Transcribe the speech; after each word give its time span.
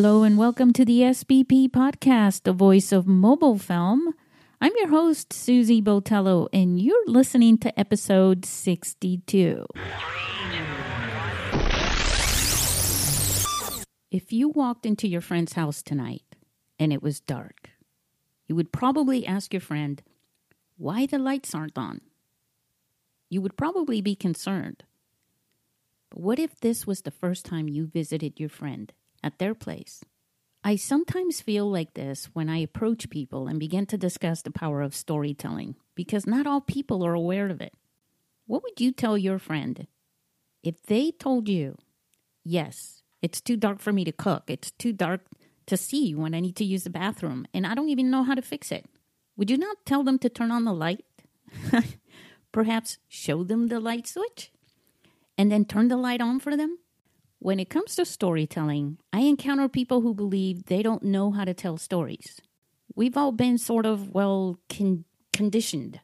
Hello 0.00 0.22
and 0.22 0.38
welcome 0.38 0.72
to 0.74 0.84
the 0.84 1.00
SBP 1.00 1.70
podcast, 1.70 2.44
the 2.44 2.52
voice 2.52 2.92
of 2.92 3.08
mobile 3.08 3.58
film. 3.58 4.14
I'm 4.60 4.70
your 4.76 4.90
host, 4.90 5.32
Susie 5.32 5.82
Botello, 5.82 6.46
and 6.52 6.80
you're 6.80 7.08
listening 7.08 7.58
to 7.58 7.76
episode 7.76 8.44
62. 8.44 9.66
If 14.12 14.32
you 14.32 14.48
walked 14.50 14.86
into 14.86 15.08
your 15.08 15.20
friend's 15.20 15.54
house 15.54 15.82
tonight 15.82 16.22
and 16.78 16.92
it 16.92 17.02
was 17.02 17.18
dark, 17.18 17.70
you 18.46 18.54
would 18.54 18.70
probably 18.70 19.26
ask 19.26 19.52
your 19.52 19.60
friend 19.60 20.00
why 20.76 21.06
the 21.06 21.18
lights 21.18 21.56
aren't 21.56 21.76
on. 21.76 22.02
You 23.28 23.40
would 23.40 23.56
probably 23.56 24.00
be 24.00 24.14
concerned. 24.14 24.84
But 26.08 26.20
what 26.20 26.38
if 26.38 26.60
this 26.60 26.86
was 26.86 27.00
the 27.00 27.10
first 27.10 27.44
time 27.44 27.68
you 27.68 27.88
visited 27.88 28.38
your 28.38 28.48
friend 28.48 28.92
at 29.22 29.38
their 29.38 29.54
place? 29.54 30.02
I 30.64 30.76
sometimes 30.76 31.40
feel 31.40 31.70
like 31.70 31.94
this 31.94 32.26
when 32.32 32.48
I 32.48 32.58
approach 32.58 33.10
people 33.10 33.46
and 33.46 33.60
begin 33.60 33.86
to 33.86 33.96
discuss 33.96 34.42
the 34.42 34.50
power 34.50 34.82
of 34.82 34.94
storytelling 34.94 35.76
because 35.94 36.26
not 36.26 36.46
all 36.46 36.60
people 36.60 37.04
are 37.04 37.14
aware 37.14 37.48
of 37.48 37.60
it. 37.60 37.72
What 38.46 38.62
would 38.62 38.80
you 38.80 38.92
tell 38.92 39.16
your 39.16 39.38
friend 39.38 39.86
if 40.62 40.82
they 40.82 41.12
told 41.12 41.48
you, 41.48 41.76
yes, 42.44 43.02
it's 43.22 43.40
too 43.40 43.56
dark 43.56 43.80
for 43.80 43.92
me 43.92 44.04
to 44.04 44.12
cook, 44.12 44.44
it's 44.48 44.70
too 44.72 44.92
dark 44.92 45.22
to 45.66 45.76
see 45.76 46.14
when 46.14 46.34
I 46.34 46.40
need 46.40 46.56
to 46.56 46.64
use 46.64 46.84
the 46.84 46.90
bathroom, 46.90 47.46
and 47.54 47.66
I 47.66 47.74
don't 47.74 47.90
even 47.90 48.10
know 48.10 48.24
how 48.24 48.34
to 48.34 48.42
fix 48.42 48.72
it? 48.72 48.86
Would 49.36 49.50
you 49.50 49.58
not 49.58 49.86
tell 49.86 50.02
them 50.02 50.18
to 50.20 50.28
turn 50.28 50.50
on 50.50 50.64
the 50.64 50.72
light? 50.72 51.04
Perhaps 52.52 52.98
show 53.06 53.44
them 53.44 53.68
the 53.68 53.78
light 53.78 54.06
switch 54.06 54.50
and 55.36 55.52
then 55.52 55.64
turn 55.64 55.88
the 55.88 55.96
light 55.96 56.20
on 56.20 56.40
for 56.40 56.56
them? 56.56 56.78
When 57.40 57.60
it 57.60 57.70
comes 57.70 57.94
to 57.96 58.04
storytelling, 58.04 58.98
I 59.12 59.20
encounter 59.20 59.68
people 59.68 60.00
who 60.00 60.12
believe 60.12 60.64
they 60.64 60.82
don't 60.82 61.04
know 61.04 61.30
how 61.30 61.44
to 61.44 61.54
tell 61.54 61.76
stories. 61.76 62.40
We've 62.96 63.16
all 63.16 63.30
been 63.30 63.58
sort 63.58 63.86
of, 63.86 64.10
well, 64.10 64.58
con- 64.68 65.04
conditioned 65.32 66.00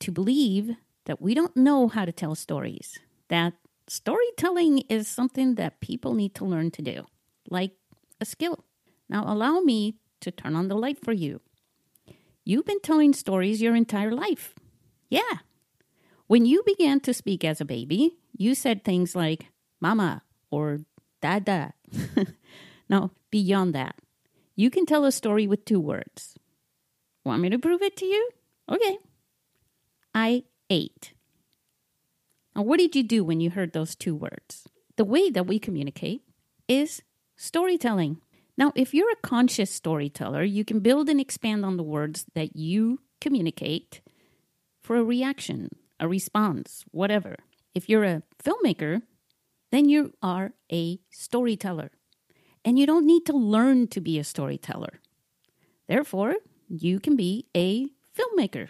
to 0.00 0.12
believe 0.12 0.76
that 1.06 1.22
we 1.22 1.32
don't 1.32 1.56
know 1.56 1.88
how 1.88 2.04
to 2.04 2.12
tell 2.12 2.34
stories, 2.34 2.98
that 3.28 3.54
storytelling 3.88 4.80
is 4.90 5.08
something 5.08 5.54
that 5.54 5.80
people 5.80 6.12
need 6.12 6.34
to 6.34 6.44
learn 6.44 6.70
to 6.72 6.82
do, 6.82 7.06
like 7.48 7.72
a 8.20 8.26
skill. 8.26 8.64
Now, 9.08 9.24
allow 9.26 9.60
me 9.60 9.96
to 10.20 10.30
turn 10.30 10.56
on 10.56 10.68
the 10.68 10.74
light 10.74 10.98
for 11.02 11.12
you. 11.12 11.40
You've 12.44 12.66
been 12.66 12.80
telling 12.80 13.14
stories 13.14 13.62
your 13.62 13.74
entire 13.74 14.12
life. 14.12 14.54
Yeah. 15.08 15.40
When 16.26 16.44
you 16.44 16.62
began 16.66 17.00
to 17.00 17.14
speak 17.14 17.44
as 17.44 17.60
a 17.60 17.64
baby, 17.64 18.18
you 18.36 18.54
said 18.54 18.84
things 18.84 19.16
like 19.16 19.46
mama 19.80 20.22
or 20.56 20.80
dada. 21.20 21.74
now, 22.88 23.10
beyond 23.30 23.74
that, 23.74 23.96
you 24.54 24.70
can 24.70 24.86
tell 24.86 25.04
a 25.04 25.12
story 25.12 25.46
with 25.46 25.66
two 25.66 25.78
words. 25.78 26.38
Want 27.24 27.42
me 27.42 27.50
to 27.50 27.58
prove 27.58 27.82
it 27.82 27.94
to 27.98 28.06
you? 28.06 28.30
Okay. 28.70 28.98
I 30.14 30.44
ate. 30.70 31.12
Now, 32.54 32.62
what 32.62 32.78
did 32.78 32.96
you 32.96 33.02
do 33.02 33.22
when 33.22 33.40
you 33.40 33.50
heard 33.50 33.74
those 33.74 33.94
two 33.94 34.14
words? 34.14 34.66
The 34.96 35.04
way 35.04 35.28
that 35.28 35.46
we 35.46 35.58
communicate 35.58 36.22
is 36.68 37.02
storytelling. 37.36 38.22
Now, 38.56 38.72
if 38.74 38.94
you're 38.94 39.12
a 39.12 39.22
conscious 39.22 39.70
storyteller, 39.70 40.42
you 40.42 40.64
can 40.64 40.80
build 40.80 41.10
and 41.10 41.20
expand 41.20 41.66
on 41.66 41.76
the 41.76 41.82
words 41.82 42.24
that 42.34 42.56
you 42.56 43.00
communicate 43.20 44.00
for 44.80 44.96
a 44.96 45.04
reaction, 45.04 45.68
a 46.00 46.08
response, 46.08 46.86
whatever. 46.92 47.36
If 47.74 47.90
you're 47.90 48.04
a 48.04 48.22
filmmaker, 48.42 49.02
then 49.70 49.88
you 49.88 50.14
are 50.22 50.52
a 50.72 51.00
storyteller. 51.10 51.90
And 52.64 52.78
you 52.78 52.86
don't 52.86 53.06
need 53.06 53.26
to 53.26 53.36
learn 53.36 53.86
to 53.88 54.00
be 54.00 54.18
a 54.18 54.24
storyteller. 54.24 55.00
Therefore, 55.88 56.34
you 56.68 56.98
can 56.98 57.16
be 57.16 57.46
a 57.56 57.86
filmmaker. 58.16 58.68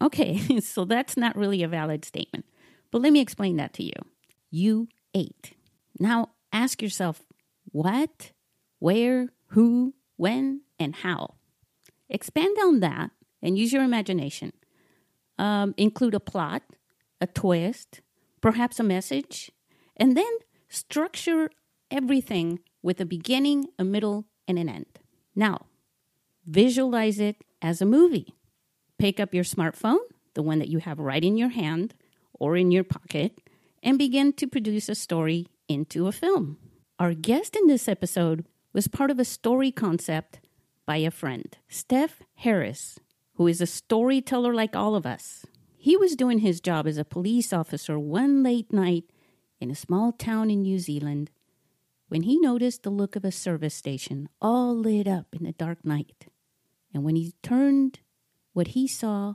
Okay, 0.00 0.60
so 0.60 0.84
that's 0.84 1.16
not 1.16 1.36
really 1.36 1.62
a 1.62 1.68
valid 1.68 2.04
statement. 2.04 2.46
But 2.90 3.02
let 3.02 3.12
me 3.12 3.20
explain 3.20 3.56
that 3.56 3.72
to 3.74 3.82
you. 3.82 3.92
You 4.50 4.88
ate. 5.14 5.54
Now 5.98 6.30
ask 6.52 6.80
yourself 6.80 7.22
what, 7.72 8.30
where, 8.78 9.30
who, 9.48 9.94
when, 10.16 10.60
and 10.78 10.94
how. 10.94 11.34
Expand 12.08 12.56
on 12.62 12.80
that 12.80 13.10
and 13.42 13.58
use 13.58 13.72
your 13.72 13.82
imagination. 13.82 14.52
Um, 15.38 15.74
include 15.76 16.14
a 16.14 16.20
plot, 16.20 16.62
a 17.20 17.26
twist, 17.26 18.00
perhaps 18.40 18.78
a 18.78 18.84
message, 18.84 19.50
and 19.96 20.16
then 20.16 20.38
structure 20.68 21.50
everything 21.90 22.60
with 22.82 23.00
a 23.00 23.06
beginning, 23.06 23.66
a 23.78 23.84
middle, 23.84 24.26
and 24.46 24.58
an 24.58 24.68
end. 24.68 24.98
Now, 25.34 25.66
visualize 26.46 27.18
it 27.18 27.36
as 27.62 27.80
a 27.80 27.86
movie. 27.86 28.34
Pick 28.98 29.18
up 29.18 29.34
your 29.34 29.44
smartphone, 29.44 29.98
the 30.34 30.42
one 30.42 30.58
that 30.58 30.68
you 30.68 30.78
have 30.78 30.98
right 30.98 31.24
in 31.24 31.36
your 31.36 31.48
hand 31.48 31.94
or 32.34 32.56
in 32.56 32.70
your 32.70 32.84
pocket, 32.84 33.40
and 33.82 33.98
begin 33.98 34.32
to 34.34 34.46
produce 34.46 34.88
a 34.88 34.94
story 34.94 35.46
into 35.68 36.06
a 36.06 36.12
film. 36.12 36.58
Our 36.98 37.14
guest 37.14 37.56
in 37.56 37.66
this 37.66 37.88
episode 37.88 38.44
was 38.72 38.88
part 38.88 39.10
of 39.10 39.18
a 39.18 39.24
story 39.24 39.70
concept 39.70 40.40
by 40.86 40.98
a 40.98 41.10
friend, 41.10 41.56
Stef 41.70 42.10
Harris, 42.36 42.98
who 43.34 43.46
is 43.46 43.60
a 43.60 43.66
storyteller 43.66 44.54
like 44.54 44.76
all 44.76 44.94
of 44.94 45.06
us. 45.06 45.46
He 45.76 45.96
was 45.96 46.16
doing 46.16 46.38
his 46.38 46.60
job 46.60 46.86
as 46.86 46.98
a 46.98 47.04
police 47.04 47.52
officer 47.52 47.98
one 47.98 48.42
late 48.42 48.72
night 48.72 49.04
in 49.60 49.70
a 49.70 49.74
small 49.74 50.12
town 50.12 50.50
in 50.50 50.62
New 50.62 50.78
Zealand 50.78 51.30
when 52.08 52.22
he 52.22 52.38
noticed 52.38 52.82
the 52.82 52.90
look 52.90 53.16
of 53.16 53.24
a 53.24 53.32
service 53.32 53.74
station 53.74 54.28
all 54.40 54.76
lit 54.76 55.08
up 55.08 55.28
in 55.32 55.44
the 55.44 55.52
dark 55.52 55.84
night. 55.84 56.26
And 56.92 57.02
when 57.04 57.16
he 57.16 57.34
turned 57.42 58.00
what 58.52 58.68
he 58.68 58.86
saw 58.86 59.34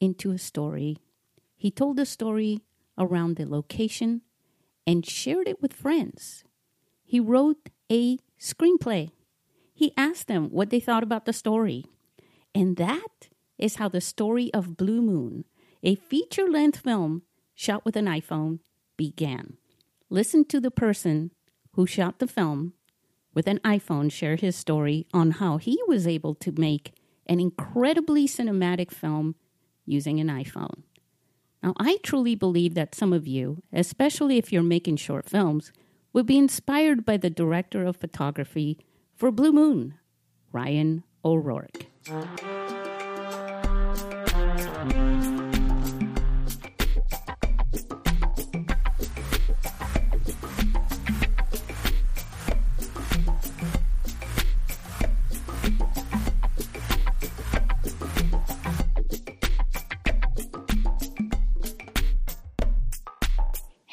into 0.00 0.30
a 0.30 0.38
story, 0.38 0.98
he 1.56 1.70
told 1.70 1.96
the 1.96 2.06
story 2.06 2.60
around 2.96 3.36
the 3.36 3.46
location 3.46 4.22
and 4.86 5.04
shared 5.04 5.48
it 5.48 5.60
with 5.60 5.72
friends. 5.72 6.44
He 7.04 7.20
wrote 7.20 7.70
a 7.90 8.18
screenplay. 8.38 9.10
He 9.74 9.92
asked 9.96 10.28
them 10.28 10.50
what 10.50 10.70
they 10.70 10.80
thought 10.80 11.02
about 11.02 11.24
the 11.24 11.32
story. 11.32 11.84
And 12.54 12.76
that 12.76 13.28
is 13.58 13.76
how 13.76 13.88
the 13.88 14.00
story 14.00 14.52
of 14.54 14.76
Blue 14.76 15.02
Moon, 15.02 15.44
a 15.82 15.94
feature 15.94 16.48
length 16.48 16.78
film 16.80 17.22
shot 17.54 17.84
with 17.84 17.96
an 17.96 18.06
iPhone, 18.06 18.60
began. 18.98 19.56
Listen 20.10 20.44
to 20.44 20.60
the 20.60 20.70
person 20.70 21.30
who 21.72 21.86
shot 21.86 22.18
the 22.18 22.26
film 22.26 22.74
with 23.32 23.46
an 23.46 23.60
iPhone 23.60 24.12
share 24.12 24.36
his 24.36 24.56
story 24.56 25.06
on 25.14 25.30
how 25.32 25.56
he 25.56 25.80
was 25.86 26.06
able 26.06 26.34
to 26.34 26.52
make 26.52 26.92
an 27.26 27.40
incredibly 27.40 28.26
cinematic 28.26 28.90
film 28.90 29.36
using 29.86 30.20
an 30.20 30.28
iPhone. 30.28 30.82
Now, 31.62 31.74
I 31.78 31.98
truly 32.02 32.34
believe 32.34 32.74
that 32.74 32.94
some 32.94 33.12
of 33.12 33.26
you, 33.26 33.62
especially 33.72 34.38
if 34.38 34.52
you're 34.52 34.62
making 34.62 34.96
short 34.96 35.28
films, 35.28 35.72
would 36.12 36.26
be 36.26 36.38
inspired 36.38 37.04
by 37.04 37.16
the 37.16 37.30
director 37.30 37.84
of 37.84 37.96
photography 37.96 38.78
for 39.14 39.30
Blue 39.30 39.52
Moon, 39.52 39.94
Ryan 40.52 41.04
O'Rourke. 41.24 41.86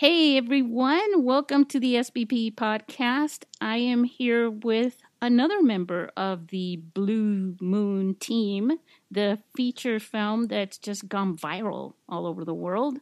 Hey 0.07 0.37
everyone, 0.37 1.23
welcome 1.23 1.65
to 1.65 1.79
the 1.79 1.95
SBP 1.95 2.53
podcast. 2.53 3.45
I 3.59 3.77
am 3.77 4.03
here 4.03 4.51
with 4.51 5.01
another 5.19 5.63
member 5.63 6.11
of 6.15 6.49
the 6.49 6.75
Blue 6.75 7.55
Moon 7.59 8.13
team, 8.13 8.73
the 9.09 9.39
feature 9.57 9.99
film 9.99 10.45
that's 10.45 10.77
just 10.77 11.09
gone 11.09 11.35
viral 11.35 11.93
all 12.07 12.27
over 12.27 12.45
the 12.45 12.53
world, 12.53 12.99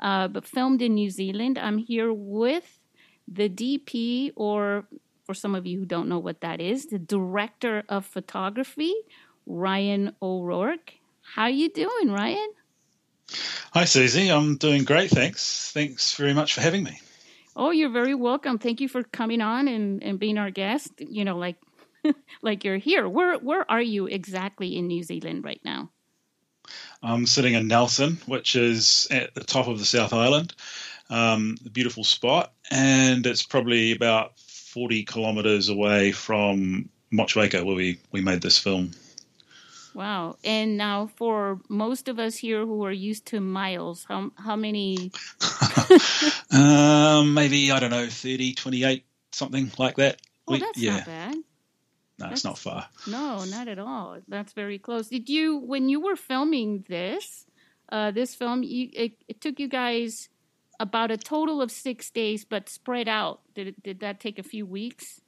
uh, 0.00 0.28
but 0.28 0.46
filmed 0.46 0.80
in 0.80 0.94
New 0.94 1.10
Zealand. 1.10 1.58
I'm 1.58 1.76
here 1.76 2.10
with 2.10 2.80
the 3.28 3.50
DP, 3.50 4.32
or 4.34 4.86
for 5.26 5.34
some 5.34 5.54
of 5.54 5.66
you 5.66 5.80
who 5.80 5.84
don't 5.84 6.08
know 6.08 6.18
what 6.18 6.40
that 6.40 6.62
is, 6.62 6.86
the 6.86 6.98
director 6.98 7.82
of 7.90 8.06
photography, 8.06 8.94
Ryan 9.44 10.16
O'Rourke. 10.22 10.94
How 11.34 11.48
you 11.48 11.68
doing, 11.68 12.10
Ryan? 12.10 12.48
Hi, 13.72 13.84
Susie. 13.84 14.30
I'm 14.30 14.56
doing 14.56 14.84
great. 14.84 15.10
Thanks. 15.10 15.70
Thanks 15.72 16.14
very 16.14 16.34
much 16.34 16.54
for 16.54 16.60
having 16.60 16.84
me. 16.84 17.00
Oh, 17.54 17.70
you're 17.70 17.90
very 17.90 18.14
welcome. 18.14 18.58
Thank 18.58 18.80
you 18.80 18.88
for 18.88 19.02
coming 19.02 19.40
on 19.40 19.68
and, 19.68 20.02
and 20.02 20.18
being 20.18 20.38
our 20.38 20.50
guest. 20.50 20.92
You 20.98 21.24
know, 21.24 21.36
like 21.36 21.56
like 22.42 22.64
you're 22.64 22.76
here. 22.76 23.08
Where 23.08 23.38
where 23.38 23.70
are 23.70 23.82
you 23.82 24.06
exactly 24.06 24.76
in 24.76 24.86
New 24.86 25.02
Zealand 25.02 25.44
right 25.44 25.60
now? 25.64 25.90
I'm 27.02 27.26
sitting 27.26 27.54
in 27.54 27.68
Nelson, 27.68 28.18
which 28.26 28.56
is 28.56 29.06
at 29.10 29.34
the 29.34 29.44
top 29.44 29.68
of 29.68 29.78
the 29.78 29.84
South 29.84 30.12
Island. 30.12 30.54
Um, 31.08 31.56
a 31.64 31.70
beautiful 31.70 32.02
spot, 32.02 32.52
and 32.70 33.24
it's 33.26 33.44
probably 33.44 33.92
about 33.92 34.38
40 34.38 35.04
kilometers 35.04 35.68
away 35.68 36.10
from 36.10 36.88
Motueka, 37.12 37.64
where 37.64 37.76
we, 37.76 37.98
we 38.10 38.20
made 38.20 38.42
this 38.42 38.58
film. 38.58 38.90
Wow. 39.96 40.36
And 40.44 40.76
now 40.76 41.06
for 41.16 41.58
most 41.70 42.06
of 42.06 42.18
us 42.18 42.36
here 42.36 42.66
who 42.66 42.84
are 42.84 42.92
used 42.92 43.24
to 43.28 43.40
miles, 43.40 44.04
how, 44.06 44.30
how 44.36 44.54
many? 44.54 45.10
um, 46.52 47.32
maybe, 47.34 47.72
I 47.72 47.80
don't 47.80 47.88
know, 47.88 48.06
30, 48.06 48.52
28, 48.52 49.06
something 49.32 49.72
like 49.78 49.96
that. 49.96 50.20
Oh, 50.46 50.52
we, 50.52 50.58
that's 50.60 50.76
yeah. 50.76 50.96
not 50.96 51.06
bad. 51.06 51.34
No, 51.34 51.42
that's, 52.18 52.32
it's 52.32 52.44
not 52.44 52.58
far. 52.58 52.86
No, 53.06 53.42
not 53.46 53.68
at 53.68 53.78
all. 53.78 54.18
That's 54.28 54.52
very 54.52 54.78
close. 54.78 55.08
Did 55.08 55.30
you, 55.30 55.56
when 55.56 55.88
you 55.88 56.02
were 56.02 56.16
filming 56.16 56.84
this, 56.90 57.46
uh, 57.88 58.10
this 58.10 58.34
film, 58.34 58.64
you, 58.64 58.90
it, 58.92 59.12
it 59.28 59.40
took 59.40 59.58
you 59.58 59.66
guys 59.66 60.28
about 60.78 61.10
a 61.10 61.16
total 61.16 61.62
of 61.62 61.70
six 61.70 62.10
days, 62.10 62.44
but 62.44 62.68
spread 62.68 63.08
out. 63.08 63.40
Did 63.54 63.68
it, 63.68 63.82
did 63.82 64.00
that 64.00 64.20
take 64.20 64.38
a 64.38 64.42
few 64.42 64.66
weeks? 64.66 65.22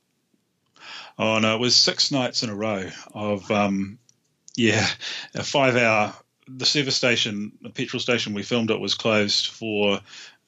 Oh 1.19 1.39
no, 1.39 1.55
it 1.55 1.59
was 1.59 1.75
six 1.75 2.13
nights 2.13 2.43
in 2.43 2.51
a 2.51 2.55
row 2.55 2.91
of 3.13 3.51
um, 3.51 3.99
yeah, 4.59 4.87
a 5.35 5.45
five 5.45 5.77
hour. 5.77 6.13
The 6.49 6.67
service 6.67 6.97
station, 6.97 7.53
the 7.61 7.71
petrol 7.71 8.01
station 8.01 8.33
we 8.35 8.43
filmed 8.43 8.71
it 8.71 8.81
was 8.81 8.95
closed 8.95 9.49
for 9.49 10.01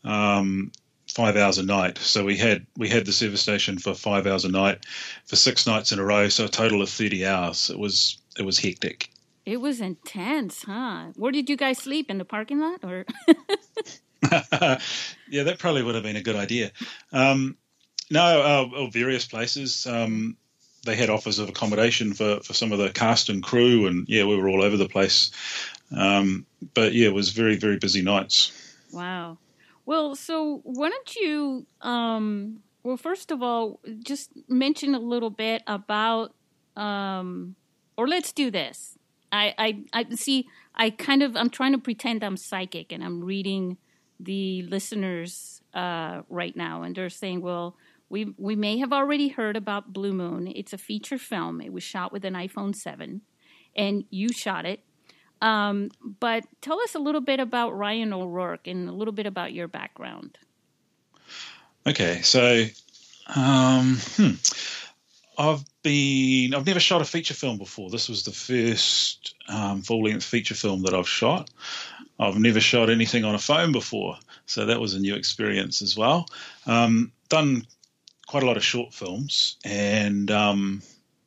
um, 0.02 0.72
five 1.06 1.36
hours 1.36 1.58
a 1.58 1.62
night. 1.62 1.98
So 1.98 2.24
we 2.24 2.36
had 2.36 2.66
we 2.76 2.88
had 2.88 3.06
the 3.06 3.12
service 3.12 3.40
station 3.40 3.78
for 3.78 3.94
five 3.94 4.26
hours 4.26 4.44
a 4.44 4.48
night 4.48 4.84
for 5.26 5.36
six 5.36 5.66
nights 5.66 5.92
in 5.92 5.98
a 5.98 6.04
row. 6.04 6.28
So 6.28 6.46
a 6.46 6.48
total 6.48 6.82
of 6.82 6.88
thirty 6.88 7.24
hours. 7.24 7.70
It 7.70 7.78
was 7.78 8.18
it 8.36 8.42
was 8.42 8.58
hectic. 8.58 9.10
It 9.46 9.60
was 9.60 9.80
intense, 9.80 10.64
huh? 10.64 11.12
Where 11.16 11.32
did 11.32 11.48
you 11.48 11.56
guys 11.56 11.78
sleep 11.78 12.10
in 12.10 12.18
the 12.18 12.24
parking 12.24 12.60
lot, 12.60 12.84
or? 12.84 13.06
yeah, 15.30 15.42
that 15.44 15.58
probably 15.58 15.82
would 15.82 15.94
have 15.94 16.04
been 16.04 16.16
a 16.16 16.22
good 16.22 16.36
idea. 16.36 16.72
Um, 17.12 17.56
no, 18.10 18.70
uh, 18.74 18.86
various 18.90 19.26
places. 19.26 19.86
Um, 19.86 20.36
they 20.84 20.96
had 20.96 21.10
offers 21.10 21.38
of 21.38 21.48
accommodation 21.48 22.14
for, 22.14 22.40
for 22.40 22.54
some 22.54 22.72
of 22.72 22.78
the 22.78 22.90
cast 22.90 23.28
and 23.28 23.42
crew, 23.42 23.86
and 23.86 24.08
yeah, 24.08 24.24
we 24.24 24.36
were 24.36 24.48
all 24.48 24.62
over 24.62 24.76
the 24.76 24.88
place. 24.88 25.30
Um, 25.96 26.46
but 26.74 26.92
yeah, 26.94 27.08
it 27.08 27.14
was 27.14 27.30
very 27.30 27.56
very 27.56 27.78
busy 27.78 28.02
nights. 28.02 28.52
Wow. 28.92 29.38
Well, 29.86 30.14
so 30.14 30.60
why 30.64 30.90
don't 30.90 31.16
you? 31.16 31.66
Um, 31.80 32.62
well, 32.82 32.96
first 32.96 33.30
of 33.30 33.42
all, 33.42 33.80
just 34.02 34.30
mention 34.48 34.94
a 34.94 34.98
little 34.98 35.30
bit 35.30 35.62
about, 35.66 36.32
um, 36.76 37.56
or 37.96 38.08
let's 38.08 38.32
do 38.32 38.50
this. 38.50 38.96
I, 39.32 39.54
I, 39.58 39.78
I 39.92 40.14
see. 40.14 40.48
I 40.74 40.90
kind 40.90 41.22
of 41.22 41.36
I'm 41.36 41.50
trying 41.50 41.72
to 41.72 41.78
pretend 41.78 42.24
I'm 42.24 42.36
psychic, 42.36 42.92
and 42.92 43.04
I'm 43.04 43.22
reading 43.22 43.76
the 44.18 44.62
listeners 44.62 45.60
uh, 45.74 46.22
right 46.28 46.56
now, 46.56 46.82
and 46.82 46.94
they're 46.94 47.10
saying, 47.10 47.42
well 47.42 47.76
we 48.10 48.34
we 48.36 48.56
may 48.56 48.78
have 48.78 48.92
already 48.92 49.28
heard 49.28 49.56
about 49.56 49.92
Blue 49.92 50.12
Moon. 50.12 50.52
It's 50.54 50.72
a 50.72 50.78
feature 50.78 51.16
film. 51.16 51.60
It 51.60 51.72
was 51.72 51.82
shot 51.82 52.12
with 52.12 52.24
an 52.24 52.34
iPhone 52.34 52.74
7, 52.74 53.22
and 53.74 54.04
you 54.10 54.32
shot 54.32 54.66
it. 54.66 54.80
Um, 55.40 55.90
but 56.02 56.44
tell 56.60 56.80
us 56.80 56.94
a 56.94 56.98
little 56.98 57.22
bit 57.22 57.40
about 57.40 57.74
Ryan 57.74 58.12
O'Rourke 58.12 58.66
and 58.66 58.88
a 58.88 58.92
little 58.92 59.12
bit 59.12 59.26
about 59.26 59.54
your 59.54 59.68
background. 59.68 60.36
Okay, 61.86 62.20
so 62.20 62.66
um, 63.34 63.96
hmm. 64.16 64.32
I've 65.38 65.64
been 65.82 66.52
I've 66.52 66.66
never 66.66 66.80
shot 66.80 67.00
a 67.00 67.06
feature 67.06 67.32
film 67.32 67.56
before. 67.56 67.90
This 67.90 68.08
was 68.08 68.24
the 68.24 68.32
first 68.32 69.34
um, 69.48 69.82
full 69.82 70.02
length 70.02 70.24
feature 70.24 70.54
film 70.54 70.82
that 70.82 70.94
I've 70.94 71.08
shot. 71.08 71.48
I've 72.18 72.38
never 72.38 72.60
shot 72.60 72.90
anything 72.90 73.24
on 73.24 73.34
a 73.34 73.38
phone 73.38 73.72
before, 73.72 74.18
so 74.44 74.66
that 74.66 74.80
was 74.80 74.94
a 74.94 75.00
new 75.00 75.14
experience 75.14 75.80
as 75.80 75.96
well. 75.96 76.28
Um, 76.66 77.12
done 77.30 77.66
quite 78.30 78.44
a 78.44 78.46
lot 78.46 78.56
of 78.56 78.64
short 78.64 78.94
films 78.94 79.56
and 79.64 80.30
um, 80.30 80.80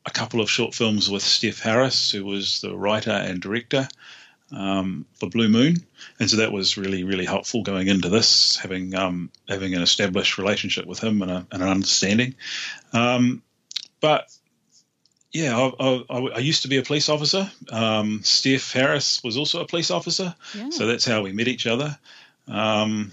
a 0.06 0.10
couple 0.10 0.40
of 0.40 0.50
short 0.50 0.74
films 0.74 1.10
with 1.10 1.22
Stef 1.22 1.60
Harris, 1.60 2.10
who 2.10 2.24
was 2.24 2.62
the 2.62 2.74
writer 2.74 3.10
and 3.10 3.42
director 3.42 3.86
um, 4.50 5.04
for 5.12 5.28
Blue 5.28 5.50
Moon, 5.50 5.76
and 6.18 6.30
so 6.30 6.38
that 6.38 6.50
was 6.50 6.78
really 6.78 7.04
really 7.04 7.26
helpful 7.26 7.62
going 7.62 7.88
into 7.88 8.08
this, 8.08 8.56
having 8.56 8.94
um, 8.94 9.30
having 9.46 9.74
an 9.74 9.82
established 9.82 10.38
relationship 10.38 10.86
with 10.86 10.98
him 10.98 11.20
and, 11.20 11.30
a, 11.30 11.46
and 11.52 11.62
an 11.62 11.68
understanding. 11.68 12.36
Um, 12.94 13.42
but 14.00 14.34
yeah, 15.30 15.58
I, 15.58 16.04
I, 16.08 16.16
I, 16.36 16.38
used 16.38 16.62
to 16.62 16.68
be 16.68 16.78
a 16.78 16.82
police 16.82 17.10
officer. 17.10 17.50
Um, 17.70 18.20
Stef 18.20 18.72
Harris 18.72 19.22
was 19.22 19.36
also 19.36 19.60
a 19.60 19.66
police 19.66 19.90
officer, 19.90 20.34
yeah. 20.54 20.70
so 20.70 20.86
that's 20.86 21.04
how 21.04 21.20
we 21.20 21.32
met 21.32 21.48
each 21.48 21.66
other. 21.66 21.98
Um, 22.48 23.12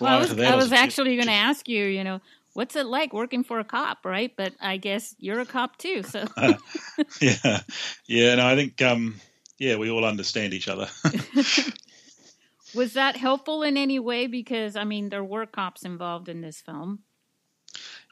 well, 0.00 0.16
I 0.16 0.20
was, 0.20 0.36
that, 0.36 0.52
I 0.52 0.56
was, 0.56 0.72
actually 0.72 1.16
going 1.16 1.28
to 1.28 1.32
ask 1.32 1.68
you, 1.68 1.84
you 1.84 2.04
know, 2.04 2.20
what's 2.54 2.76
it 2.76 2.86
like 2.86 3.12
working 3.12 3.44
for 3.44 3.58
a 3.58 3.64
cop, 3.64 4.04
right? 4.04 4.32
But 4.36 4.54
I 4.60 4.76
guess 4.76 5.14
you're 5.18 5.40
a 5.40 5.46
cop 5.46 5.76
too, 5.76 6.02
so. 6.02 6.24
uh, 6.36 6.54
yeah, 7.20 7.60
yeah. 8.06 8.34
No, 8.36 8.46
I 8.46 8.56
think, 8.56 8.80
um, 8.82 9.20
yeah, 9.58 9.76
we 9.76 9.90
all 9.90 10.04
understand 10.04 10.54
each 10.54 10.68
other. 10.68 10.88
was 12.74 12.94
that 12.94 13.16
helpful 13.16 13.62
in 13.62 13.76
any 13.76 13.98
way? 13.98 14.26
Because 14.26 14.76
I 14.76 14.84
mean, 14.84 15.08
there 15.08 15.24
were 15.24 15.46
cops 15.46 15.84
involved 15.84 16.28
in 16.28 16.40
this 16.40 16.60
film. 16.60 17.00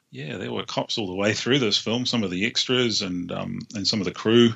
Yeah, 0.09 0.37
there 0.37 0.51
were 0.51 0.63
cops 0.63 0.97
all 0.97 1.07
the 1.07 1.15
way 1.15 1.33
through 1.33 1.59
this 1.59 1.77
film. 1.77 2.05
Some 2.05 2.23
of 2.23 2.31
the 2.31 2.45
extras 2.45 3.01
and 3.01 3.31
um, 3.31 3.59
and 3.75 3.87
some 3.87 3.99
of 3.99 4.05
the 4.05 4.13
crew. 4.13 4.53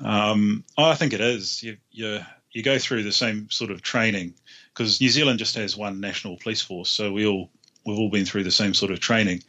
Um, 0.00 0.64
I 0.76 0.94
think 0.94 1.12
it 1.12 1.20
is. 1.20 1.62
You, 1.62 1.76
you 1.90 2.20
you 2.52 2.62
go 2.62 2.78
through 2.78 3.04
the 3.04 3.12
same 3.12 3.48
sort 3.50 3.70
of 3.70 3.82
training 3.82 4.34
because 4.74 5.00
New 5.00 5.08
Zealand 5.08 5.38
just 5.38 5.56
has 5.56 5.76
one 5.76 6.00
national 6.00 6.36
police 6.36 6.62
force, 6.62 6.90
so 6.90 7.12
we 7.12 7.26
all 7.26 7.50
we've 7.84 7.98
all 7.98 8.10
been 8.10 8.26
through 8.26 8.44
the 8.44 8.50
same 8.50 8.74
sort 8.74 8.92
of 8.92 9.00
training, 9.00 9.42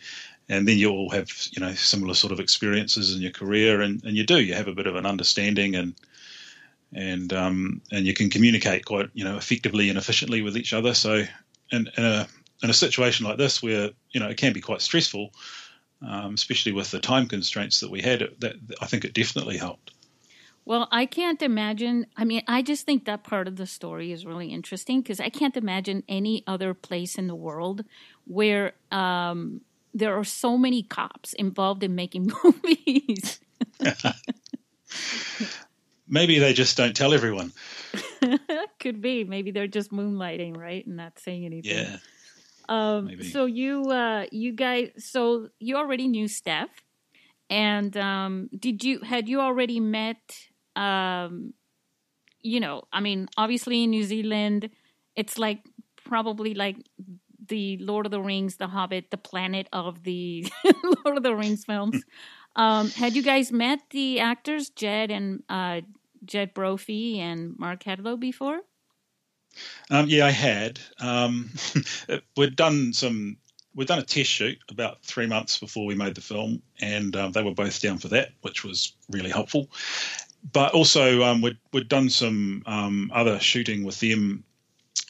and 0.50 0.68
then 0.68 0.77
you 0.77 0.89
all 0.89 1.09
have 1.09 1.29
you 1.51 1.62
know 1.62 1.73
similar 1.73 2.13
sort 2.13 2.33
of 2.33 2.39
experiences 2.39 3.15
in 3.15 3.21
your 3.21 3.31
career, 3.31 3.81
and, 3.81 4.03
and 4.03 4.15
you 4.15 4.25
do 4.25 4.39
you 4.39 4.53
have 4.53 4.68
a 4.68 4.75
bit 4.75 4.88
of 4.88 4.95
an 4.95 5.06
understanding 5.06 5.75
and 5.75 5.95
and 6.94 7.33
um, 7.33 7.81
and 7.91 8.06
you 8.06 8.13
can 8.13 8.29
communicate 8.29 8.85
quite 8.85 9.09
you 9.13 9.23
know 9.23 9.38
effectively 9.38 9.89
and 9.89 9.97
efficiently 9.97 10.41
with 10.41 10.57
each 10.57 10.73
other. 10.73 10.94
So 10.94 11.23
in, 11.71 11.89
in 11.97 12.03
a 12.03 12.27
in 12.63 12.69
a 12.69 12.73
situation 12.73 13.25
like 13.25 13.38
this 13.38 13.63
where 13.63 13.91
you 14.12 14.19
know 14.19 14.29
it 14.29 14.38
can 14.38 14.53
be 14.53 14.62
quite 14.62 14.81
stressful, 14.81 15.31
um, 16.06 16.33
especially 16.33 16.73
with 16.73 16.91
the 16.91 17.00
time 17.00 17.27
constraints 17.27 17.79
that 17.79 17.91
we 17.91 18.01
had, 18.01 18.27
that 18.39 18.56
I 18.81 18.85
think 18.85 19.06
it 19.06 19.13
definitely 19.13 19.57
helped. 19.57 19.91
Well, 20.63 20.87
I 20.91 21.05
can't 21.05 21.41
imagine. 21.41 22.05
I 22.15 22.23
mean, 22.23 22.43
I 22.47 22.61
just 22.61 22.85
think 22.85 23.05
that 23.05 23.23
part 23.23 23.47
of 23.47 23.55
the 23.55 23.65
story 23.65 24.11
is 24.11 24.25
really 24.25 24.47
interesting 24.47 25.01
because 25.01 25.19
I 25.19 25.30
can't 25.30 25.57
imagine 25.57 26.03
any 26.07 26.44
other 26.45 26.73
place 26.73 27.15
in 27.15 27.27
the 27.27 27.35
world 27.35 27.83
where 28.25 28.73
um, 28.91 29.61
there 29.94 30.18
are 30.18 30.23
so 30.23 30.57
many 30.57 30.83
cops 30.83 31.33
involved 31.33 31.83
in 31.83 31.95
making 31.95 32.31
movies. 32.44 33.39
Maybe 36.07 36.39
they 36.39 36.53
just 36.53 36.77
don't 36.77 36.95
tell 36.95 37.13
everyone. 37.13 37.53
Could 38.80 39.01
be. 39.01 39.23
Maybe 39.23 39.51
they're 39.51 39.68
just 39.68 39.91
moonlighting, 39.91 40.57
right, 40.57 40.85
and 40.85 40.97
not 40.97 41.18
saying 41.19 41.45
anything. 41.45 41.75
Yeah. 41.75 41.97
Um, 42.69 43.21
so 43.23 43.45
you, 43.45 43.89
uh, 43.89 44.25
you 44.31 44.53
guys, 44.53 44.91
so 44.97 45.49
you 45.59 45.77
already 45.77 46.07
knew 46.07 46.25
Stef, 46.25 46.68
and 47.49 47.95
um, 47.97 48.49
did 48.57 48.83
you 48.83 48.99
had 48.99 49.27
you 49.27 49.41
already 49.41 49.80
met 49.80 50.50
um, 50.75 51.54
you 52.42 52.59
know, 52.59 52.83
I 52.92 52.99
mean, 52.99 53.28
obviously 53.37 53.83
in 53.83 53.92
New 53.92 54.04
Zealand, 54.04 54.69
it's 55.16 55.37
like 55.37 55.59
probably 56.04 56.54
like 56.54 56.78
the 57.47 57.78
Lord 57.78 58.06
of 58.06 58.11
the 58.11 58.21
Rings, 58.21 58.57
The 58.57 58.68
Hobbit, 58.68 59.11
the 59.11 59.18
planet 59.18 59.68
of 59.73 60.04
the 60.04 60.47
Lord 61.06 61.18
of 61.18 61.23
the 61.23 61.35
Rings 61.35 61.66
films. 61.66 62.04
Um, 62.56 62.90
had 62.90 63.16
you 63.16 63.23
guys 63.23 63.51
met 63.51 63.80
the 63.92 64.19
actors 64.19 64.69
Jed 64.69 65.11
and 65.11 65.44
uh, 65.49 65.81
Jed 66.25 66.54
Brophy 66.54 67.19
and 67.19 67.57
Mark 67.57 67.83
Hadlow 67.83 68.19
before? 68.19 68.59
Um, 69.90 70.07
yeah, 70.07 70.25
I 70.25 70.31
had. 70.31 70.80
Um, 70.99 71.51
we'd 72.37 72.56
done 72.56 72.94
some. 72.94 73.37
We'd 73.73 73.87
done 73.87 73.99
a 73.99 74.04
test 74.04 74.30
shoot 74.30 74.57
about 74.69 75.01
three 75.01 75.28
months 75.28 75.57
before 75.57 75.85
we 75.85 75.95
made 75.95 76.16
the 76.16 76.21
film, 76.21 76.61
and 76.81 77.16
um, 77.16 77.31
they 77.31 77.42
were 77.42 77.54
both 77.54 77.81
down 77.81 77.99
for 77.99 78.09
that, 78.09 78.31
which 78.42 78.66
was 78.66 78.94
really 79.09 79.30
helpful 79.30 79.69
but 80.54 80.74
also 80.74 81.24
um, 81.24 81.42
we'd, 81.42 81.57
we'd 81.71 81.88
done 81.88 82.10
some 82.10 82.64
um, 82.66 83.12
other 83.14 83.40
shooting 83.40 83.83
with 83.83 84.00
them 84.00 84.44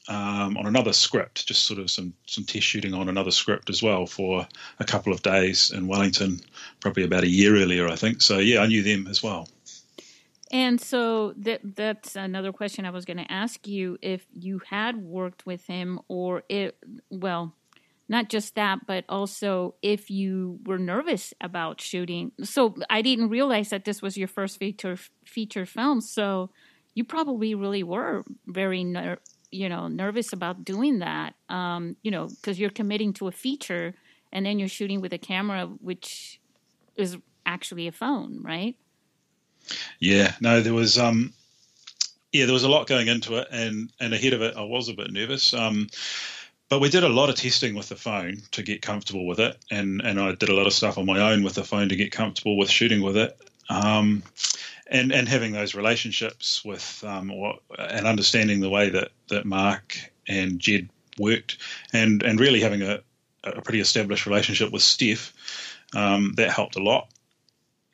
um, 0.07 0.57
on 0.57 0.65
another 0.65 0.93
script, 0.93 1.47
just 1.47 1.63
sort 1.63 1.79
of 1.79 1.89
some 1.89 2.13
some 2.25 2.43
test 2.43 2.65
shooting 2.65 2.93
on 2.93 3.07
another 3.07 3.31
script 3.31 3.69
as 3.69 3.81
well 3.81 4.05
for 4.05 4.47
a 4.79 4.83
couple 4.83 5.13
of 5.13 5.21
days 5.21 5.71
in 5.71 5.87
Wellington, 5.87 6.39
probably 6.79 7.03
about 7.03 7.23
a 7.23 7.29
year 7.29 7.55
earlier, 7.55 7.87
I 7.87 7.95
think. 7.95 8.21
So 8.21 8.39
yeah, 8.39 8.61
I 8.61 8.67
knew 8.67 8.83
them 8.83 9.07
as 9.07 9.23
well. 9.23 9.47
And 10.51 10.81
so 10.81 11.33
that 11.37 11.61
that's 11.75 12.15
another 12.15 12.51
question 12.51 12.85
I 12.85 12.89
was 12.89 13.05
going 13.05 13.17
to 13.17 13.31
ask 13.31 13.67
you 13.67 13.97
if 14.01 14.25
you 14.33 14.61
had 14.67 14.97
worked 14.97 15.45
with 15.45 15.65
him 15.65 15.99
or 16.09 16.43
it 16.49 16.77
well 17.09 17.55
not 18.11 18.27
just 18.27 18.55
that, 18.55 18.85
but 18.85 19.05
also 19.07 19.75
if 19.81 20.11
you 20.11 20.59
were 20.65 20.77
nervous 20.77 21.33
about 21.39 21.79
shooting. 21.79 22.33
So 22.43 22.75
I 22.89 23.01
didn't 23.01 23.29
realize 23.29 23.69
that 23.69 23.85
this 23.85 24.01
was 24.01 24.17
your 24.17 24.27
first 24.27 24.59
feature 24.59 24.97
feature 25.23 25.65
film. 25.65 26.01
So 26.01 26.49
you 26.93 27.05
probably 27.05 27.55
really 27.55 27.83
were 27.83 28.25
very 28.45 28.83
ner- 28.83 29.19
you 29.49 29.69
know 29.69 29.87
nervous 29.87 30.33
about 30.33 30.65
doing 30.65 30.99
that. 30.99 31.35
Um, 31.47 31.95
you 32.03 32.11
know, 32.11 32.27
because 32.27 32.59
you're 32.59 32.69
committing 32.69 33.13
to 33.13 33.29
a 33.29 33.31
feature, 33.31 33.93
and 34.33 34.45
then 34.45 34.59
you're 34.59 34.67
shooting 34.67 34.99
with 34.99 35.13
a 35.13 35.17
camera, 35.17 35.67
which 35.79 36.41
is 36.97 37.17
actually 37.45 37.87
a 37.87 37.93
phone, 37.93 38.43
right? 38.43 38.75
Yeah, 39.99 40.35
no, 40.41 40.59
there 40.59 40.73
was 40.73 40.99
um, 40.99 41.31
yeah, 42.33 42.43
there 42.43 42.53
was 42.53 42.65
a 42.65 42.69
lot 42.69 42.87
going 42.87 43.07
into 43.07 43.37
it, 43.37 43.47
and 43.51 43.89
and 44.01 44.13
ahead 44.13 44.33
of 44.33 44.41
it, 44.41 44.57
I 44.57 44.63
was 44.63 44.89
a 44.89 44.93
bit 44.93 45.13
nervous. 45.13 45.53
Um, 45.53 45.87
but 46.71 46.79
we 46.79 46.87
did 46.87 47.03
a 47.03 47.09
lot 47.09 47.29
of 47.29 47.35
testing 47.35 47.75
with 47.75 47.89
the 47.89 47.97
phone 47.97 48.43
to 48.51 48.63
get 48.63 48.81
comfortable 48.81 49.27
with 49.27 49.41
it, 49.41 49.57
and 49.69 49.99
and 49.99 50.17
I 50.17 50.33
did 50.35 50.47
a 50.47 50.55
lot 50.55 50.67
of 50.67 50.73
stuff 50.73 50.97
on 50.97 51.05
my 51.05 51.19
own 51.19 51.43
with 51.43 51.53
the 51.53 51.65
phone 51.65 51.89
to 51.89 51.97
get 51.97 52.13
comfortable 52.13 52.57
with 52.57 52.69
shooting 52.69 53.01
with 53.01 53.17
it. 53.17 53.37
Um, 53.69 54.23
and 54.87 55.11
and 55.11 55.27
having 55.27 55.51
those 55.51 55.75
relationships 55.75 56.63
with 56.63 57.03
um, 57.05 57.29
or, 57.29 57.55
and 57.77 58.07
understanding 58.07 58.61
the 58.61 58.69
way 58.69 58.89
that 58.89 59.11
that 59.27 59.45
Mark 59.45 59.97
and 60.29 60.59
Jed 60.59 60.87
worked, 61.19 61.57
and 61.91 62.23
and 62.23 62.39
really 62.39 62.61
having 62.61 62.83
a, 62.83 63.01
a 63.43 63.61
pretty 63.61 63.81
established 63.81 64.25
relationship 64.25 64.71
with 64.71 64.81
Stef, 64.81 65.33
um, 65.93 66.35
that 66.37 66.51
helped 66.51 66.77
a 66.77 66.81
lot. 66.81 67.09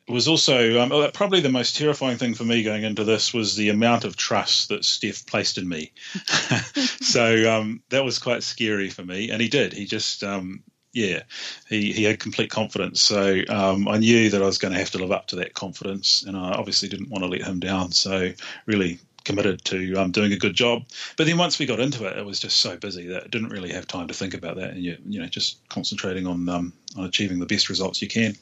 Was 0.08 0.28
also 0.28 0.82
um, 0.82 0.92
uh, 0.92 1.12
probably 1.12 1.42
the 1.42 1.50
most 1.50 1.76
terrifying 1.76 2.18
thing 2.18 2.34
for 2.34 2.46
me 2.46 2.64
going 2.64 2.84
into 2.84 3.04
this 3.04 3.34
was 3.34 3.58
the 3.58 3.70
amount 3.70 4.06
of 4.06 4.16
trust 4.16 4.70
that 4.70 4.82
Stef 4.82 5.28
placed 5.28 5.58
in 5.58 5.68
me. 5.68 5.92
so 7.02 7.60
um, 7.60 7.84
that 7.90 8.06
was 8.06 8.18
quite 8.18 8.44
scary 8.44 8.90
for 8.90 9.04
me, 9.04 9.30
and 9.30 9.42
he 9.42 9.50
did. 9.50 9.74
He 9.74 9.86
just 9.86 10.24
um, 10.24 10.64
yeah, 10.94 11.24
he, 11.70 11.92
he 11.92 12.04
had 12.04 12.20
complete 12.20 12.50
confidence. 12.50 13.02
So 13.02 13.42
um, 13.50 13.88
I 13.88 13.98
knew 13.98 14.30
that 14.30 14.42
I 14.42 14.46
was 14.46 14.58
going 14.58 14.74
to 14.74 14.80
have 14.80 14.92
to 14.92 14.98
live 14.98 15.12
up 15.12 15.28
to 15.28 15.36
that 15.38 15.54
confidence, 15.54 16.24
and 16.24 16.36
I 16.36 16.54
obviously 16.54 16.90
didn't 16.90 17.10
want 17.10 17.24
to 17.24 17.30
let 17.30 17.44
him 17.44 17.60
down. 17.60 17.92
So 17.92 18.32
really 18.66 19.00
committed 19.28 19.64
to 19.66 19.94
um, 19.96 20.12
doing 20.12 20.32
a 20.32 20.38
good 20.38 20.56
job. 20.56 20.86
But 21.18 21.28
then 21.28 21.38
once 21.38 21.60
we 21.60 21.66
got 21.66 21.82
into 21.82 22.06
it, 22.06 22.18
it 22.18 22.26
was 22.26 22.40
just 22.40 22.58
so 22.58 22.78
busy 22.78 23.08
that 23.08 23.26
I 23.26 23.28
didn't 23.28 23.50
really 23.50 23.74
have 23.74 23.86
time 23.86 24.08
to 24.08 24.14
think 24.14 24.34
about 24.34 24.56
that, 24.56 24.72
and 24.72 24.84
you 24.84 24.98
you 25.06 25.20
know 25.20 25.28
just 25.28 25.68
concentrating 25.70 26.26
on 26.26 26.50
um, 26.50 26.74
on 26.98 27.06
achieving 27.06 27.40
the 27.40 27.46
best 27.46 27.70
results 27.70 28.02
you 28.02 28.08
can. 28.08 28.36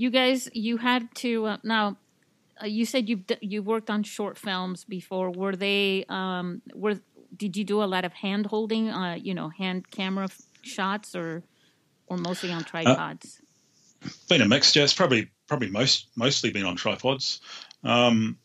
You 0.00 0.08
guys, 0.08 0.48
you 0.54 0.78
had 0.78 1.14
to 1.16 1.44
uh, 1.44 1.56
now. 1.62 1.98
Uh, 2.62 2.64
you 2.64 2.86
said 2.86 3.06
you 3.06 3.22
you 3.42 3.62
worked 3.62 3.90
on 3.90 4.02
short 4.02 4.38
films 4.38 4.82
before. 4.82 5.30
Were 5.30 5.54
they 5.54 6.06
um, 6.08 6.62
were 6.74 7.00
did 7.36 7.54
you 7.54 7.64
do 7.64 7.82
a 7.82 7.84
lot 7.84 8.06
of 8.06 8.14
hand 8.14 8.46
holding? 8.46 8.88
Uh, 8.88 9.16
you 9.16 9.34
know, 9.34 9.50
hand 9.50 9.90
camera 9.90 10.28
shots 10.62 11.14
or 11.14 11.42
or 12.06 12.16
mostly 12.16 12.50
on 12.50 12.62
uh, 12.62 12.64
tripods? 12.64 13.42
Uh, 14.02 14.08
been 14.30 14.40
a 14.40 14.48
mixture. 14.48 14.82
It's 14.82 14.94
probably 14.94 15.28
probably 15.46 15.68
most 15.68 16.06
mostly 16.16 16.50
been 16.50 16.64
on 16.64 16.76
tripods, 16.76 17.42
um, 17.84 18.38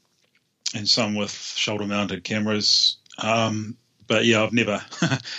and 0.75 0.85
some 0.85 1.15
with 1.15 1.31
shoulder 1.31 1.85
mounted 1.85 2.25
cameras. 2.25 2.97
Um, 3.17 3.77
but 4.07 4.25
yeah, 4.25 4.43
I've 4.43 4.53
never 4.53 4.77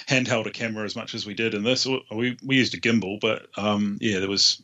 handheld 0.08 0.46
a 0.46 0.50
camera 0.50 0.84
as 0.84 0.96
much 0.96 1.14
as 1.14 1.26
we 1.26 1.34
did 1.34 1.54
in 1.54 1.62
this. 1.62 1.86
We 2.10 2.36
we 2.44 2.56
used 2.56 2.74
a 2.74 2.80
gimbal, 2.80 3.20
but 3.20 3.46
um, 3.56 3.98
yeah, 4.00 4.18
there 4.18 4.28
was 4.28 4.62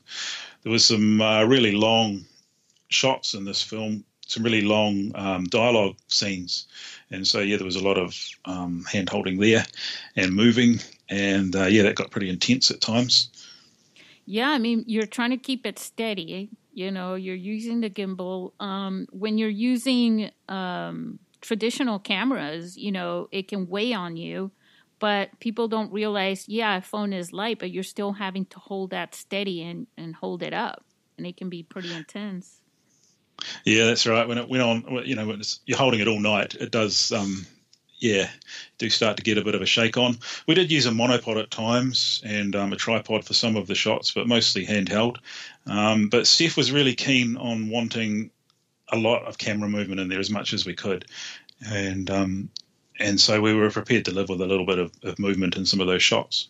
there 0.63 0.73
was 0.73 0.85
some 0.85 1.21
uh, 1.21 1.45
really 1.45 1.73
long 1.73 2.25
shots 2.89 3.35
in 3.35 3.45
this 3.45 3.63
film, 3.63 4.05
some 4.27 4.43
really 4.43 4.63
long 4.63 5.13
um, 5.15 5.45
dialogue 5.45 5.97
scenes, 6.09 6.67
and 7.11 7.27
so 7.27 7.41
yeah, 7.41 7.57
there 7.57 7.67
was 7.67 7.77
a 7.77 7.85
lot 7.85 7.99
of 7.99 8.17
um, 8.45 8.85
hand 8.91 9.09
holding 9.09 9.39
there 9.39 9.65
and 10.17 10.35
moving, 10.35 10.81
and 11.09 11.55
uh, 11.57 11.67
yeah, 11.67 11.83
that 11.83 11.97
got 11.97 12.11
pretty 12.11 12.29
intense 12.29 12.71
at 12.71 12.81
times. 12.81 13.31
Yeah, 14.25 14.51
I 14.51 14.59
mean, 14.59 14.85
you're 14.87 15.07
trying 15.07 15.31
to 15.31 15.37
keep 15.37 15.67
it 15.67 15.79
steady. 15.79 16.51
You 16.73 16.91
know, 16.91 17.17
you're 17.17 17.35
using 17.35 17.81
the 17.81 17.91
gimbal. 17.91 18.53
Um, 18.61 19.07
when 19.11 19.37
you're 19.37 19.49
using 19.49 20.31
um, 20.49 21.19
traditional 21.43 21.99
cameras, 21.99 22.79
you 22.79 22.91
know, 22.91 23.29
it 23.31 23.49
can 23.49 23.69
weigh 23.69 23.93
on 23.93 24.17
you, 24.17 24.51
but 24.99 25.39
people 25.41 25.69
don't 25.69 25.93
realize, 25.93 26.49
yeah, 26.49 26.77
a 26.77 26.81
phone 26.81 27.13
is 27.13 27.33
light, 27.33 27.59
but 27.59 27.71
you're 27.71 27.83
still 27.83 28.13
having 28.13 28.47
to 28.47 28.59
hold 28.59 28.91
that 28.91 29.15
steady 29.15 29.63
and, 29.63 29.87
and 29.99 30.15
hold 30.15 30.43
it 30.43 30.55
up, 30.55 30.85
and 31.19 31.27
it 31.27 31.37
can 31.37 31.51
be 31.51 31.63
pretty 31.63 31.93
intense. 31.93 32.63
Yeah, 33.65 33.87
that's 33.87 34.07
right. 34.07 34.27
When 34.27 34.39
it 34.39 34.49
went 34.49 34.63
on, 34.63 35.05
you 35.05 35.17
know, 35.17 35.27
when 35.27 35.43
you're 35.67 35.79
holding 35.79 36.01
it 36.01 36.09
all 36.09 36.21
night, 36.21 36.55
it 36.55 36.71
does 36.71 37.11
um, 37.13 37.45
yeah, 38.03 38.29
do 38.79 38.91
start 38.91 39.17
to 39.17 39.23
get 39.23 39.39
a 39.39 39.45
bit 39.45 39.55
of 39.55 39.63
a 39.63 39.67
shake 39.67 39.97
on. 39.97 40.19
We 40.49 40.57
did 40.57 40.73
use 40.73 40.87
a 40.87 40.91
monopod 40.91 41.41
at 41.41 41.53
times 41.53 42.21
and 42.25 42.55
um, 42.57 42.73
a 42.73 42.77
tripod 42.77 43.25
for 43.25 43.33
some 43.33 43.57
of 43.57 43.69
the 43.69 43.77
shots, 43.77 44.11
but 44.11 44.27
mostly 44.27 44.67
handheld. 44.67 45.19
Um, 45.67 46.09
but 46.09 46.25
Stef 46.25 46.57
was 46.57 46.73
really 46.73 46.97
keen 46.97 47.37
on 47.37 47.69
wanting 47.71 48.33
a 48.93 48.97
lot 48.97 49.25
of 49.25 49.39
camera 49.39 49.69
movement 49.69 50.01
in 50.01 50.09
there 50.09 50.21
as 50.21 50.31
much 50.31 50.53
as 50.53 50.67
we 50.67 50.75
could, 50.75 51.07
and 51.67 52.11
um, 52.11 52.51
and 52.99 53.21
so 53.21 53.41
we 53.41 53.55
were 53.55 53.71
prepared 53.71 54.05
to 54.05 54.13
live 54.13 54.29
with 54.29 54.41
a 54.41 54.47
little 54.47 54.67
bit 54.67 54.79
of, 54.79 54.93
of 55.03 55.19
movement 55.19 55.57
in 55.57 55.67
some 55.67 55.81
of 55.81 55.87
those 55.87 56.03
shots. 56.03 56.49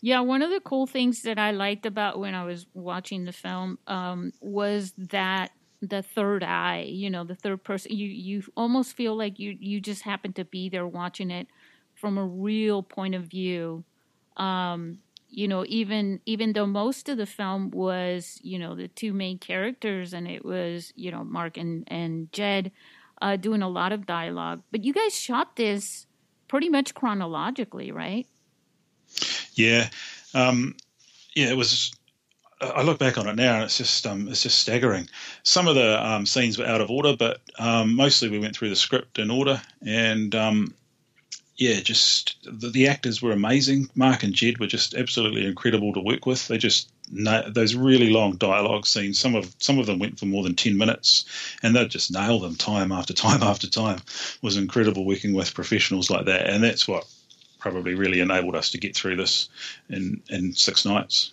Yeah, 0.00 0.20
one 0.20 0.42
of 0.42 0.50
the 0.50 0.60
cool 0.60 0.86
things 0.86 1.22
that 1.22 1.38
I 1.38 1.52
liked 1.52 1.86
about 1.86 2.18
when 2.18 2.34
I 2.34 2.44
was 2.44 2.66
watching 2.74 3.24
the 3.24 3.32
film 3.32 3.78
um, 3.86 4.32
was 4.40 4.92
that 4.98 5.52
the 5.82 6.00
third 6.00 6.44
eye 6.44 6.86
you 6.88 7.10
know 7.10 7.24
the 7.24 7.34
third 7.34 7.62
person 7.64 7.90
you 7.94 8.06
you 8.06 8.42
almost 8.56 8.94
feel 8.94 9.16
like 9.16 9.40
you 9.40 9.56
you 9.58 9.80
just 9.80 10.02
happen 10.02 10.32
to 10.32 10.44
be 10.44 10.68
there 10.68 10.86
watching 10.86 11.30
it 11.30 11.48
from 11.94 12.16
a 12.16 12.24
real 12.24 12.84
point 12.84 13.16
of 13.16 13.24
view 13.24 13.82
um 14.36 14.98
you 15.32 15.48
know 15.48 15.64
even 15.66 16.20
even 16.26 16.52
though 16.52 16.66
most 16.66 17.08
of 17.08 17.16
the 17.16 17.26
film 17.26 17.70
was 17.70 18.38
you 18.42 18.58
know 18.58 18.76
the 18.76 18.88
two 18.88 19.12
main 19.12 19.38
characters 19.38 20.12
and 20.12 20.28
it 20.28 20.44
was 20.44 20.92
you 20.94 21.10
know 21.10 21.24
mark 21.24 21.56
and 21.56 21.84
and 21.88 22.30
jed 22.32 22.70
uh 23.22 23.36
doing 23.36 23.62
a 23.62 23.68
lot 23.68 23.92
of 23.92 24.06
dialogue 24.06 24.62
but 24.70 24.84
you 24.84 24.92
guys 24.92 25.18
shot 25.18 25.56
this 25.56 26.06
pretty 26.48 26.68
much 26.68 26.94
chronologically 26.94 27.90
right 27.90 28.26
yeah 29.54 29.88
um 30.34 30.76
yeah 31.34 31.48
it 31.48 31.56
was 31.56 31.92
I 32.62 32.82
look 32.82 32.98
back 32.98 33.18
on 33.18 33.26
it 33.26 33.34
now, 33.34 33.56
and 33.56 33.64
it's 33.64 33.76
just 33.76 34.06
um, 34.06 34.28
it's 34.28 34.44
just 34.44 34.60
staggering. 34.60 35.08
Some 35.42 35.66
of 35.66 35.74
the 35.74 36.00
um, 36.06 36.26
scenes 36.26 36.58
were 36.58 36.64
out 36.64 36.80
of 36.80 36.90
order, 36.90 37.16
but 37.16 37.40
um, 37.58 37.96
mostly 37.96 38.28
we 38.28 38.38
went 38.38 38.56
through 38.56 38.68
the 38.68 38.76
script 38.76 39.18
in 39.18 39.32
order. 39.32 39.60
And 39.84 40.32
um, 40.36 40.74
yeah, 41.56 41.80
just 41.80 42.36
the, 42.44 42.70
the, 42.70 42.88
actors 42.88 43.20
were 43.20 43.32
amazing. 43.32 43.88
Mark 43.94 44.22
and 44.22 44.32
Jed 44.32 44.58
were 44.58 44.66
just 44.66 44.94
absolutely 44.94 45.46
incredible 45.46 45.92
to 45.92 46.00
work 46.00 46.24
with. 46.24 46.48
They 46.48 46.58
just 46.58 46.90
those 47.10 47.74
really 47.74 48.10
long 48.10 48.36
dialogue 48.36 48.86
scenes. 48.86 49.18
Some 49.18 49.34
of 49.34 49.54
some 49.58 49.78
of 49.78 49.86
them 49.86 49.98
went 49.98 50.18
for 50.18 50.26
more 50.26 50.42
than 50.42 50.54
ten 50.54 50.78
minutes, 50.78 51.26
and 51.62 51.76
they 51.76 51.86
just 51.86 52.10
nailed 52.10 52.42
them 52.42 52.56
time 52.56 52.90
after 52.90 53.12
time 53.12 53.42
after 53.42 53.68
time. 53.68 53.98
It 53.98 54.42
was 54.42 54.56
incredible 54.56 55.04
working 55.04 55.34
with 55.34 55.54
professionals 55.54 56.10
like 56.10 56.26
that, 56.26 56.48
and 56.48 56.64
that's 56.64 56.88
what 56.88 57.06
probably 57.58 57.94
really 57.94 58.20
enabled 58.20 58.56
us 58.56 58.70
to 58.70 58.78
get 58.78 58.96
through 58.96 59.16
this 59.16 59.48
in 59.90 60.22
in 60.30 60.54
six 60.54 60.84
nights 60.84 61.32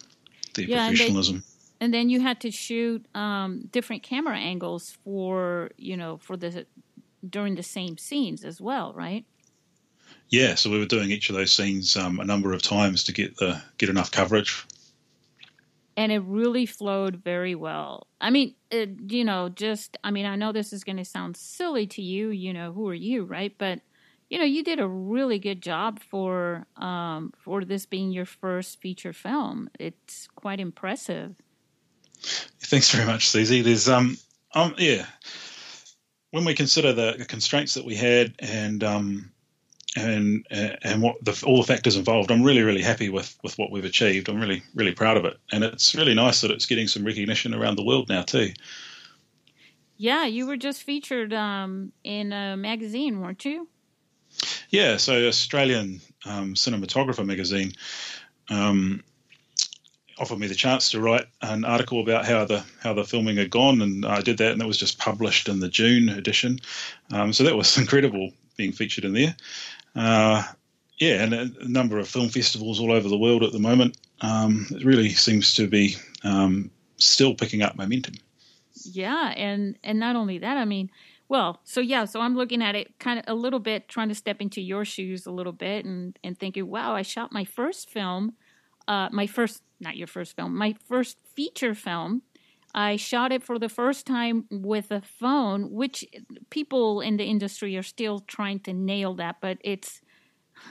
the 0.53 0.65
yeah, 0.65 0.89
professionalism. 0.89 1.35
And, 1.35 1.43
they, 1.43 1.85
and, 1.85 1.93
then 1.93 2.09
you 2.09 2.19
had 2.19 2.41
to 2.41 2.51
shoot 2.51 3.05
um, 3.15 3.67
different 3.71 4.03
camera 4.03 4.37
angles 4.37 4.97
for 5.03 5.71
you 5.77 5.95
know 5.95 6.17
for 6.17 6.35
the 6.37 6.65
during 7.27 7.55
the 7.55 7.63
same 7.63 7.97
scenes 7.97 8.43
as 8.43 8.61
well, 8.61 8.93
right? 8.93 9.25
Yeah, 10.29 10.55
so 10.55 10.69
we 10.69 10.77
were 10.77 10.85
doing 10.85 11.09
each 11.09 11.29
of 11.29 11.35
those 11.35 11.53
scenes 11.53 11.97
um, 11.97 12.19
a 12.19 12.25
number 12.25 12.53
of 12.53 12.61
times 12.61 13.05
to 13.05 13.13
get 13.13 13.37
the 13.37 13.61
get 13.77 13.89
enough 13.89 14.11
coverage. 14.11 14.65
And 15.97 16.11
it 16.11 16.19
really 16.19 16.65
flowed 16.65 17.17
very 17.17 17.55
well. 17.55 18.07
I 18.21 18.29
mean, 18.29 18.55
it, 18.71 18.89
you 19.09 19.25
know, 19.25 19.49
just 19.49 19.97
I 20.03 20.11
mean, 20.11 20.25
I 20.25 20.35
know 20.35 20.51
this 20.51 20.71
is 20.71 20.83
going 20.83 20.97
to 20.97 21.05
sound 21.05 21.35
silly 21.35 21.87
to 21.87 22.01
you. 22.01 22.29
You 22.29 22.53
know, 22.53 22.71
who 22.71 22.87
are 22.89 22.93
you, 22.93 23.25
right? 23.25 23.53
But 23.57 23.81
you 24.29 24.37
know, 24.37 24.45
you 24.45 24.63
did 24.63 24.79
a 24.79 24.87
really 24.87 25.39
good 25.39 25.61
job 25.61 25.99
for 25.99 26.67
um, 26.77 27.33
for 27.37 27.65
this 27.65 27.87
being 27.87 28.11
your 28.11 28.25
first 28.25 28.79
feature 28.79 29.13
film. 29.13 29.69
It's 29.79 30.27
quite 30.35 30.59
impressive. 30.59 31.35
Thanks 32.21 32.91
very 32.91 33.07
much, 33.07 33.29
Susie. 33.29 33.61
There's 33.61 33.89
um, 33.89 34.17
um 34.53 34.75
yeah, 34.77 35.05
when 36.29 36.45
we 36.45 36.53
consider 36.53 36.93
the 36.93 37.25
constraints 37.27 37.73
that 37.73 37.85
we 37.85 37.95
had 37.95 38.35
and 38.39 38.83
um, 38.83 39.31
and 39.95 40.45
and 40.49 41.01
what 41.01 41.23
the, 41.23 41.41
all 41.45 41.57
the 41.57 41.67
factors 41.67 41.95
involved, 41.95 42.31
I'm 42.31 42.43
really 42.43 42.61
really 42.61 42.81
happy 42.81 43.09
with 43.09 43.37
with 43.43 43.57
what 43.57 43.71
we've 43.71 43.85
achieved. 43.85 44.29
I'm 44.29 44.39
really 44.39 44.61
really 44.75 44.93
proud 44.93 45.17
of 45.17 45.25
it, 45.25 45.37
and 45.51 45.63
it's 45.63 45.95
really 45.95 46.13
nice 46.13 46.41
that 46.41 46.51
it's 46.51 46.65
getting 46.65 46.87
some 46.87 47.05
recognition 47.05 47.53
around 47.53 47.75
the 47.75 47.83
world 47.83 48.09
now 48.09 48.21
too. 48.21 48.51
Yeah, 49.97 50.25
you 50.25 50.47
were 50.47 50.57
just 50.57 50.83
featured 50.83 51.33
um, 51.33 51.91
in 52.03 52.31
a 52.31 52.55
magazine, 52.55 53.19
weren't 53.19 53.43
you? 53.43 53.67
Yeah, 54.69 54.97
so 54.97 55.27
Australian 55.27 55.99
um, 56.25 56.53
Cinematographer 56.53 57.25
magazine 57.25 57.73
um, 58.49 59.03
offered 60.19 60.39
me 60.39 60.47
the 60.47 60.55
chance 60.55 60.91
to 60.91 61.01
write 61.01 61.25
an 61.41 61.65
article 61.65 62.01
about 62.01 62.25
how 62.25 62.45
the 62.45 62.63
how 62.81 62.93
the 62.93 63.03
filming 63.03 63.37
had 63.37 63.49
gone, 63.49 63.81
and 63.81 64.05
I 64.05 64.21
did 64.21 64.37
that, 64.37 64.51
and 64.51 64.61
that 64.61 64.67
was 64.67 64.77
just 64.77 64.99
published 64.99 65.49
in 65.49 65.59
the 65.59 65.69
June 65.69 66.09
edition. 66.09 66.59
Um, 67.11 67.33
so 67.33 67.43
that 67.43 67.55
was 67.55 67.77
incredible 67.79 68.31
being 68.57 68.71
featured 68.71 69.05
in 69.05 69.13
there. 69.13 69.35
Uh, 69.95 70.43
yeah, 70.97 71.23
and 71.23 71.33
a, 71.33 71.67
number 71.67 71.97
of 71.97 72.07
film 72.07 72.29
festivals 72.29 72.79
all 72.79 72.91
over 72.91 73.07
the 73.07 73.17
world 73.17 73.43
at 73.43 73.51
the 73.51 73.59
moment. 73.59 73.97
Um, 74.21 74.67
it 74.71 74.83
really 74.83 75.09
seems 75.09 75.53
to 75.55 75.67
be 75.67 75.95
um, 76.23 76.69
still 76.97 77.33
picking 77.33 77.61
up 77.61 77.75
momentum. 77.75 78.15
Yeah, 78.83 79.33
and 79.35 79.77
and 79.83 79.99
not 79.99 80.15
only 80.15 80.37
that, 80.39 80.57
I 80.57 80.65
mean 80.65 80.89
well, 81.27 81.61
so 81.63 81.79
yeah, 81.79 82.05
so 82.05 82.21
I'm 82.21 82.35
looking 82.35 82.63
at 82.63 82.75
it 82.75 82.97
kind 82.99 83.19
of 83.19 83.25
a 83.27 83.35
little 83.35 83.59
bit, 83.59 83.87
trying 83.87 84.09
to 84.09 84.15
step 84.15 84.41
into 84.41 84.61
your 84.61 84.83
shoes 84.83 85.25
a 85.25 85.31
little 85.31 85.53
bit, 85.53 85.85
and 85.85 86.17
and 86.23 86.37
thinking, 86.37 86.67
wow, 86.67 86.95
I 86.95 87.01
shot 87.01 87.31
my 87.31 87.45
first 87.45 87.89
film 87.89 88.35
uh, 88.89 89.07
my 89.11 89.27
first, 89.27 89.61
not 89.79 89.95
your 89.95 90.07
first 90.07 90.35
film, 90.35 90.57
my 90.57 90.75
first 90.87 91.17
feature 91.35 91.75
film. 91.75 92.23
I 92.73 92.95
shot 92.97 93.31
it 93.31 93.43
for 93.43 93.57
the 93.57 93.69
first 93.69 94.05
time 94.05 94.45
with 94.51 94.91
a 94.91 95.01
phone, 95.01 95.71
which 95.71 96.05
people 96.49 97.01
in 97.01 97.17
the 97.17 97.25
industry 97.25 97.75
are 97.77 97.83
still 97.83 98.19
trying 98.19 98.59
to 98.61 98.73
nail 98.73 99.15
that, 99.15 99.37
but 99.41 99.57
it's 99.61 100.01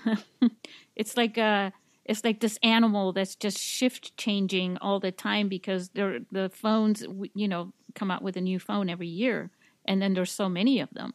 it's 0.96 1.16
like 1.16 1.36
a 1.38 1.72
it's 2.04 2.24
like 2.24 2.40
this 2.40 2.58
animal 2.62 3.12
that's 3.12 3.34
just 3.34 3.58
shift 3.58 4.16
changing 4.16 4.78
all 4.78 4.98
the 4.98 5.12
time 5.12 5.48
because 5.48 5.90
they're, 5.90 6.20
the 6.32 6.50
phones 6.50 7.04
you 7.34 7.48
know 7.48 7.72
come 7.94 8.10
out 8.10 8.22
with 8.22 8.36
a 8.36 8.40
new 8.40 8.58
phone 8.58 8.88
every 8.88 9.08
year 9.08 9.50
and 9.84 10.00
then 10.00 10.14
there's 10.14 10.32
so 10.32 10.48
many 10.48 10.80
of 10.80 10.90
them. 10.90 11.12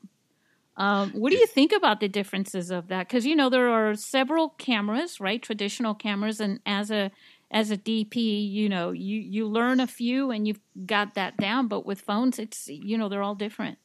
Um, 0.75 1.11
what 1.11 1.29
do 1.29 1.37
you 1.37 1.45
think 1.45 1.71
about 1.71 1.99
the 1.99 2.07
differences 2.07 2.71
of 2.71 2.87
that? 2.87 3.07
Because 3.07 3.27
you 3.27 3.35
know 3.35 3.49
there 3.49 3.69
are 3.69 3.93
several 3.93 4.49
cameras 4.49 5.19
right 5.19 5.41
traditional 5.41 5.93
cameras 5.93 6.39
and 6.39 6.59
as 6.65 6.89
a 6.89 7.11
as 7.53 7.71
a 7.71 7.77
dp 7.77 8.15
you 8.15 8.67
know 8.67 8.91
you 8.91 9.19
you 9.19 9.47
learn 9.47 9.79
a 9.79 9.87
few 9.87 10.31
and 10.31 10.47
you've 10.47 10.59
got 10.85 11.13
that 11.13 11.37
down 11.37 11.67
but 11.67 11.85
with 11.85 12.01
phones 12.01 12.39
it's 12.39 12.67
you 12.67 12.97
know 12.97 13.07
they're 13.07 13.23
all 13.23 13.35
different 13.35 13.77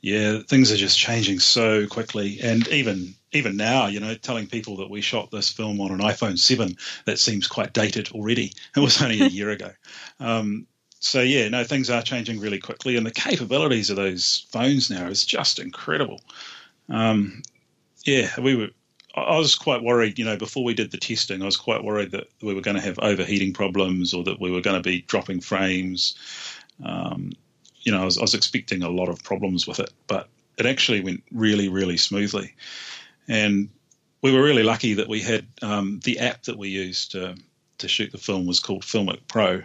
yeah, 0.00 0.38
things 0.48 0.72
are 0.72 0.76
just 0.76 0.98
changing 0.98 1.38
so 1.38 1.86
quickly, 1.86 2.40
and 2.42 2.66
even 2.68 3.14
even 3.32 3.56
now, 3.56 3.86
you 3.86 4.00
know, 4.00 4.14
telling 4.14 4.46
people 4.46 4.76
that 4.78 4.90
we 4.90 5.00
shot 5.00 5.30
this 5.30 5.50
film 5.50 5.80
on 5.80 5.92
an 5.92 6.00
iPhone 6.00 6.38
seven 6.38 6.76
that 7.04 7.18
seems 7.18 7.46
quite 7.46 7.72
dated 7.72 8.10
already. 8.12 8.52
It 8.76 8.80
was 8.80 9.00
only 9.00 9.20
a 9.20 9.26
year 9.26 9.50
ago. 9.50 9.70
Um, 10.18 10.66
so 11.00 11.20
yeah, 11.20 11.48
no, 11.48 11.64
things 11.64 11.90
are 11.90 12.02
changing 12.02 12.40
really 12.40 12.58
quickly, 12.58 12.96
and 12.96 13.06
the 13.06 13.10
capabilities 13.10 13.90
of 13.90 13.96
those 13.96 14.46
phones 14.50 14.90
now 14.90 15.06
is 15.06 15.24
just 15.24 15.58
incredible. 15.58 16.20
Um, 16.88 17.42
yeah, 18.04 18.28
we 18.40 18.54
were. 18.54 18.68
I 19.14 19.36
was 19.36 19.54
quite 19.56 19.82
worried, 19.82 20.18
you 20.18 20.24
know, 20.24 20.36
before 20.36 20.62
we 20.62 20.74
did 20.74 20.92
the 20.92 20.96
testing, 20.96 21.42
I 21.42 21.46
was 21.46 21.56
quite 21.56 21.82
worried 21.82 22.12
that 22.12 22.28
we 22.42 22.54
were 22.54 22.60
going 22.60 22.76
to 22.76 22.82
have 22.82 22.98
overheating 23.00 23.52
problems 23.52 24.14
or 24.14 24.22
that 24.24 24.40
we 24.40 24.50
were 24.50 24.60
going 24.60 24.80
to 24.80 24.88
be 24.88 25.02
dropping 25.02 25.40
frames. 25.40 26.14
Um, 26.84 27.32
you 27.80 27.90
know, 27.90 28.02
I 28.02 28.04
was, 28.04 28.18
I 28.18 28.22
was 28.22 28.34
expecting 28.34 28.82
a 28.82 28.88
lot 28.88 29.08
of 29.08 29.22
problems 29.24 29.66
with 29.66 29.80
it, 29.80 29.90
but 30.06 30.28
it 30.58 30.66
actually 30.66 31.00
went 31.00 31.24
really, 31.32 31.68
really 31.68 31.96
smoothly. 31.96 32.54
And 33.26 33.68
we 34.22 34.32
were 34.32 34.42
really 34.42 34.62
lucky 34.62 34.94
that 34.94 35.08
we 35.08 35.20
had 35.20 35.46
um, 35.62 36.00
the 36.04 36.20
app 36.20 36.44
that 36.44 36.58
we 36.58 36.68
used 36.68 37.12
to, 37.12 37.36
to 37.78 37.88
shoot 37.88 38.12
the 38.12 38.18
film 38.18 38.46
was 38.46 38.60
called 38.60 38.82
Filmic 38.82 39.20
Pro, 39.26 39.62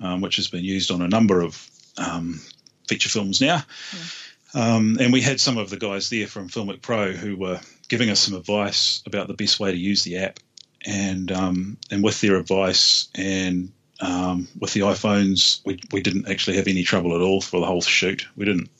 um, 0.00 0.20
which 0.20 0.36
has 0.36 0.48
been 0.48 0.64
used 0.64 0.90
on 0.90 1.00
a 1.00 1.08
number 1.08 1.40
of 1.40 1.66
um, 1.96 2.40
feature 2.88 3.08
films 3.08 3.40
now. 3.40 3.62
Yeah. 3.92 4.04
Um, 4.52 4.98
and 5.00 5.12
we 5.12 5.20
had 5.20 5.40
some 5.40 5.58
of 5.58 5.70
the 5.70 5.76
guys 5.76 6.10
there 6.10 6.26
from 6.26 6.48
Filmic 6.48 6.82
Pro 6.82 7.12
who 7.12 7.36
were 7.36 7.60
giving 7.90 8.08
us 8.08 8.20
some 8.20 8.34
advice 8.34 9.02
about 9.04 9.26
the 9.26 9.34
best 9.34 9.60
way 9.60 9.70
to 9.70 9.76
use 9.76 10.04
the 10.04 10.16
app. 10.16 10.38
And 10.86 11.30
um, 11.30 11.76
and 11.90 12.02
with 12.02 12.22
their 12.22 12.36
advice 12.36 13.08
and 13.14 13.70
um, 14.00 14.48
with 14.58 14.72
the 14.72 14.80
iPhones, 14.80 15.60
we, 15.66 15.78
we 15.92 16.00
didn't 16.00 16.30
actually 16.30 16.56
have 16.56 16.68
any 16.68 16.84
trouble 16.84 17.14
at 17.14 17.20
all 17.20 17.42
for 17.42 17.60
the 17.60 17.66
whole 17.66 17.82
shoot. 17.82 18.26
We 18.34 18.46
didn't 18.46 18.70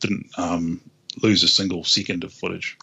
didn't 0.00 0.26
um, 0.36 0.82
lose 1.22 1.42
a 1.42 1.48
single 1.48 1.84
second 1.84 2.24
of 2.24 2.34
footage. 2.34 2.76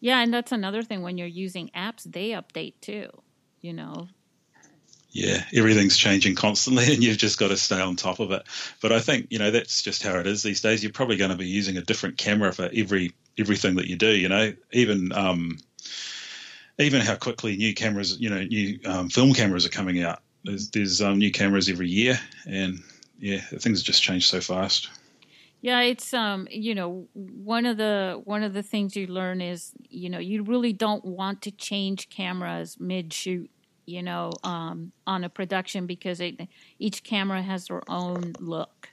Yeah, 0.00 0.20
and 0.20 0.34
that's 0.34 0.50
another 0.50 0.82
thing 0.82 1.02
when 1.02 1.16
you're 1.16 1.28
using 1.28 1.70
apps, 1.76 2.02
they 2.02 2.30
update 2.30 2.74
too. 2.80 3.10
You 3.60 3.74
know. 3.74 4.08
Yeah, 5.10 5.44
everything's 5.54 5.96
changing 5.96 6.34
constantly, 6.34 6.84
and 6.92 7.04
you've 7.04 7.18
just 7.18 7.38
got 7.38 7.48
to 7.48 7.56
stay 7.56 7.80
on 7.80 7.94
top 7.94 8.18
of 8.18 8.32
it. 8.32 8.42
But 8.82 8.90
I 8.90 8.98
think 8.98 9.28
you 9.30 9.38
know 9.38 9.52
that's 9.52 9.82
just 9.82 10.02
how 10.02 10.18
it 10.18 10.26
is 10.26 10.42
these 10.42 10.60
days. 10.60 10.82
You're 10.82 10.92
probably 10.92 11.18
going 11.18 11.30
to 11.30 11.36
be 11.36 11.46
using 11.46 11.76
a 11.76 11.82
different 11.82 12.18
camera 12.18 12.52
for 12.52 12.68
every 12.74 13.12
everything 13.38 13.76
that 13.76 13.86
you 13.86 13.96
do. 13.96 14.10
You 14.10 14.28
know, 14.28 14.52
even 14.72 15.12
um, 15.12 15.58
even 16.78 17.00
how 17.00 17.16
quickly 17.16 17.56
new 17.56 17.74
cameras, 17.74 18.18
you 18.18 18.30
know, 18.30 18.42
new 18.42 18.78
um, 18.84 19.08
film 19.08 19.32
cameras 19.32 19.66
are 19.66 19.70
coming 19.70 20.02
out 20.02 20.20
there's 20.46 20.70
there's 20.70 21.02
um, 21.02 21.18
new 21.18 21.30
cameras 21.30 21.68
every 21.68 21.88
year, 21.88 22.18
and 22.46 22.78
yeah, 23.18 23.40
things 23.40 23.82
just 23.82 24.02
changed 24.02 24.28
so 24.28 24.40
fast. 24.40 24.88
Yeah, 25.60 25.80
it's 25.80 26.14
um, 26.14 26.46
you 26.50 26.74
know, 26.74 27.08
one 27.14 27.66
of 27.66 27.76
the 27.76 28.20
one 28.24 28.42
of 28.42 28.54
the 28.54 28.62
things 28.62 28.96
you 28.96 29.06
learn 29.08 29.40
is, 29.40 29.72
you 29.88 30.08
know, 30.08 30.18
you 30.18 30.42
really 30.44 30.72
don't 30.72 31.04
want 31.04 31.42
to 31.42 31.50
change 31.50 32.08
cameras 32.08 32.76
mid 32.78 33.12
shoot, 33.12 33.50
you 33.86 34.02
know, 34.02 34.30
um, 34.44 34.92
on 35.06 35.24
a 35.24 35.28
production 35.28 35.86
because 35.86 36.20
it, 36.20 36.40
each 36.78 37.02
camera 37.02 37.42
has 37.42 37.66
their 37.66 37.82
own 37.90 38.34
look, 38.38 38.88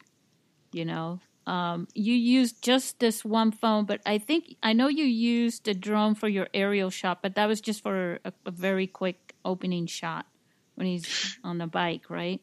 you 0.72 0.86
know. 0.86 1.20
Um, 1.46 1.88
you 1.94 2.14
used 2.14 2.62
just 2.62 3.00
this 3.00 3.26
one 3.26 3.52
phone, 3.52 3.86
but 3.86 4.02
I 4.06 4.18
think 4.18 4.56
I 4.64 4.74
know 4.74 4.88
you 4.88 5.04
used 5.04 5.68
a 5.68 5.74
drone 5.74 6.16
for 6.16 6.28
your 6.28 6.48
aerial 6.54 6.90
shot, 6.90 7.22
but 7.22 7.36
that 7.36 7.48
was 7.48 7.60
just 7.60 7.84
for 7.84 8.20
a, 8.24 8.34
a 8.46 8.52
very 8.52 8.88
quick 8.88 9.36
opening 9.44 9.86
shot 9.86 10.26
when 10.76 10.88
he's 10.88 11.38
on 11.44 11.58
the 11.58 11.68
bike, 11.68 12.10
right? 12.10 12.42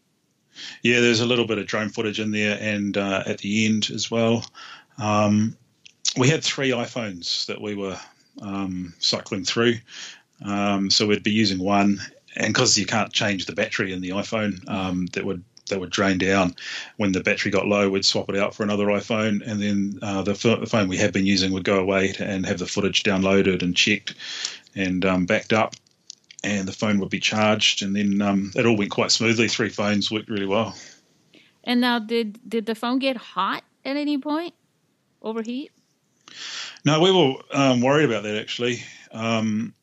Yeah, 0.83 1.01
there's 1.01 1.21
a 1.21 1.27
little 1.27 1.47
bit 1.47 1.59
of 1.59 1.67
drone 1.67 1.89
footage 1.89 2.21
in 2.21 2.31
there, 2.31 2.59
and 2.61 2.97
uh, 2.97 3.23
at 3.27 3.39
the 3.39 3.67
end 3.67 3.91
as 3.95 4.11
well. 4.11 4.45
Um, 4.99 5.57
we 6.17 6.29
had 6.29 6.43
three 6.43 6.71
iPhones 6.71 7.47
that 7.47 7.61
we 7.61 7.75
were 7.75 7.99
um, 8.43 8.95
cycling 8.99 9.45
through, 9.45 9.77
um, 10.45 10.91
so 10.91 11.07
we'd 11.07 11.23
be 11.23 11.31
using 11.31 11.59
one, 11.59 12.01
and 12.37 12.53
because 12.53 12.77
you 12.77 12.87
can't 12.87 13.13
change 13.13 13.47
the 13.47 13.55
battery 13.55 13.93
in 13.93 14.01
the 14.01 14.11
iPhone, 14.11 14.69
um, 14.69 15.07
that 15.13 15.25
would 15.25 15.45
that 15.71 15.81
would 15.81 15.91
drain 15.91 16.19
down. 16.19 16.55
When 16.97 17.13
the 17.13 17.23
battery 17.23 17.51
got 17.51 17.67
low, 17.67 17.89
we'd 17.89 18.05
swap 18.05 18.29
it 18.29 18.37
out 18.37 18.55
for 18.55 18.63
another 18.63 18.87
iPhone, 18.87 19.43
and 19.45 19.61
then 19.61 19.99
uh, 20.03 20.23
the, 20.23 20.33
f- 20.33 20.61
the, 20.61 20.67
phone 20.67 20.89
we 20.89 20.97
had 20.97 21.13
been 21.13 21.27
using 21.27 21.53
would 21.53 21.65
go 21.65 21.81
away 21.81 22.15
and 22.19 22.47
have 22.47 22.59
the 22.59 22.67
footage 22.67 23.03
downloaded 23.03 23.63
and 23.63 23.77
checked 23.77 24.15
and 24.77 25.05
um, 25.05 25.27
backed 25.27 25.53
up 25.53 25.75
and 26.43 26.67
the 26.67 26.73
phone 26.73 26.99
would 27.01 27.11
be 27.11 27.21
charged, 27.21 27.83
and 27.83 27.95
then 27.95 28.23
um, 28.23 28.53
it 28.55 28.67
all 28.67 28.77
went 28.77 28.91
quite 28.91 29.11
smoothly. 29.11 29.49
Three 29.49 29.69
phones 29.69 30.11
worked 30.11 30.31
really 30.31 30.47
well. 30.47 30.75
And 31.65 31.81
now, 31.81 31.99
did 31.99 32.39
did 32.49 32.67
the 32.67 32.75
phone 32.75 32.99
get 32.99 33.17
hot 33.17 33.63
at 33.85 33.97
any 33.97 34.19
point? 34.19 34.55
Overheat? 35.23 35.71
No, 36.85 37.01
we 37.01 37.13
were 37.13 37.35
um, 37.53 37.81
worried 37.83 38.09
about 38.09 38.23
that 38.23 38.39
actually. 38.39 38.83
Um, 39.13 39.75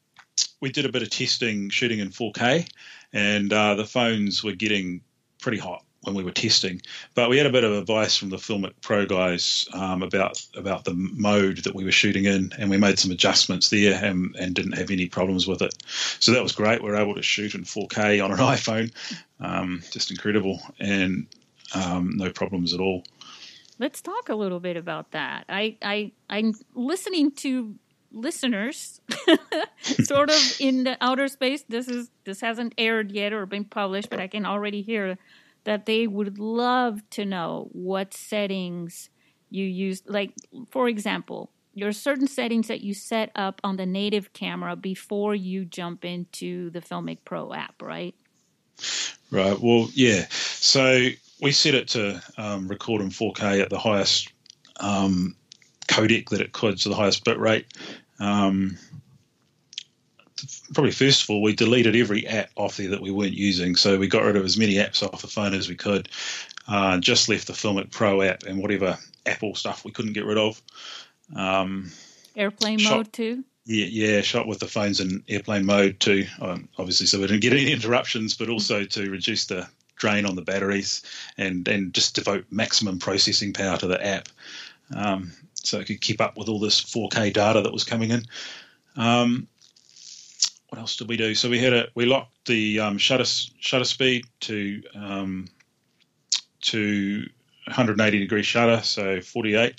we 0.59 0.71
did 0.71 0.85
a 0.85 0.91
bit 0.91 1.03
of 1.03 1.09
testing, 1.11 1.69
shooting 1.69 1.99
in 1.99 2.09
4K, 2.09 2.67
and 3.13 3.53
uh, 3.53 3.75
the 3.75 3.85
phones 3.85 4.43
were 4.43 4.53
getting 4.53 5.01
pretty 5.47 5.57
hot 5.57 5.81
when 6.01 6.13
we 6.13 6.25
were 6.25 6.31
testing. 6.31 6.81
But 7.15 7.29
we 7.29 7.37
had 7.37 7.47
a 7.47 7.51
bit 7.51 7.63
of 7.63 7.71
advice 7.71 8.17
from 8.17 8.27
the 8.27 8.35
Filmic 8.35 8.73
Pro 8.81 9.05
guys 9.05 9.65
um, 9.71 10.03
about 10.03 10.45
about 10.57 10.83
the 10.83 10.93
mode 10.93 11.59
that 11.59 11.73
we 11.73 11.85
were 11.85 11.91
shooting 11.93 12.25
in, 12.25 12.51
and 12.59 12.69
we 12.69 12.75
made 12.75 12.99
some 12.99 13.11
adjustments 13.11 13.69
there 13.69 14.03
and, 14.03 14.35
and 14.35 14.53
didn't 14.53 14.77
have 14.77 14.91
any 14.91 15.07
problems 15.07 15.47
with 15.47 15.61
it. 15.61 15.73
So 16.19 16.33
that 16.33 16.43
was 16.43 16.51
great. 16.51 16.83
We 16.83 16.89
were 16.89 16.97
able 16.97 17.15
to 17.15 17.21
shoot 17.21 17.55
in 17.55 17.63
4K 17.63 18.21
on 18.21 18.31
an 18.31 18.37
iPhone, 18.55 18.91
um, 19.39 19.83
just 19.89 20.11
incredible, 20.11 20.59
and 20.81 21.27
um, 21.73 22.17
no 22.17 22.29
problems 22.29 22.73
at 22.73 22.81
all. 22.81 23.05
Let's 23.79 24.01
talk 24.01 24.27
a 24.27 24.35
little 24.35 24.59
bit 24.59 24.75
about 24.75 25.11
that. 25.11 25.45
I, 25.47 25.77
I 25.81 26.11
I'm 26.29 26.55
listening 26.75 27.31
to 27.43 27.73
listeners 28.11 29.01
sort 29.81 30.29
of 30.29 30.57
in 30.59 30.83
the 30.83 30.97
outer 31.01 31.27
space 31.27 31.63
this 31.67 31.87
is 31.87 32.09
this 32.23 32.41
hasn't 32.41 32.73
aired 32.77 33.11
yet 33.11 33.33
or 33.33 33.45
been 33.45 33.65
published 33.65 34.09
but 34.09 34.19
i 34.19 34.27
can 34.27 34.45
already 34.45 34.81
hear 34.81 35.17
that 35.67 35.85
they 35.85 36.07
would 36.07 36.39
love 36.39 37.01
to 37.09 37.25
know 37.25 37.67
what 37.73 38.13
settings 38.13 39.09
you 39.49 39.65
use. 39.65 40.01
Like, 40.05 40.31
for 40.69 40.87
example, 40.87 41.51
there 41.75 41.89
are 41.89 41.93
certain 41.93 42.27
settings 42.27 42.69
that 42.69 42.79
you 42.79 42.93
set 42.93 43.31
up 43.35 43.59
on 43.65 43.75
the 43.75 43.85
native 43.85 44.31
camera 44.31 44.77
before 44.77 45.35
you 45.35 45.65
jump 45.65 46.05
into 46.05 46.69
the 46.69 46.79
Filmic 46.79 47.19
Pro 47.25 47.53
app, 47.53 47.81
right? 47.81 48.15
Right. 49.29 49.59
Well, 49.59 49.89
yeah. 49.93 50.27
So 50.29 51.09
we 51.41 51.51
set 51.51 51.75
it 51.75 51.89
to 51.89 52.21
um, 52.37 52.69
record 52.69 53.01
in 53.01 53.09
4K 53.09 53.61
at 53.61 53.69
the 53.69 53.77
highest 53.77 54.31
um, 54.79 55.35
codec 55.97 56.29
that 56.29 56.41
it 56.41 56.53
could, 56.53 56.79
so 56.79 56.89
the 56.89 56.95
highest 56.95 57.23
bit 57.23 57.39
rate. 57.39 57.65
Um, 58.19 58.77
probably 60.73 60.91
first 60.91 61.23
of 61.23 61.29
all, 61.29 61.41
we 61.41 61.55
deleted 61.55 61.95
every 61.95 62.27
app 62.27 62.49
off 62.55 62.77
there 62.77 62.89
that 62.89 63.01
we 63.01 63.11
weren't 63.11 63.33
using. 63.33 63.75
So 63.75 63.97
we 63.97 64.07
got 64.07 64.23
rid 64.23 64.35
of 64.35 64.45
as 64.45 64.57
many 64.57 64.75
apps 64.75 65.03
off 65.03 65.21
the 65.21 65.27
phone 65.27 65.53
as 65.53 65.69
we 65.69 65.75
could. 65.75 66.09
Uh, 66.67 66.97
just 66.99 67.29
left 67.29 67.47
the 67.47 67.53
Filmic 67.53 67.91
Pro 67.91 68.21
app 68.21 68.43
and 68.43 68.61
whatever 68.61 68.97
Apple 69.25 69.55
stuff 69.55 69.85
we 69.85 69.91
couldn't 69.91 70.13
get 70.13 70.25
rid 70.25 70.37
of. 70.37 70.61
Um, 71.35 71.91
airplane 72.35 72.79
shot, 72.79 72.97
mode 72.97 73.13
too. 73.13 73.43
Yeah, 73.65 73.85
yeah, 73.89 74.21
shot 74.21 74.47
with 74.47 74.59
the 74.59 74.67
phones 74.67 74.99
in 74.99 75.23
airplane 75.27 75.65
mode 75.65 75.99
too. 75.99 76.25
Um, 76.39 76.69
obviously, 76.77 77.07
so 77.07 77.19
we 77.19 77.27
didn't 77.27 77.41
get 77.41 77.53
any 77.53 77.71
interruptions, 77.71 78.35
but 78.35 78.49
also 78.49 78.83
to 78.83 79.09
reduce 79.09 79.45
the 79.45 79.67
drain 79.95 80.25
on 80.25 80.35
the 80.35 80.41
batteries 80.41 81.01
and 81.37 81.67
and 81.67 81.93
just 81.93 82.15
devote 82.15 82.45
maximum 82.51 82.99
processing 82.99 83.51
power 83.51 83.77
to 83.77 83.87
the 83.87 84.05
app, 84.05 84.29
um, 84.95 85.31
so 85.67 85.79
it 85.79 85.85
could 85.85 86.01
keep 86.01 86.21
up 86.21 86.37
with 86.37 86.49
all 86.49 86.59
this 86.59 86.81
4K 86.81 87.33
data 87.33 87.61
that 87.61 87.73
was 87.73 87.83
coming 87.83 88.11
in. 88.11 88.23
Um, 88.95 89.47
what 90.69 90.79
else 90.79 90.97
did 90.97 91.07
we 91.07 91.17
do? 91.17 91.35
So 91.35 91.49
we 91.49 91.59
had 91.59 91.73
a 91.73 91.87
we 91.95 92.05
locked 92.05 92.45
the 92.45 92.79
um, 92.79 92.97
shutter 92.97 93.25
shutter 93.25 93.85
speed 93.85 94.25
to 94.41 94.83
um, 94.95 95.47
to 96.61 97.25
180 97.65 98.19
degree 98.19 98.43
shutter, 98.43 98.81
so 98.83 99.21
48, 99.21 99.75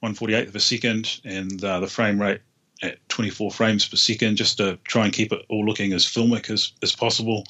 148 0.00 0.48
of 0.48 0.56
a 0.56 0.60
second, 0.60 1.20
and 1.24 1.62
uh, 1.64 1.80
the 1.80 1.86
frame 1.86 2.20
rate 2.20 2.40
at 2.82 3.08
24 3.08 3.50
frames 3.50 3.86
per 3.86 3.96
second, 3.96 4.36
just 4.36 4.56
to 4.56 4.78
try 4.84 5.04
and 5.04 5.12
keep 5.12 5.32
it 5.32 5.44
all 5.48 5.64
looking 5.64 5.92
as 5.92 6.04
filmic 6.04 6.50
as, 6.50 6.72
as 6.82 6.94
possible, 6.94 7.44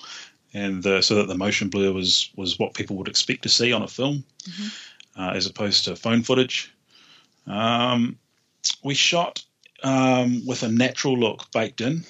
and 0.53 0.87
uh, 0.87 1.01
so 1.01 1.15
that 1.15 1.29
the 1.29 1.35
motion 1.35 1.69
blur 1.69 1.93
was 1.93 2.31
was 2.37 2.59
what 2.59 2.75
people 2.75 2.97
would 2.97 3.09
expect 3.09 3.43
to 3.43 3.49
see 3.49 3.73
on 3.73 3.83
a 3.83 3.89
film, 3.89 4.25
mm-hmm. 4.45 5.21
uh, 5.21 5.33
as 5.33 5.47
opposed 5.47 5.85
to 5.85 5.97
phone 5.97 6.23
footage. 6.23 6.72
Um, 7.47 8.19
we 8.85 8.95
shot 8.95 9.45
um, 9.83 10.47
with 10.47 10.63
a 10.63 10.69
natural 10.69 11.19
look 11.19 11.51
baked 11.53 11.81
in. 11.81 12.05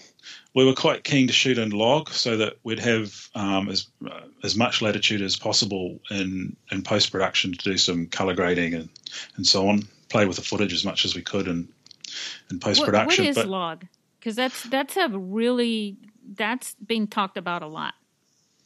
We 0.54 0.66
were 0.66 0.74
quite 0.74 1.04
keen 1.04 1.26
to 1.28 1.32
shoot 1.32 1.58
in 1.58 1.70
log 1.70 2.10
so 2.10 2.36
that 2.36 2.58
we'd 2.62 2.78
have 2.80 3.28
um, 3.34 3.68
as 3.68 3.86
uh, 4.06 4.20
as 4.44 4.54
much 4.54 4.82
latitude 4.82 5.22
as 5.22 5.36
possible 5.36 5.98
in 6.10 6.56
in 6.70 6.82
post 6.82 7.10
production 7.10 7.52
to 7.52 7.58
do 7.58 7.78
some 7.78 8.06
color 8.06 8.34
grading 8.34 8.74
and 8.74 8.88
and 9.36 9.46
so 9.46 9.68
on. 9.68 9.88
Play 10.10 10.26
with 10.26 10.36
the 10.36 10.42
footage 10.42 10.74
as 10.74 10.84
much 10.84 11.04
as 11.06 11.14
we 11.14 11.22
could 11.22 11.48
in 11.48 11.68
in 12.50 12.60
post 12.60 12.84
production. 12.84 13.24
What, 13.24 13.28
what 13.28 13.30
is 13.30 13.36
but, 13.36 13.48
log? 13.48 13.86
Because 14.18 14.36
that's 14.36 14.62
that's 14.64 14.96
a 14.96 15.08
really 15.08 15.96
that's 16.34 16.74
being 16.86 17.06
talked 17.06 17.38
about 17.38 17.62
a 17.62 17.66
lot 17.66 17.94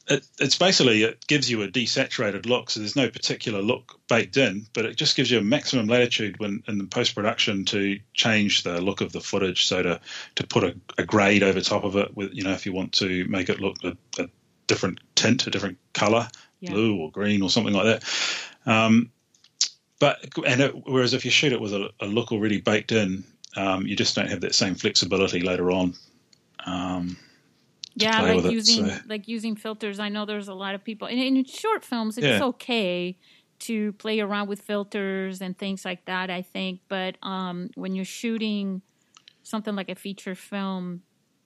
it, 0.09 0.27
it's 0.39 0.57
basically 0.57 1.03
it 1.03 1.27
gives 1.27 1.51
you 1.51 1.63
a 1.63 1.69
desaturated 1.69 2.47
look, 2.47 2.71
so 2.71 2.81
there's 2.81 2.97
no 2.97 3.09
particular 3.09 3.61
look 3.61 3.99
baked 4.09 4.37
in, 4.37 4.67
but 4.73 4.85
it 4.85 4.97
just 4.97 5.17
gives 5.17 5.31
you 5.31 5.39
a 5.39 5.43
maximum 5.43 5.87
latitude 5.87 6.39
when 6.39 6.63
in 6.69 6.79
the 6.79 6.85
post 6.85 7.15
production 7.15 7.65
to 7.67 7.99
change 8.15 8.63
the 8.63 8.81
look 8.81 9.01
of 9.01 9.13
the 9.13 9.21
footage. 9.21 9.67
So 9.67 9.83
to 9.83 10.01
to 10.37 10.47
put 10.47 10.65
a, 10.65 10.77
a, 10.99 11.05
grade 11.05 11.43
over 11.43 11.61
top 11.61 11.85
of 11.85 11.97
it, 11.97 12.17
with 12.17 12.35
you 12.35 12.45
know 12.45 12.53
if 12.53 12.67
you 12.67 12.73
want 12.73 12.93
to 12.95 13.25
make 13.29 13.49
it 13.49 13.61
look 13.61 13.77
a, 13.83 13.97
a 14.19 14.29
different 14.69 15.01
tint, 15.17 15.47
a 15.47 15.51
different 15.51 15.79
color, 15.93 16.29
yeah. 16.61 16.71
blue 16.71 16.97
or 16.97 17.11
green 17.11 17.43
or 17.43 17.51
something 17.51 17.75
like 17.75 18.01
that. 18.01 18.71
Um, 18.71 19.11
but 19.99 20.25
and 20.47 20.61
it, 20.61 20.87
whereas 20.87 21.15
if 21.15 21.25
you 21.25 21.31
shoot 21.33 21.53
it 21.53 21.61
with 21.61 21.73
a, 21.73 21.91
a 22.01 22.07
look 22.07 22.31
already 22.31 22.61
baked 22.61 22.93
in, 22.93 23.25
um, 23.57 23.87
you 23.87 23.97
just 23.97 24.15
don't 24.15 24.29
have 24.29 24.43
that 24.43 24.55
same 24.55 24.77
flexibility 24.77 25.41
later 25.41 25.73
on. 25.73 25.95
Um, 26.65 27.17
yeah, 27.97 28.21
like 28.21 28.45
using 28.45 28.87
it, 28.87 28.95
so. 28.95 29.03
like 29.09 29.27
using 29.27 29.57
filters. 29.57 29.99
I 29.99 30.09
know 30.09 30.27
there's 30.27 30.49
a 30.49 30.55
lot 30.55 30.75
of 30.75 30.85
people, 30.85 31.09
and 31.09 31.19
in 31.19 31.45
short 31.45 31.85
films, 31.85 32.19
it's 32.19 32.27
yeah. 32.27 32.45
okay 32.45 33.17
to 33.59 33.93
play 33.95 34.21
around 34.21 34.49
with 34.49 34.61
filters 34.61 35.41
and 35.41 35.57
things 35.57 35.85
like 35.85 36.05
that. 36.05 36.31
I 36.31 36.43
think, 36.43 36.81
but 36.89 37.17
um, 37.23 37.71
when 37.75 37.95
you're 37.95 38.05
shooting 38.05 38.83
something 39.43 39.75
like 39.75 39.89
a 39.89 39.95
feature 39.95 40.35
film, 40.35 41.03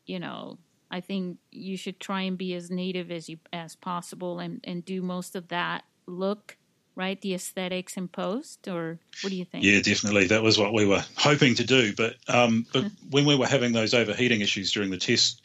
you 0.06 0.18
know, 0.18 0.58
I 0.90 1.00
think 1.00 1.38
you 1.52 1.76
should 1.76 2.00
try 2.00 2.22
and 2.22 2.36
be 2.36 2.54
as 2.54 2.70
native 2.70 3.10
as 3.10 3.28
you 3.28 3.38
as 3.52 3.76
possible 3.76 4.40
and 4.40 4.60
and 4.64 4.84
do 4.84 5.02
most 5.02 5.36
of 5.36 5.48
that 5.48 5.84
look 6.06 6.56
right 6.96 7.20
the 7.20 7.34
aesthetics 7.34 7.96
in 7.96 8.08
post 8.08 8.66
or 8.66 8.98
what 9.22 9.30
do 9.30 9.36
you 9.36 9.44
think 9.44 9.64
yeah 9.64 9.80
definitely 9.80 10.26
that 10.26 10.42
was 10.42 10.58
what 10.58 10.74
we 10.74 10.84
were 10.84 11.02
hoping 11.16 11.54
to 11.54 11.64
do 11.64 11.94
but 11.94 12.16
um 12.28 12.66
but 12.72 12.84
when 13.10 13.24
we 13.24 13.36
were 13.36 13.46
having 13.46 13.72
those 13.72 13.94
overheating 13.94 14.40
issues 14.40 14.72
during 14.72 14.90
the 14.90 14.98
test 14.98 15.40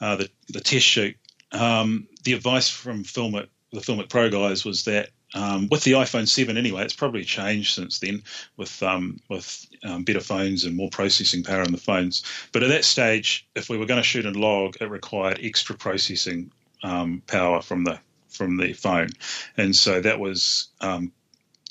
uh, 0.00 0.16
the 0.16 0.30
the 0.48 0.60
test 0.60 0.86
shoot, 0.86 1.16
um, 1.52 2.06
the 2.24 2.32
advice 2.32 2.68
from 2.68 3.04
Filmic, 3.04 3.48
the 3.72 3.80
Filmic 3.80 4.08
Pro 4.08 4.30
guys 4.30 4.64
was 4.64 4.84
that 4.84 5.10
um, 5.34 5.68
with 5.70 5.84
the 5.84 5.92
iPhone 5.92 6.26
7 6.26 6.56
anyway, 6.56 6.84
it's 6.84 6.94
probably 6.94 7.24
changed 7.24 7.74
since 7.74 7.98
then 7.98 8.22
with 8.56 8.82
um, 8.82 9.20
with 9.28 9.66
um, 9.84 10.04
better 10.04 10.20
phones 10.20 10.64
and 10.64 10.76
more 10.76 10.90
processing 10.90 11.42
power 11.42 11.62
in 11.62 11.72
the 11.72 11.78
phones. 11.78 12.22
But 12.52 12.62
at 12.62 12.70
that 12.70 12.84
stage, 12.84 13.46
if 13.54 13.68
we 13.68 13.76
were 13.76 13.86
going 13.86 14.00
to 14.00 14.08
shoot 14.08 14.26
in 14.26 14.34
log, 14.34 14.76
it 14.80 14.88
required 14.90 15.40
extra 15.42 15.76
processing 15.76 16.50
um, 16.82 17.22
power 17.26 17.60
from 17.60 17.84
the 17.84 17.98
from 18.30 18.56
the 18.56 18.72
phone, 18.72 19.08
and 19.56 19.74
so 19.74 20.00
that 20.00 20.20
was 20.20 20.68
um, 20.80 21.12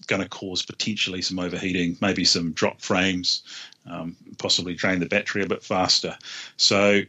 going 0.07 0.21
to 0.21 0.29
cause 0.29 0.63
potentially 0.63 1.21
some 1.21 1.39
overheating, 1.39 1.97
maybe 2.01 2.25
some 2.25 2.51
drop 2.51 2.81
frames, 2.81 3.43
um, 3.89 4.15
possibly 4.37 4.73
drain 4.73 4.99
the 4.99 5.05
battery 5.05 5.43
a 5.43 5.47
bit 5.47 5.63
faster. 5.63 6.17
So 6.57 7.01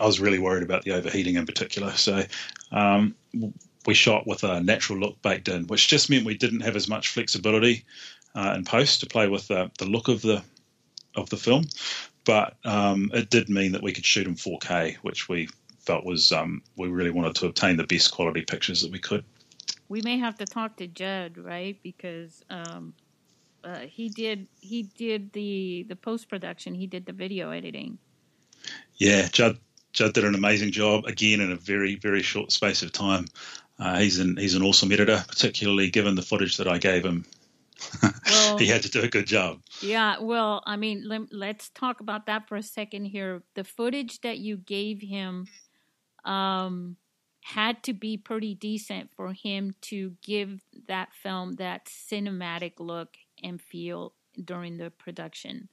I 0.00 0.06
was 0.06 0.20
really 0.20 0.38
worried 0.38 0.62
about 0.62 0.84
the 0.84 0.92
overheating 0.92 1.36
in 1.36 1.46
particular. 1.46 1.92
So 1.92 2.22
um, 2.72 3.14
we 3.86 3.94
shot 3.94 4.26
with 4.26 4.44
a 4.44 4.60
natural 4.60 4.98
look 4.98 5.20
baked 5.22 5.48
in, 5.48 5.66
which 5.66 5.88
just 5.88 6.10
meant 6.10 6.26
we 6.26 6.36
didn't 6.36 6.60
have 6.60 6.76
as 6.76 6.88
much 6.88 7.08
flexibility 7.08 7.84
uh, 8.34 8.54
in 8.56 8.64
post 8.64 9.00
to 9.00 9.06
play 9.06 9.28
with 9.28 9.48
the, 9.48 9.70
the 9.78 9.86
look 9.86 10.08
of 10.08 10.22
the 10.22 10.42
of 11.14 11.30
the 11.30 11.36
film. 11.36 11.64
But 12.24 12.56
um, 12.64 13.10
it 13.14 13.30
did 13.30 13.48
mean 13.48 13.72
that 13.72 13.82
we 13.82 13.92
could 13.92 14.04
shoot 14.04 14.26
in 14.26 14.34
4K, 14.34 14.96
which 14.96 15.28
we 15.28 15.48
felt 15.78 16.04
was 16.04 16.32
um, 16.32 16.62
we 16.76 16.88
really 16.88 17.10
wanted 17.10 17.36
to 17.36 17.46
obtain 17.46 17.76
the 17.76 17.86
best 17.86 18.12
quality 18.12 18.42
pictures 18.42 18.82
that 18.82 18.90
we 18.90 18.98
could. 18.98 19.24
We 19.88 20.02
may 20.02 20.18
have 20.18 20.36
to 20.38 20.44
talk 20.44 20.76
to 20.78 20.88
Judd, 20.88 21.38
right? 21.38 21.78
Because 21.82 22.42
um, 22.50 22.92
uh, 23.64 23.80
he 23.80 24.08
did 24.08 24.48
he 24.60 24.82
did 24.82 25.32
the 25.32 25.86
the 25.88 25.96
post 25.96 26.28
production. 26.28 26.74
He 26.74 26.86
did 26.86 27.06
the 27.06 27.12
video 27.12 27.50
editing. 27.50 27.98
Yeah, 28.96 29.28
Judd 29.28 29.58
Judd 29.96 30.12
did 30.12 30.24
an 30.24 30.34
amazing 30.34 30.72
job 30.72 31.06
again 31.06 31.40
in 31.40 31.50
a 31.50 31.56
very 31.56 31.96
very 31.96 32.22
short 32.22 32.52
space 32.52 32.82
of 32.82 32.92
time. 32.92 33.26
Uh, 33.78 33.98
he's 33.98 34.18
an 34.18 34.36
he's 34.36 34.54
an 34.54 34.62
awesome 34.62 34.92
editor, 34.92 35.24
particularly 35.26 35.90
given 35.90 36.14
the 36.14 36.22
footage 36.22 36.58
that 36.58 36.68
I 36.68 36.78
gave 36.78 37.04
him. 37.04 37.24
Well, 38.28 38.58
he 38.58 38.66
had 38.66 38.82
to 38.82 38.90
do 38.90 39.02
a 39.02 39.08
good 39.08 39.26
job. 39.26 39.60
Yeah, 39.80 40.18
well, 40.20 40.62
I 40.66 40.76
mean, 40.76 41.04
let, 41.06 41.60
us 41.60 41.70
talk 41.74 42.00
about 42.00 42.26
that 42.26 42.48
for 42.48 42.56
a 42.56 42.62
second 42.62 43.06
here. 43.06 43.42
The 43.54 43.64
footage 43.64 44.20
that 44.22 44.38
you 44.38 44.56
gave 44.56 45.00
him 45.00 45.46
um, 46.24 46.96
had 47.42 47.82
to 47.84 47.92
be 47.92 48.16
pretty 48.16 48.54
decent 48.54 49.10
for 49.14 49.32
him 49.32 49.74
to 49.82 50.16
give 50.22 50.60
that 50.88 51.12
film 51.14 51.54
that 51.56 51.86
cinematic 51.86 52.74
look 52.78 53.16
and 53.42 53.60
feel 53.60 54.14
during 54.42 54.76
the 54.76 54.90
production, 54.90 55.68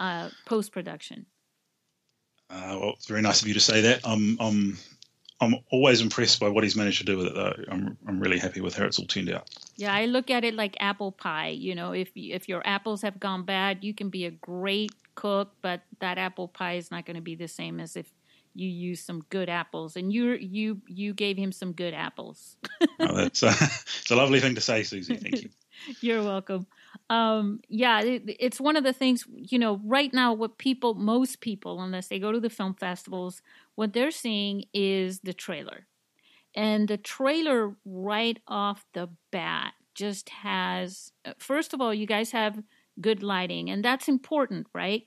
uh, 0.00 0.30
post 0.44 0.72
production. 0.72 1.26
Uh, 2.50 2.78
well, 2.80 2.90
it's 2.90 3.06
very 3.06 3.22
nice 3.22 3.42
of 3.42 3.48
you 3.48 3.54
to 3.54 3.60
say 3.60 3.80
that. 3.82 4.00
I'm, 4.04 4.36
I'm, 4.40 4.78
I'm 5.40 5.56
always 5.70 6.00
impressed 6.00 6.40
by 6.40 6.48
what 6.48 6.64
he's 6.64 6.76
managed 6.76 6.98
to 6.98 7.04
do 7.04 7.18
with 7.18 7.26
it, 7.26 7.34
though. 7.34 7.54
I'm, 7.70 7.96
I'm 8.06 8.20
really 8.20 8.38
happy 8.38 8.60
with 8.60 8.76
how 8.76 8.84
it's 8.84 8.98
all 8.98 9.06
turned 9.06 9.30
out. 9.30 9.48
Yeah, 9.76 9.94
I 9.94 10.06
look 10.06 10.30
at 10.30 10.44
it 10.44 10.54
like 10.54 10.76
apple 10.80 11.12
pie. 11.12 11.48
You 11.48 11.74
know, 11.74 11.92
if 11.92 12.10
if 12.14 12.48
your 12.48 12.66
apples 12.66 13.02
have 13.02 13.20
gone 13.20 13.44
bad, 13.44 13.84
you 13.84 13.92
can 13.92 14.08
be 14.08 14.24
a 14.24 14.30
great 14.30 14.92
cook, 15.14 15.52
but 15.60 15.82
that 16.00 16.16
apple 16.18 16.48
pie 16.48 16.74
is 16.74 16.90
not 16.90 17.04
going 17.04 17.16
to 17.16 17.22
be 17.22 17.34
the 17.34 17.48
same 17.48 17.80
as 17.80 17.96
if 17.96 18.10
you 18.54 18.68
use 18.68 19.02
some 19.04 19.24
good 19.28 19.50
apples. 19.50 19.96
And 19.96 20.10
you 20.10 20.32
you 20.34 20.80
you 20.86 21.12
gave 21.12 21.36
him 21.36 21.52
some 21.52 21.72
good 21.72 21.92
apples. 21.92 22.56
oh, 23.00 23.16
that's 23.16 23.42
uh, 23.42 23.52
it's 23.60 24.10
a 24.10 24.16
lovely 24.16 24.40
thing 24.40 24.54
to 24.54 24.62
say, 24.62 24.84
Susie. 24.84 25.16
Thank 25.16 25.42
you. 25.42 25.50
You're 26.00 26.22
welcome 26.22 26.66
um, 27.08 27.60
yeah, 27.68 28.00
it, 28.00 28.22
it's 28.40 28.60
one 28.60 28.76
of 28.76 28.84
the 28.84 28.92
things, 28.92 29.24
you 29.32 29.58
know, 29.58 29.80
right 29.84 30.12
now, 30.12 30.32
what 30.32 30.58
people, 30.58 30.94
most 30.94 31.40
people, 31.40 31.80
unless 31.80 32.08
they 32.08 32.18
go 32.18 32.32
to 32.32 32.40
the 32.40 32.50
film 32.50 32.74
festivals, 32.74 33.42
what 33.76 33.92
they're 33.92 34.10
seeing 34.10 34.64
is 34.74 35.20
the 35.20 35.32
trailer. 35.32 35.86
And 36.54 36.88
the 36.88 36.96
trailer, 36.96 37.76
right 37.84 38.38
off 38.48 38.84
the 38.92 39.08
bat, 39.30 39.74
just 39.94 40.30
has, 40.30 41.12
uh, 41.24 41.34
first 41.38 41.74
of 41.74 41.80
all, 41.80 41.94
you 41.94 42.06
guys 42.06 42.32
have 42.32 42.62
good 43.00 43.22
lighting, 43.22 43.70
and 43.70 43.84
that's 43.84 44.08
important, 44.08 44.66
right? 44.74 45.06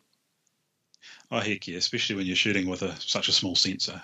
Oh, 1.31 1.39
heck 1.39 1.67
yeah, 1.67 1.77
especially 1.77 2.15
when 2.15 2.25
you're 2.25 2.35
shooting 2.35 2.67
with 2.67 2.81
a, 2.81 2.95
such 3.01 3.27
a 3.27 3.31
small 3.31 3.55
sensor. 3.55 4.01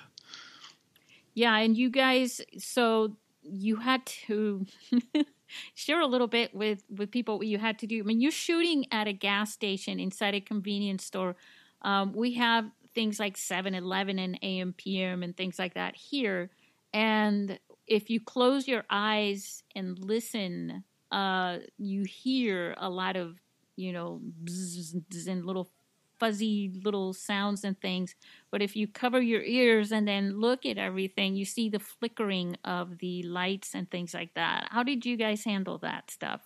Yeah, 1.34 1.58
and 1.58 1.78
you 1.78 1.90
guys, 1.90 2.42
so 2.58 3.16
you 3.44 3.76
had 3.78 4.06
to 4.06 4.66
share 5.74 6.02
a 6.02 6.08
little 6.08 6.28
bit 6.28 6.54
with 6.54 6.84
with 6.90 7.12
people 7.12 7.44
you 7.44 7.58
had 7.58 7.80
to 7.80 7.88
do. 7.88 8.00
I 8.00 8.04
mean, 8.04 8.22
you're 8.22 8.32
shooting 8.32 8.86
at 8.92 9.08
a 9.08 9.14
gas 9.14 9.52
station 9.52 10.00
inside 10.00 10.36
a 10.36 10.42
convenience 10.42 11.06
store. 11.06 11.36
Um, 11.82 12.14
we 12.14 12.34
have 12.34 12.66
things 12.94 13.20
like 13.20 13.36
7-Eleven 13.36 14.18
and 14.18 14.40
AM 14.42 14.74
PM 14.74 15.22
and 15.22 15.36
things 15.36 15.60
like 15.60 15.74
that 15.74 15.96
here. 15.96 16.50
And 16.94 17.60
if 17.88 18.10
you 18.10 18.22
close 18.22 18.68
your 18.68 18.86
eyes 18.90 19.64
and 19.76 20.00
listen, 20.00 20.84
uh, 21.12 21.58
you 21.78 22.04
hear 22.04 22.74
a 22.78 22.90
lot 22.90 23.16
of 23.16 23.40
you 23.76 23.92
know 23.92 24.22
bzzz 24.44 25.28
and 25.28 25.46
little 25.46 25.70
fuzzy 26.20 26.72
little 26.84 27.14
sounds 27.14 27.64
and 27.64 27.80
things. 27.80 28.16
But 28.52 28.62
if 28.62 28.76
you 28.76 28.88
cover 28.88 29.22
your 29.22 29.42
ears 29.42 29.92
and 29.92 30.08
then 30.08 30.40
look 30.40 30.66
at 30.66 30.78
everything, 30.78 31.36
you 31.36 31.46
see 31.46 31.70
the 31.70 31.80
flickering 31.80 32.58
of 32.64 32.98
the 33.00 33.24
lights 33.24 33.76
and 33.76 33.90
things 33.90 34.14
like 34.14 34.34
that. 34.36 34.68
How 34.72 34.84
did 34.84 35.06
you 35.06 35.18
guys 35.18 35.44
handle 35.44 35.78
that 35.80 36.12
stuff? 36.12 36.42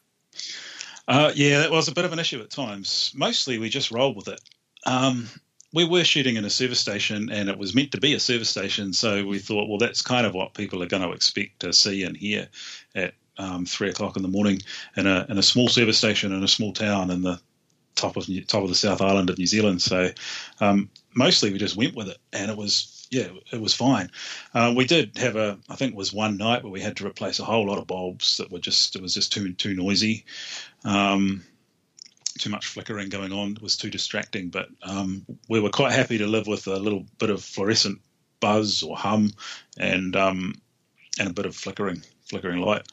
Uh, 1.08 1.32
yeah, 1.36 1.60
that 1.60 1.72
was 1.72 1.88
a 1.88 1.94
bit 1.94 2.06
of 2.06 2.14
an 2.14 2.20
issue 2.20 2.40
at 2.40 2.50
times. 2.50 3.12
Mostly 3.16 3.58
we 3.58 3.70
just 3.70 3.92
rolled 3.92 4.16
with 4.16 4.28
it. 4.28 4.42
Um, 4.86 5.28
we 5.74 5.86
were 5.86 6.04
shooting 6.04 6.36
in 6.36 6.46
a 6.46 6.50
service 6.50 6.80
station 6.80 7.30
and 7.32 7.50
it 7.50 7.58
was 7.58 7.76
meant 7.76 7.92
to 7.92 8.00
be 8.00 8.14
a 8.14 8.20
service 8.20 8.50
station. 8.50 8.94
So 8.94 9.26
we 9.26 9.40
thought, 9.40 9.68
well, 9.68 9.78
that's 9.78 10.02
kind 10.02 10.26
of 10.26 10.34
what 10.34 10.54
people 10.54 10.82
are 10.82 10.88
going 10.88 11.04
to 11.04 11.12
expect 11.12 11.60
to 11.62 11.74
see 11.74 12.04
and 12.04 12.18
hear 12.18 12.48
at 12.96 13.14
um, 13.38 13.66
three 13.66 13.90
o'clock 13.90 14.18
in 14.18 14.22
the 14.22 14.28
morning 14.28 14.62
in 14.98 15.08
a, 15.08 15.26
in 15.30 15.38
a 15.38 15.44
small 15.44 15.68
service 15.68 15.98
station 15.98 16.34
in 16.34 16.44
a 16.44 16.48
small 16.48 16.74
town 16.74 17.10
in 17.10 17.22
the 17.22 17.40
top 18.00 18.18
of 18.18 18.28
top 18.48 18.64
of 18.64 18.70
the 18.70 18.76
South 18.76 19.02
Island 19.02 19.30
of 19.30 19.38
New 19.38 19.48
Zealand. 19.48 19.82
So 19.82 20.10
um, 20.60 20.90
mostly 21.14 21.52
we 21.52 21.60
just 21.60 21.78
went 21.78 21.96
with 21.96 22.10
it, 22.10 22.18
and 22.34 22.50
it 22.50 22.58
was 22.58 23.08
yeah, 23.12 23.28
it 23.52 23.60
was 23.60 23.74
fine. 23.74 24.12
Uh, 24.54 24.74
we 24.76 24.86
did 24.86 25.18
have 25.18 25.36
a 25.36 25.58
I 25.70 25.76
think 25.76 25.94
it 25.94 25.98
was 25.98 26.14
one 26.14 26.38
night 26.38 26.64
where 26.64 26.72
we 26.72 26.82
had 26.82 26.98
to 26.98 27.08
replace 27.08 27.40
a 27.40 27.46
whole 27.46 27.68
lot 27.68 27.80
of 27.80 27.88
bulbs 27.88 28.38
that 28.38 28.52
were 28.52 28.60
just 28.60 28.96
it 28.96 29.02
was 29.02 29.14
just 29.14 29.34
too 29.34 29.54
too 29.54 29.74
noisy. 29.74 30.26
Um, 30.84 31.44
too 32.38 32.50
much 32.50 32.68
flickering 32.68 33.10
going 33.10 33.34
on 33.34 33.58
was 33.62 33.76
too 33.76 33.90
distracting. 33.90 34.50
But 34.50 34.70
um, 34.84 35.26
we 35.50 35.60
were 35.60 35.70
quite 35.70 35.92
happy 35.92 36.18
to 36.20 36.28
live 36.28 36.48
with 36.48 36.68
a 36.68 36.78
little 36.78 37.06
bit 37.18 37.30
of 37.30 37.44
fluorescent 37.44 38.00
buzz 38.40 38.84
or 38.84 38.96
hum, 38.96 39.32
and 39.78 40.16
um, 40.16 40.56
and 41.20 41.30
a 41.30 41.34
bit 41.34 41.46
of 41.46 41.56
flickering 41.56 42.04
flickering 42.26 42.62
light. 42.62 42.88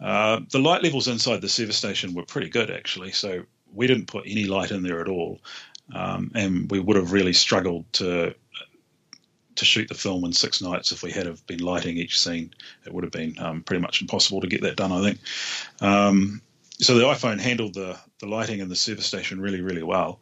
Uh, 0.00 0.40
the 0.50 0.58
light 0.58 0.82
levels 0.82 1.08
inside 1.08 1.40
the 1.40 1.48
service 1.48 1.76
station 1.76 2.14
were 2.14 2.24
pretty 2.24 2.48
good 2.48 2.70
actually, 2.70 3.10
so 3.10 3.42
we 3.72 3.86
didn't 3.86 4.06
put 4.06 4.24
any 4.26 4.44
light 4.44 4.70
in 4.70 4.82
there 4.82 5.00
at 5.00 5.08
all, 5.08 5.40
um, 5.94 6.30
and 6.34 6.70
we 6.70 6.80
would 6.80 6.96
have 6.96 7.12
really 7.12 7.32
struggled 7.32 7.90
to 7.94 8.34
to 9.56 9.64
shoot 9.64 9.88
the 9.88 9.94
film 9.94 10.24
in 10.24 10.32
six 10.32 10.60
nights 10.60 10.92
if 10.92 11.02
we 11.02 11.10
had 11.10 11.26
have 11.26 11.44
been 11.46 11.60
lighting 11.60 11.96
each 11.96 12.20
scene. 12.20 12.52
It 12.84 12.92
would 12.92 13.04
have 13.04 13.12
been 13.12 13.36
um, 13.38 13.62
pretty 13.62 13.80
much 13.80 14.02
impossible 14.02 14.40
to 14.42 14.46
get 14.46 14.62
that 14.62 14.76
done, 14.76 14.92
I 14.92 15.02
think. 15.02 15.18
Um, 15.80 16.42
so 16.78 16.94
the 16.94 17.04
iPhone 17.04 17.40
handled 17.40 17.74
the 17.74 17.98
the 18.20 18.26
lighting 18.26 18.60
in 18.60 18.68
the 18.68 18.76
service 18.76 19.06
station 19.06 19.40
really, 19.40 19.60
really 19.60 19.82
well. 19.82 20.20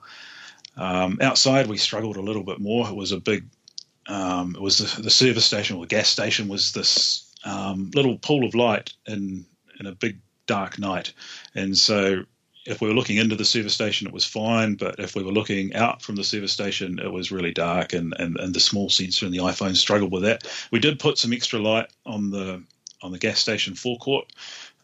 Um, 0.76 1.18
outside, 1.20 1.66
we 1.66 1.76
struggled 1.76 2.16
a 2.16 2.22
little 2.22 2.42
bit 2.42 2.60
more. 2.60 2.88
It 2.88 2.96
was 2.96 3.12
a 3.12 3.20
big, 3.20 3.46
um, 4.06 4.54
it 4.56 4.60
was 4.60 4.78
the, 4.78 5.02
the, 5.02 5.10
service 5.10 5.44
station 5.44 5.76
or 5.76 5.82
the 5.82 5.94
gas 5.94 6.08
station 6.08 6.48
was 6.48 6.72
this 6.72 7.32
um, 7.44 7.92
little 7.94 8.18
pool 8.18 8.44
of 8.44 8.54
light 8.54 8.92
in 9.06 9.46
in 9.78 9.86
a 9.86 9.92
big 9.92 10.18
dark 10.46 10.78
night, 10.78 11.12
and 11.54 11.76
so 11.76 12.24
if 12.66 12.80
we 12.80 12.88
were 12.88 12.94
looking 12.94 13.18
into 13.18 13.36
the 13.36 13.44
service 13.44 13.74
station, 13.74 14.06
it 14.06 14.12
was 14.12 14.24
fine. 14.24 14.74
But 14.74 14.98
if 14.98 15.14
we 15.14 15.22
were 15.22 15.32
looking 15.32 15.74
out 15.74 16.02
from 16.02 16.16
the 16.16 16.24
service 16.24 16.52
station, 16.52 16.98
it 16.98 17.12
was 17.12 17.32
really 17.32 17.52
dark, 17.52 17.92
and, 17.92 18.14
and, 18.18 18.36
and 18.38 18.54
the 18.54 18.60
small 18.60 18.88
sensor 18.88 19.26
in 19.26 19.32
the 19.32 19.38
iPhone 19.38 19.76
struggled 19.76 20.12
with 20.12 20.22
that. 20.22 20.46
We 20.70 20.78
did 20.80 20.98
put 20.98 21.18
some 21.18 21.32
extra 21.32 21.58
light 21.58 21.90
on 22.06 22.30
the 22.30 22.62
on 23.02 23.12
the 23.12 23.18
gas 23.18 23.38
station 23.38 23.74
forecourt, 23.74 24.32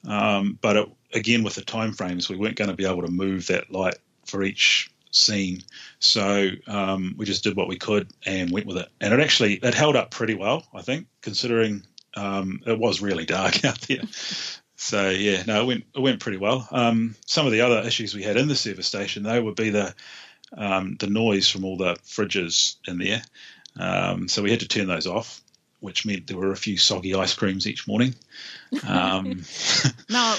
um, 0.06 0.58
but 0.60 0.76
it, 0.76 0.88
again, 1.14 1.42
with 1.42 1.54
the 1.54 1.62
time 1.62 1.92
frames, 1.92 2.28
we 2.28 2.36
weren't 2.36 2.56
going 2.56 2.70
to 2.70 2.76
be 2.76 2.84
able 2.86 3.02
to 3.02 3.10
move 3.10 3.46
that 3.46 3.70
light 3.70 3.96
for 4.26 4.42
each 4.42 4.90
scene. 5.10 5.62
So 5.98 6.50
um, 6.66 7.14
we 7.16 7.24
just 7.24 7.42
did 7.42 7.56
what 7.56 7.68
we 7.68 7.76
could 7.76 8.10
and 8.26 8.50
went 8.50 8.66
with 8.66 8.76
it. 8.76 8.88
And 9.00 9.12
it 9.12 9.20
actually 9.20 9.54
it 9.54 9.74
held 9.74 9.96
up 9.96 10.10
pretty 10.10 10.34
well, 10.34 10.66
I 10.72 10.82
think, 10.82 11.06
considering 11.20 11.82
um, 12.14 12.60
it 12.66 12.78
was 12.78 13.00
really 13.00 13.24
dark 13.24 13.64
out 13.64 13.80
there. 13.82 14.02
So 14.82 15.10
yeah, 15.10 15.42
no, 15.46 15.60
it 15.60 15.66
went 15.66 15.84
it 15.94 16.00
went 16.00 16.20
pretty 16.20 16.38
well. 16.38 16.66
Um, 16.70 17.14
some 17.26 17.44
of 17.44 17.52
the 17.52 17.60
other 17.60 17.86
issues 17.86 18.14
we 18.14 18.22
had 18.22 18.38
in 18.38 18.48
the 18.48 18.56
service 18.56 18.86
station 18.86 19.22
though 19.22 19.42
would 19.42 19.54
be 19.54 19.68
the 19.68 19.94
um, 20.56 20.96
the 20.98 21.06
noise 21.06 21.50
from 21.50 21.66
all 21.66 21.76
the 21.76 21.96
fridges 21.96 22.76
in 22.88 22.96
there. 22.96 23.22
Um, 23.78 24.26
so 24.26 24.42
we 24.42 24.50
had 24.50 24.60
to 24.60 24.68
turn 24.68 24.86
those 24.86 25.06
off, 25.06 25.42
which 25.80 26.06
meant 26.06 26.26
there 26.26 26.38
were 26.38 26.50
a 26.50 26.56
few 26.56 26.78
soggy 26.78 27.14
ice 27.14 27.34
creams 27.34 27.66
each 27.66 27.86
morning. 27.86 28.14
Um, 28.88 29.42
now, 30.08 30.34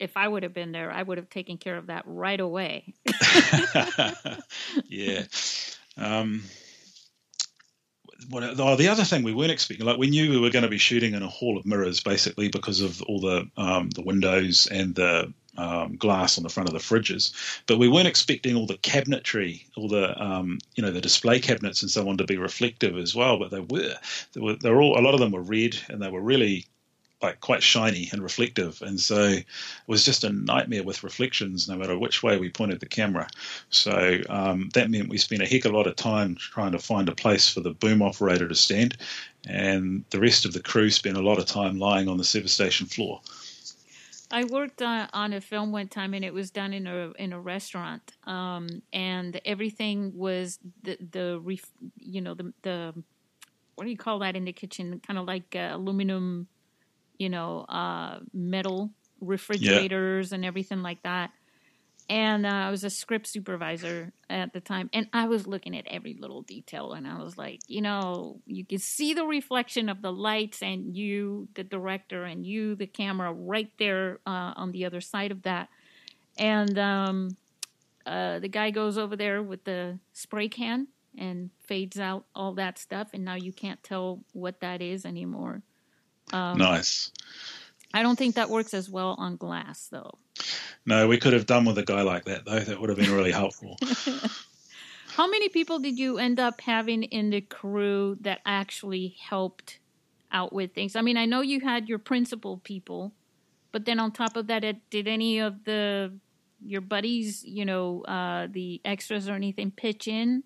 if 0.00 0.16
I 0.16 0.26
would 0.26 0.42
have 0.42 0.54
been 0.54 0.72
there, 0.72 0.90
I 0.90 1.00
would 1.00 1.18
have 1.18 1.30
taken 1.30 1.56
care 1.56 1.76
of 1.76 1.86
that 1.86 2.02
right 2.04 2.40
away. 2.40 2.94
yeah. 4.88 5.22
Um, 5.96 6.42
what, 8.30 8.42
oh, 8.58 8.76
the 8.76 8.88
other 8.88 9.04
thing 9.04 9.22
we 9.22 9.32
weren't 9.32 9.52
expecting, 9.52 9.86
like 9.86 9.98
we 9.98 10.10
knew 10.10 10.30
we 10.30 10.40
were 10.40 10.50
going 10.50 10.64
to 10.64 10.68
be 10.68 10.78
shooting 10.78 11.14
in 11.14 11.22
a 11.22 11.28
hall 11.28 11.56
of 11.56 11.64
mirrors, 11.64 12.00
basically 12.00 12.48
because 12.48 12.80
of 12.80 13.00
all 13.02 13.20
the 13.20 13.48
um, 13.56 13.90
the 13.90 14.02
windows 14.02 14.66
and 14.66 14.94
the 14.94 15.32
um, 15.56 15.96
glass 15.96 16.38
on 16.38 16.44
the 16.44 16.50
front 16.50 16.68
of 16.68 16.72
the 16.72 16.80
fridges, 16.80 17.32
but 17.66 17.78
we 17.78 17.88
weren't 17.88 18.08
expecting 18.08 18.56
all 18.56 18.66
the 18.66 18.78
cabinetry, 18.78 19.64
all 19.76 19.88
the 19.88 20.20
um, 20.22 20.58
you 20.74 20.82
know 20.82 20.90
the 20.90 21.00
display 21.00 21.40
cabinets 21.40 21.82
and 21.82 21.90
so 21.90 22.08
on 22.08 22.18
to 22.18 22.24
be 22.24 22.36
reflective 22.36 22.96
as 22.96 23.14
well. 23.14 23.38
But 23.38 23.50
they 23.50 23.60
were, 23.60 23.94
they 24.32 24.40
were, 24.40 24.54
they 24.54 24.70
were 24.70 24.80
all 24.80 24.98
a 24.98 25.02
lot 25.02 25.14
of 25.14 25.20
them 25.20 25.32
were 25.32 25.42
red, 25.42 25.76
and 25.88 26.02
they 26.02 26.10
were 26.10 26.20
really 26.20 26.66
like 27.20 27.40
quite 27.40 27.62
shiny 27.62 28.08
and 28.12 28.22
reflective, 28.22 28.80
and 28.82 29.00
so 29.00 29.22
it 29.24 29.46
was 29.86 30.04
just 30.04 30.24
a 30.24 30.30
nightmare 30.30 30.84
with 30.84 31.02
reflections, 31.02 31.68
no 31.68 31.76
matter 31.76 31.98
which 31.98 32.22
way 32.22 32.38
we 32.38 32.48
pointed 32.48 32.80
the 32.80 32.86
camera. 32.86 33.28
So 33.70 34.20
um, 34.28 34.70
that 34.74 34.90
meant 34.90 35.08
we 35.08 35.18
spent 35.18 35.42
a 35.42 35.46
heck 35.46 35.64
of 35.64 35.72
a 35.72 35.76
lot 35.76 35.86
of 35.86 35.96
time 35.96 36.36
trying 36.36 36.72
to 36.72 36.78
find 36.78 37.08
a 37.08 37.14
place 37.14 37.48
for 37.48 37.60
the 37.60 37.72
boom 37.72 38.02
operator 38.02 38.46
to 38.46 38.54
stand, 38.54 38.96
and 39.48 40.04
the 40.10 40.20
rest 40.20 40.44
of 40.44 40.52
the 40.52 40.62
crew 40.62 40.90
spent 40.90 41.16
a 41.16 41.22
lot 41.22 41.38
of 41.38 41.46
time 41.46 41.78
lying 41.78 42.08
on 42.08 42.18
the 42.18 42.24
service 42.24 42.52
station 42.52 42.86
floor. 42.86 43.20
I 44.30 44.44
worked 44.44 44.82
uh, 44.82 45.08
on 45.12 45.32
a 45.32 45.40
film 45.40 45.72
one 45.72 45.88
time, 45.88 46.12
and 46.14 46.24
it 46.24 46.34
was 46.34 46.50
done 46.50 46.72
in 46.74 46.86
a 46.86 47.12
in 47.18 47.32
a 47.32 47.40
restaurant, 47.40 48.12
um, 48.24 48.82
and 48.92 49.40
everything 49.44 50.12
was 50.14 50.58
the 50.82 50.98
the 51.10 51.40
ref, 51.42 51.64
you 51.98 52.20
know 52.20 52.34
the 52.34 52.52
the 52.62 52.94
what 53.74 53.84
do 53.84 53.90
you 53.90 53.96
call 53.96 54.18
that 54.18 54.36
in 54.36 54.44
the 54.44 54.52
kitchen? 54.52 55.00
Kind 55.06 55.18
of 55.18 55.26
like 55.26 55.56
uh, 55.56 55.70
aluminum 55.72 56.48
you 57.18 57.28
know, 57.28 57.60
uh, 57.68 58.20
metal 58.32 58.90
refrigerators 59.20 60.30
yeah. 60.30 60.36
and 60.36 60.44
everything 60.44 60.82
like 60.82 61.02
that. 61.02 61.30
And 62.10 62.46
uh, 62.46 62.48
I 62.48 62.70
was 62.70 62.84
a 62.84 62.90
script 62.90 63.26
supervisor 63.26 64.12
at 64.30 64.54
the 64.54 64.60
time, 64.60 64.88
and 64.94 65.08
I 65.12 65.26
was 65.26 65.46
looking 65.46 65.76
at 65.76 65.86
every 65.88 66.14
little 66.14 66.40
detail, 66.40 66.94
and 66.94 67.06
I 67.06 67.22
was 67.22 67.36
like, 67.36 67.60
you 67.66 67.82
know, 67.82 68.40
you 68.46 68.64
can 68.64 68.78
see 68.78 69.12
the 69.12 69.26
reflection 69.26 69.90
of 69.90 70.00
the 70.00 70.10
lights, 70.10 70.62
and 70.62 70.96
you, 70.96 71.48
the 71.54 71.64
director, 71.64 72.24
and 72.24 72.46
you, 72.46 72.76
the 72.76 72.86
camera, 72.86 73.30
right 73.30 73.70
there 73.78 74.20
uh, 74.26 74.54
on 74.56 74.72
the 74.72 74.86
other 74.86 75.02
side 75.02 75.30
of 75.30 75.42
that. 75.42 75.68
And 76.38 76.78
um, 76.78 77.36
uh, 78.06 78.38
the 78.38 78.48
guy 78.48 78.70
goes 78.70 78.96
over 78.96 79.14
there 79.14 79.42
with 79.42 79.64
the 79.64 79.98
spray 80.14 80.48
can 80.48 80.88
and 81.18 81.50
fades 81.58 82.00
out 82.00 82.24
all 82.34 82.54
that 82.54 82.78
stuff, 82.78 83.08
and 83.12 83.22
now 83.22 83.34
you 83.34 83.52
can't 83.52 83.82
tell 83.82 84.20
what 84.32 84.60
that 84.60 84.80
is 84.80 85.04
anymore. 85.04 85.60
Um, 86.32 86.58
nice. 86.58 87.10
I 87.92 88.02
don't 88.02 88.16
think 88.16 88.34
that 88.34 88.50
works 88.50 88.74
as 88.74 88.90
well 88.90 89.14
on 89.18 89.36
glass, 89.36 89.88
though. 89.90 90.18
No, 90.84 91.08
we 91.08 91.18
could 91.18 91.32
have 91.32 91.46
done 91.46 91.64
with 91.64 91.78
a 91.78 91.84
guy 91.84 92.02
like 92.02 92.24
that, 92.26 92.44
though. 92.44 92.60
That 92.60 92.80
would 92.80 92.90
have 92.90 92.98
been 92.98 93.12
really 93.12 93.32
helpful. 93.32 93.76
How 95.08 95.26
many 95.28 95.48
people 95.48 95.78
did 95.78 95.98
you 95.98 96.18
end 96.18 96.38
up 96.38 96.60
having 96.60 97.02
in 97.02 97.30
the 97.30 97.40
crew 97.40 98.16
that 98.20 98.40
actually 98.46 99.16
helped 99.20 99.80
out 100.30 100.52
with 100.52 100.74
things? 100.74 100.94
I 100.94 101.00
mean, 101.00 101.16
I 101.16 101.24
know 101.24 101.40
you 101.40 101.60
had 101.60 101.88
your 101.88 101.98
principal 101.98 102.58
people, 102.58 103.12
but 103.72 103.84
then 103.84 103.98
on 103.98 104.12
top 104.12 104.36
of 104.36 104.46
that, 104.46 104.64
did 104.90 105.08
any 105.08 105.40
of 105.40 105.64
the 105.64 106.12
your 106.64 106.80
buddies, 106.80 107.44
you 107.44 107.64
know, 107.64 108.02
uh, 108.02 108.48
the 108.50 108.80
extras 108.84 109.28
or 109.28 109.34
anything, 109.34 109.70
pitch 109.70 110.08
in? 110.08 110.42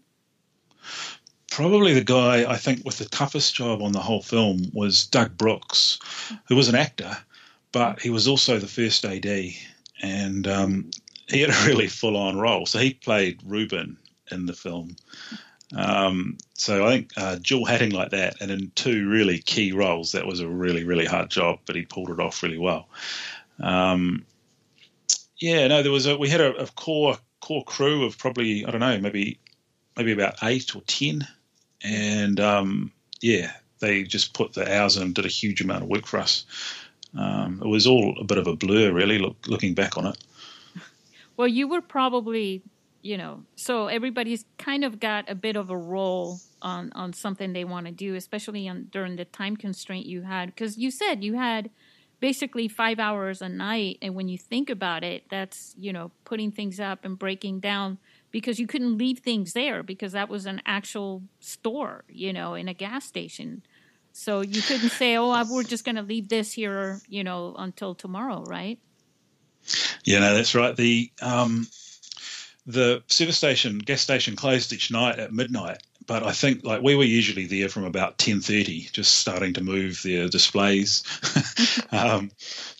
Probably 1.52 1.92
the 1.92 2.02
guy 2.02 2.50
I 2.50 2.56
think 2.56 2.82
with 2.82 2.96
the 2.96 3.04
toughest 3.04 3.54
job 3.54 3.82
on 3.82 3.92
the 3.92 4.00
whole 4.00 4.22
film 4.22 4.70
was 4.72 5.06
Doug 5.06 5.36
Brooks, 5.36 5.98
who 6.48 6.56
was 6.56 6.70
an 6.70 6.74
actor, 6.74 7.14
but 7.72 8.00
he 8.00 8.08
was 8.08 8.26
also 8.26 8.58
the 8.58 8.66
first 8.66 9.04
AD, 9.04 9.26
and 10.00 10.48
um, 10.48 10.90
he 11.28 11.42
had 11.42 11.50
a 11.50 11.66
really 11.66 11.88
full 11.88 12.16
on 12.16 12.38
role. 12.38 12.64
So 12.64 12.78
he 12.78 12.94
played 12.94 13.40
Ruben 13.44 13.98
in 14.30 14.46
the 14.46 14.54
film. 14.54 14.96
Um, 15.76 16.38
so 16.54 16.86
I 16.86 16.90
think 16.90 17.10
uh, 17.18 17.36
dual 17.42 17.66
hatting 17.66 17.90
like 17.90 18.12
that, 18.12 18.40
and 18.40 18.50
in 18.50 18.72
two 18.74 19.10
really 19.10 19.38
key 19.38 19.72
roles, 19.72 20.12
that 20.12 20.26
was 20.26 20.40
a 20.40 20.48
really 20.48 20.84
really 20.84 21.06
hard 21.06 21.28
job, 21.28 21.58
but 21.66 21.76
he 21.76 21.82
pulled 21.82 22.08
it 22.08 22.18
off 22.18 22.42
really 22.42 22.58
well. 22.58 22.88
Um, 23.60 24.24
yeah, 25.36 25.68
no, 25.68 25.82
there 25.82 25.92
was 25.92 26.06
a 26.06 26.16
we 26.16 26.30
had 26.30 26.40
a, 26.40 26.54
a 26.54 26.66
core 26.68 27.18
core 27.40 27.64
crew 27.64 28.06
of 28.06 28.16
probably 28.16 28.64
I 28.64 28.70
don't 28.70 28.80
know 28.80 28.98
maybe 28.98 29.38
maybe 29.98 30.12
about 30.12 30.36
eight 30.42 30.74
or 30.74 30.80
ten 30.86 31.28
and 31.84 32.40
um, 32.40 32.92
yeah, 33.20 33.52
they 33.80 34.02
just 34.04 34.34
put 34.34 34.52
the 34.54 34.72
hours 34.74 34.96
in 34.96 35.02
and 35.02 35.14
did 35.14 35.26
a 35.26 35.28
huge 35.28 35.60
amount 35.60 35.82
of 35.82 35.88
work 35.88 36.06
for 36.06 36.18
us. 36.18 36.44
Um, 37.16 37.60
it 37.62 37.68
was 37.68 37.86
all 37.86 38.16
a 38.18 38.24
bit 38.24 38.38
of 38.38 38.46
a 38.46 38.56
blur, 38.56 38.92
really, 38.92 39.18
look, 39.18 39.36
looking 39.46 39.74
back 39.74 39.98
on 39.98 40.06
it. 40.06 40.18
Well, 41.36 41.48
you 41.48 41.68
were 41.68 41.82
probably, 41.82 42.62
you 43.02 43.18
know, 43.18 43.42
so 43.56 43.88
everybody's 43.88 44.44
kind 44.58 44.84
of 44.84 45.00
got 45.00 45.28
a 45.28 45.34
bit 45.34 45.56
of 45.56 45.70
a 45.70 45.76
role 45.76 46.38
on 46.62 46.92
on 46.94 47.12
something 47.12 47.52
they 47.52 47.64
want 47.64 47.86
to 47.86 47.92
do, 47.92 48.14
especially 48.14 48.68
on, 48.68 48.88
during 48.92 49.16
the 49.16 49.24
time 49.24 49.56
constraint 49.56 50.06
you 50.06 50.22
had, 50.22 50.46
because 50.46 50.78
you 50.78 50.90
said 50.90 51.24
you 51.24 51.34
had 51.34 51.70
basically 52.20 52.68
five 52.68 52.98
hours 52.98 53.42
a 53.42 53.48
night, 53.48 53.98
and 54.00 54.14
when 54.14 54.28
you 54.28 54.38
think 54.38 54.70
about 54.70 55.02
it, 55.02 55.24
that's 55.30 55.74
you 55.78 55.92
know 55.92 56.10
putting 56.24 56.52
things 56.52 56.78
up 56.78 57.04
and 57.04 57.18
breaking 57.18 57.60
down 57.60 57.98
because 58.32 58.58
you 58.58 58.66
couldn't 58.66 58.98
leave 58.98 59.20
things 59.20 59.52
there 59.52 59.84
because 59.84 60.12
that 60.12 60.28
was 60.28 60.46
an 60.46 60.60
actual 60.66 61.22
store, 61.38 62.04
you 62.08 62.32
know, 62.32 62.54
in 62.54 62.66
a 62.66 62.74
gas 62.74 63.04
station. 63.04 63.62
So 64.12 64.40
you 64.40 64.60
couldn't 64.60 64.90
say, 64.90 65.16
"Oh, 65.16 65.44
we're 65.48 65.62
just 65.62 65.84
going 65.84 65.96
to 65.96 66.02
leave 66.02 66.28
this 66.28 66.52
here," 66.52 67.00
you 67.08 67.22
know, 67.22 67.54
until 67.56 67.94
tomorrow, 67.94 68.42
right? 68.44 68.78
Yeah, 70.04 70.18
no, 70.18 70.34
that's 70.34 70.54
right. 70.54 70.74
The 70.74 71.10
um, 71.22 71.68
the 72.66 73.02
service 73.06 73.36
station, 73.36 73.78
gas 73.78 74.00
station, 74.00 74.36
closed 74.36 74.72
each 74.72 74.90
night 74.90 75.18
at 75.18 75.32
midnight, 75.32 75.82
but 76.06 76.22
I 76.22 76.32
think 76.32 76.64
like 76.64 76.82
we 76.82 76.94
were 76.94 77.04
usually 77.04 77.46
there 77.46 77.68
from 77.68 77.84
about 77.84 78.18
ten 78.18 78.40
thirty, 78.40 78.88
just 78.92 79.16
starting 79.16 79.54
to 79.54 79.62
move 79.62 80.02
their 80.02 80.28
displays, 80.28 81.02
um, 81.92 82.30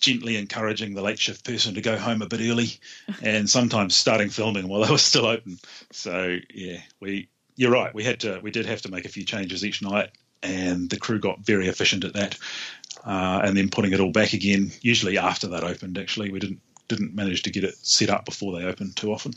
gently 0.01 0.37
encouraging 0.37 0.95
the 0.95 1.03
late 1.03 1.19
shift 1.19 1.45
person 1.45 1.75
to 1.75 1.81
go 1.81 1.97
home 1.97 2.23
a 2.23 2.27
bit 2.27 2.41
early, 2.41 2.79
and 3.23 3.49
sometimes 3.49 3.95
starting 3.95 4.29
filming 4.29 4.69
while 4.69 4.81
they 4.85 4.91
were 4.91 4.99
still 4.99 5.27
open. 5.27 5.59
So 5.93 6.39
yeah, 6.53 6.79
we 7.01 7.29
you're 7.57 7.71
right. 7.73 7.95
We 7.95 8.05
had 8.05 8.21
to 8.21 8.41
we 8.43 8.51
did 8.51 8.67
have 8.67 8.83
to 8.83 8.91
make 8.91 9.05
a 9.05 9.11
few 9.11 9.25
changes 9.25 9.65
each 9.65 9.83
night, 9.83 10.11
and 10.43 10.89
the 10.89 10.99
crew 10.99 11.19
got 11.19 11.41
very 11.41 11.69
efficient 11.69 12.05
at 12.05 12.15
that. 12.15 12.39
Uh, 13.05 13.41
and 13.45 13.57
then 13.57 13.69
putting 13.69 13.93
it 13.93 14.01
all 14.01 14.13
back 14.13 14.33
again, 14.33 14.71
usually 14.81 15.19
after 15.19 15.49
that 15.49 15.65
opened. 15.65 15.99
Actually, 15.99 16.31
we 16.31 16.39
didn't 16.39 16.61
didn't 16.89 17.15
manage 17.15 17.43
to 17.43 17.51
get 17.51 17.65
it 17.65 17.75
set 17.83 18.11
up 18.11 18.25
before 18.25 18.59
they 18.59 18.67
opened 18.67 18.97
too 18.97 19.13
often. 19.13 19.33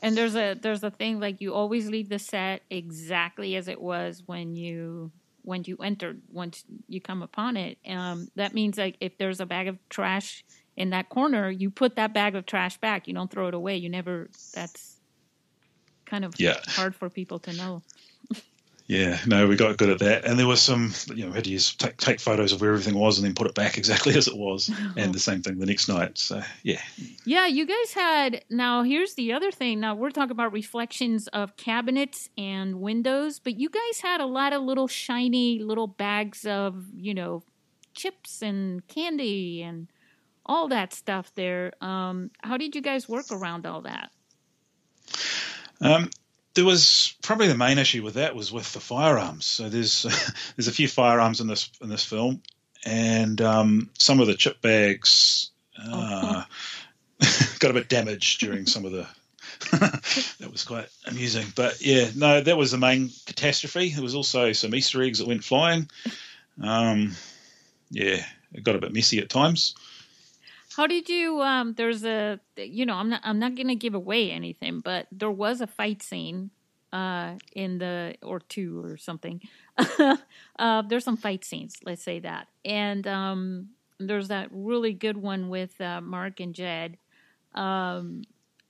And 0.00 0.16
there's 0.16 0.36
a 0.36 0.54
there's 0.54 0.82
a 0.82 0.90
thing 0.90 1.20
like 1.20 1.40
you 1.40 1.54
always 1.54 1.88
leave 1.88 2.08
the 2.08 2.18
set 2.18 2.62
exactly 2.70 3.56
as 3.56 3.68
it 3.68 3.80
was 3.80 4.22
when 4.26 4.54
you 4.54 5.10
when 5.42 5.64
you 5.64 5.76
entered 5.78 6.20
once 6.30 6.64
you 6.88 7.00
come 7.00 7.22
upon 7.22 7.56
it. 7.56 7.78
Um, 7.88 8.28
that 8.36 8.54
means 8.54 8.78
like 8.78 8.96
if 9.00 9.18
there's 9.18 9.40
a 9.40 9.46
bag 9.46 9.66
of 9.68 9.78
trash 9.88 10.44
in 10.76 10.90
that 10.90 11.08
corner, 11.08 11.50
you 11.50 11.70
put 11.70 11.96
that 11.96 12.12
bag 12.12 12.36
of 12.36 12.46
trash 12.46 12.78
back. 12.78 13.08
You 13.08 13.14
don't 13.14 13.30
throw 13.30 13.48
it 13.48 13.54
away. 13.54 13.76
You 13.76 13.88
never. 13.88 14.28
That's 14.54 15.00
kind 16.06 16.24
of 16.24 16.34
yeah. 16.38 16.60
hard 16.66 16.94
for 16.94 17.10
people 17.10 17.38
to 17.40 17.52
know. 17.52 17.82
Yeah, 18.88 19.20
no, 19.26 19.46
we 19.46 19.56
got 19.56 19.76
good 19.76 19.90
at 19.90 19.98
that, 19.98 20.24
and 20.24 20.38
there 20.38 20.46
was 20.46 20.62
some, 20.62 20.94
you 21.14 21.24
know, 21.24 21.28
we 21.28 21.34
had 21.34 21.44
to 21.44 21.50
use 21.50 21.74
take, 21.74 21.98
take 21.98 22.20
photos 22.20 22.52
of 22.52 22.62
where 22.62 22.70
everything 22.70 22.94
was 22.94 23.18
and 23.18 23.26
then 23.26 23.34
put 23.34 23.46
it 23.46 23.54
back 23.54 23.76
exactly 23.78 24.16
as 24.16 24.28
it 24.28 24.36
was, 24.36 24.70
and 24.96 25.14
the 25.14 25.18
same 25.18 25.42
thing 25.42 25.58
the 25.58 25.66
next 25.66 25.88
night. 25.88 26.16
So 26.16 26.42
yeah, 26.62 26.80
yeah, 27.26 27.46
you 27.46 27.66
guys 27.66 27.92
had. 27.92 28.44
Now 28.48 28.82
here's 28.82 29.14
the 29.14 29.34
other 29.34 29.50
thing. 29.50 29.80
Now 29.80 29.94
we're 29.94 30.08
talking 30.08 30.30
about 30.30 30.54
reflections 30.54 31.28
of 31.28 31.54
cabinets 31.58 32.30
and 32.38 32.80
windows, 32.80 33.38
but 33.38 33.58
you 33.58 33.68
guys 33.68 34.00
had 34.00 34.22
a 34.22 34.26
lot 34.26 34.54
of 34.54 34.62
little 34.62 34.88
shiny 34.88 35.58
little 35.58 35.86
bags 35.86 36.46
of, 36.46 36.86
you 36.94 37.12
know, 37.12 37.42
chips 37.92 38.40
and 38.40 38.86
candy 38.88 39.62
and 39.62 39.88
all 40.46 40.66
that 40.68 40.94
stuff 40.94 41.30
there. 41.34 41.74
Um, 41.82 42.30
how 42.42 42.56
did 42.56 42.74
you 42.74 42.80
guys 42.80 43.06
work 43.06 43.26
around 43.30 43.66
all 43.66 43.82
that? 43.82 44.10
Um, 45.82 46.08
there 46.58 46.64
was 46.64 47.14
probably 47.22 47.46
the 47.46 47.56
main 47.56 47.78
issue 47.78 48.02
with 48.02 48.14
that 48.14 48.34
was 48.34 48.50
with 48.50 48.72
the 48.72 48.80
firearms. 48.80 49.46
So 49.46 49.68
there's 49.68 50.02
there's 50.56 50.66
a 50.66 50.72
few 50.72 50.88
firearms 50.88 51.40
in 51.40 51.46
this 51.46 51.70
in 51.80 51.88
this 51.88 52.04
film, 52.04 52.42
and 52.84 53.40
um, 53.40 53.90
some 53.96 54.18
of 54.18 54.26
the 54.26 54.34
chip 54.34 54.60
bags 54.60 55.52
uh, 55.80 56.42
got 57.60 57.70
a 57.70 57.74
bit 57.74 57.88
damaged 57.88 58.40
during 58.40 58.66
some 58.66 58.84
of 58.84 58.90
the. 58.90 59.06
that 59.70 60.50
was 60.50 60.64
quite 60.64 60.88
amusing, 61.06 61.46
but 61.54 61.80
yeah, 61.80 62.10
no, 62.16 62.40
that 62.40 62.56
was 62.56 62.72
the 62.72 62.78
main 62.78 63.10
catastrophe. 63.26 63.90
There 63.90 64.02
was 64.02 64.16
also 64.16 64.52
some 64.52 64.74
Easter 64.74 65.00
eggs 65.00 65.20
that 65.20 65.28
went 65.28 65.44
flying. 65.44 65.88
Um, 66.60 67.12
yeah, 67.90 68.24
it 68.52 68.64
got 68.64 68.74
a 68.74 68.80
bit 68.80 68.92
messy 68.92 69.20
at 69.20 69.28
times. 69.28 69.76
How 70.78 70.86
did 70.86 71.08
you? 71.08 71.40
Um, 71.42 71.74
there's 71.74 72.04
a, 72.04 72.38
you 72.56 72.86
know, 72.86 72.94
I'm 72.94 73.08
not, 73.08 73.20
I'm 73.24 73.40
not 73.40 73.56
gonna 73.56 73.74
give 73.74 73.94
away 73.94 74.30
anything, 74.30 74.78
but 74.78 75.08
there 75.10 75.28
was 75.28 75.60
a 75.60 75.66
fight 75.66 76.02
scene, 76.02 76.50
uh, 76.92 77.34
in 77.52 77.78
the 77.78 78.14
or 78.22 78.38
two 78.38 78.84
or 78.84 78.96
something. 78.96 79.40
uh, 80.56 80.82
there's 80.82 81.02
some 81.02 81.16
fight 81.16 81.44
scenes, 81.44 81.74
let's 81.84 82.04
say 82.04 82.20
that, 82.20 82.46
and 82.64 83.08
um, 83.08 83.70
there's 83.98 84.28
that 84.28 84.50
really 84.52 84.92
good 84.92 85.16
one 85.16 85.48
with 85.48 85.80
uh, 85.80 86.00
Mark 86.00 86.38
and 86.38 86.54
Jed, 86.54 86.96
um, 87.56 88.22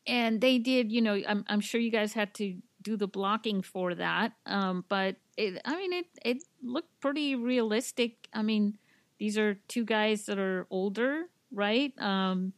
and 0.06 0.40
they 0.40 0.56
did, 0.56 0.90
you 0.90 1.02
know, 1.02 1.20
I'm, 1.28 1.44
I'm 1.46 1.60
sure 1.60 1.78
you 1.78 1.90
guys 1.90 2.14
had 2.14 2.32
to 2.36 2.56
do 2.80 2.96
the 2.96 3.06
blocking 3.06 3.60
for 3.60 3.94
that, 3.94 4.32
um, 4.46 4.82
but 4.88 5.16
it, 5.36 5.60
I 5.62 5.76
mean, 5.76 5.92
it 5.92 6.06
it 6.24 6.38
looked 6.62 7.02
pretty 7.02 7.34
realistic. 7.34 8.28
I 8.32 8.40
mean, 8.40 8.78
these 9.18 9.36
are 9.36 9.58
two 9.68 9.84
guys 9.84 10.24
that 10.24 10.38
are 10.38 10.66
older 10.70 11.26
right? 11.52 11.92
Um, 11.98 12.52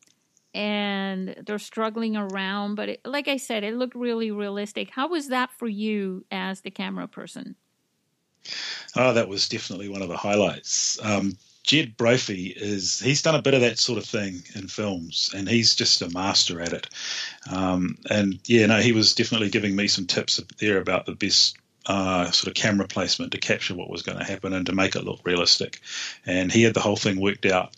and 0.55 1.37
they're 1.46 1.59
struggling 1.59 2.16
around. 2.16 2.74
But 2.74 2.88
it, 2.88 3.00
like 3.05 3.29
I 3.29 3.37
said, 3.37 3.64
it 3.64 3.74
looked 3.74 3.94
really 3.94 4.31
realistic. 4.31 4.90
How 4.90 5.09
was 5.09 5.29
that 5.29 5.50
for 5.59 5.68
you 5.68 6.24
as 6.31 6.61
the 6.61 6.70
camera 6.70 7.09
person? 7.09 7.57
Oh, 8.96 9.12
that 9.12 9.29
was 9.29 9.48
definitely 9.48 9.88
one 9.88 10.03
of 10.03 10.09
the 10.09 10.16
highlights. 10.16 10.98
Um, 11.03 11.37
Jed 11.62 11.96
Brophy 11.96 12.46
is 12.46 12.98
he's 12.98 13.22
done 13.22 13.35
a 13.35 13.42
bit 13.42 13.55
of 13.55 13.61
that 13.61 13.79
sort 13.79 13.98
of 13.98 14.05
thing 14.05 14.42
in 14.55 14.66
films, 14.66 15.31
and 15.37 15.48
he's 15.48 15.76
just 15.76 16.03
a 16.03 16.09
master 16.09 16.61
at 16.61 16.72
it. 16.72 16.88
Um, 17.53 17.98
and 18.09 18.40
yeah, 18.46 18.66
no, 18.66 18.79
he 18.81 18.92
was 18.92 19.14
definitely 19.14 19.50
giving 19.50 19.76
me 19.76 19.87
some 19.87 20.07
tips 20.07 20.40
there 20.59 20.79
about 20.79 21.07
the 21.07 21.14
best 21.14 21.57
uh, 21.87 22.31
sort 22.31 22.48
of 22.48 22.55
camera 22.55 22.87
placement 22.87 23.33
to 23.33 23.38
capture 23.38 23.74
what 23.74 23.90
was 23.90 24.03
going 24.03 24.18
to 24.18 24.24
happen 24.24 24.53
and 24.53 24.66
to 24.66 24.74
make 24.74 24.96
it 24.96 25.05
look 25.05 25.20
realistic. 25.24 25.81
And 26.26 26.50
he 26.50 26.62
had 26.62 26.74
the 26.74 26.81
whole 26.81 26.96
thing 26.96 27.20
worked 27.20 27.46
out. 27.46 27.76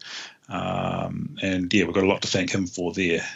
Um, 0.48 1.36
and 1.42 1.72
yeah, 1.72 1.84
we've 1.84 1.94
got 1.94 2.04
a 2.04 2.08
lot 2.08 2.22
to 2.22 2.28
thank 2.28 2.52
him 2.52 2.66
for 2.66 2.92
there. 2.92 3.26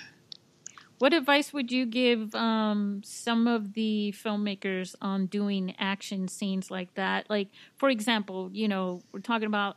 What 0.99 1.13
advice 1.13 1.53
would 1.53 1.71
you 1.71 1.85
give 1.85 2.35
um, 2.35 3.03
some 3.05 3.47
of 3.47 3.75
the 3.75 4.15
filmmakers 4.17 4.95
on 5.03 5.27
doing 5.27 5.75
action 5.79 6.27
scenes 6.27 6.71
like 6.71 6.95
that? 6.95 7.29
Like, 7.29 7.49
for 7.77 7.91
example, 7.91 8.51
you 8.53 8.67
know, 8.67 9.03
we're 9.13 9.21
talking 9.21 9.47
about 9.47 9.77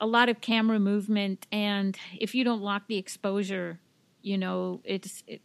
a 0.00 0.06
lot 0.06 0.30
of 0.30 0.40
camera 0.40 0.78
movement, 0.78 1.46
and 1.52 1.94
if 2.18 2.34
you 2.34 2.42
don't 2.42 2.62
lock 2.62 2.84
the 2.88 2.96
exposure, 2.96 3.80
you 4.22 4.38
know, 4.38 4.80
it's, 4.82 5.22
it, 5.26 5.42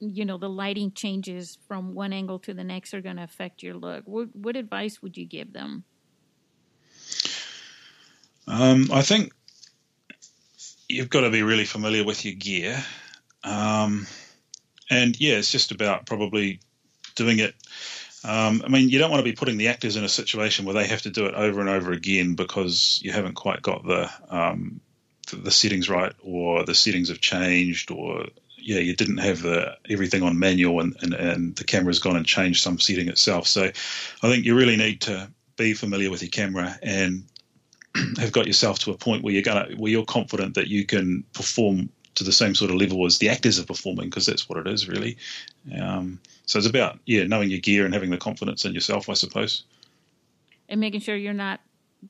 you 0.00 0.24
know, 0.24 0.38
the 0.38 0.48
lighting 0.48 0.92
changes 0.92 1.58
from 1.68 1.94
one 1.94 2.14
angle 2.14 2.38
to 2.38 2.54
the 2.54 2.64
next 2.64 2.94
are 2.94 3.02
going 3.02 3.16
to 3.16 3.22
affect 3.24 3.62
your 3.62 3.74
look. 3.74 4.04
What, 4.06 4.34
what 4.34 4.56
advice 4.56 5.02
would 5.02 5.18
you 5.18 5.26
give 5.26 5.52
them? 5.52 5.84
Um, 8.46 8.90
I 8.90 9.02
think 9.02 9.34
you've 10.92 11.10
got 11.10 11.22
to 11.22 11.30
be 11.30 11.42
really 11.42 11.64
familiar 11.64 12.04
with 12.04 12.24
your 12.24 12.34
gear. 12.34 12.82
Um, 13.44 14.06
and 14.90 15.18
yeah, 15.18 15.34
it's 15.34 15.50
just 15.50 15.72
about 15.72 16.06
probably 16.06 16.60
doing 17.14 17.38
it. 17.38 17.54
Um, 18.24 18.62
I 18.64 18.68
mean, 18.68 18.88
you 18.88 18.98
don't 18.98 19.10
want 19.10 19.20
to 19.20 19.30
be 19.30 19.34
putting 19.34 19.56
the 19.56 19.68
actors 19.68 19.96
in 19.96 20.04
a 20.04 20.08
situation 20.08 20.64
where 20.64 20.74
they 20.74 20.86
have 20.86 21.02
to 21.02 21.10
do 21.10 21.26
it 21.26 21.34
over 21.34 21.60
and 21.60 21.68
over 21.68 21.92
again 21.92 22.34
because 22.34 23.00
you 23.02 23.10
haven't 23.10 23.34
quite 23.34 23.62
got 23.62 23.84
the 23.84 24.10
um, 24.28 24.80
the 25.32 25.50
settings 25.50 25.88
right, 25.88 26.12
or 26.22 26.64
the 26.64 26.74
settings 26.74 27.08
have 27.08 27.20
changed, 27.20 27.90
or 27.90 28.26
yeah, 28.56 28.78
you 28.78 28.94
didn't 28.94 29.18
have 29.18 29.42
the 29.42 29.76
everything 29.88 30.22
on 30.22 30.38
manual, 30.38 30.80
and, 30.80 30.94
and, 31.00 31.14
and 31.14 31.56
the 31.56 31.64
camera's 31.64 31.98
gone 31.98 32.16
and 32.16 32.26
changed 32.26 32.62
some 32.62 32.78
setting 32.78 33.08
itself. 33.08 33.48
So, 33.48 33.64
I 33.64 34.28
think 34.28 34.44
you 34.44 34.54
really 34.54 34.76
need 34.76 35.00
to 35.02 35.28
be 35.56 35.74
familiar 35.74 36.10
with 36.10 36.22
your 36.22 36.30
camera 36.30 36.78
and 36.82 37.24
have 38.18 38.32
got 38.32 38.46
yourself 38.46 38.78
to 38.80 38.90
a 38.90 38.96
point 38.96 39.22
where 39.22 39.32
you're 39.32 39.42
gonna 39.42 39.68
where 39.76 39.90
you're 39.90 40.04
confident 40.04 40.54
that 40.54 40.68
you 40.68 40.84
can 40.86 41.24
perform 41.34 41.88
to 42.14 42.24
the 42.24 42.32
same 42.32 42.54
sort 42.54 42.70
of 42.70 42.76
level 42.76 43.06
as 43.06 43.18
the 43.18 43.28
actors 43.28 43.58
are 43.58 43.64
performing 43.64 44.08
because 44.08 44.26
that's 44.26 44.48
what 44.48 44.58
it 44.58 44.66
is 44.66 44.88
really. 44.88 45.16
Um, 45.80 46.20
so 46.46 46.58
it's 46.58 46.68
about 46.68 46.98
yeah 47.06 47.24
knowing 47.24 47.50
your 47.50 47.60
gear 47.60 47.84
and 47.84 47.94
having 47.94 48.10
the 48.10 48.18
confidence 48.18 48.64
in 48.64 48.74
yourself, 48.74 49.08
I 49.08 49.14
suppose, 49.14 49.64
and 50.68 50.80
making 50.80 51.00
sure 51.00 51.16
you're 51.16 51.32
not 51.32 51.60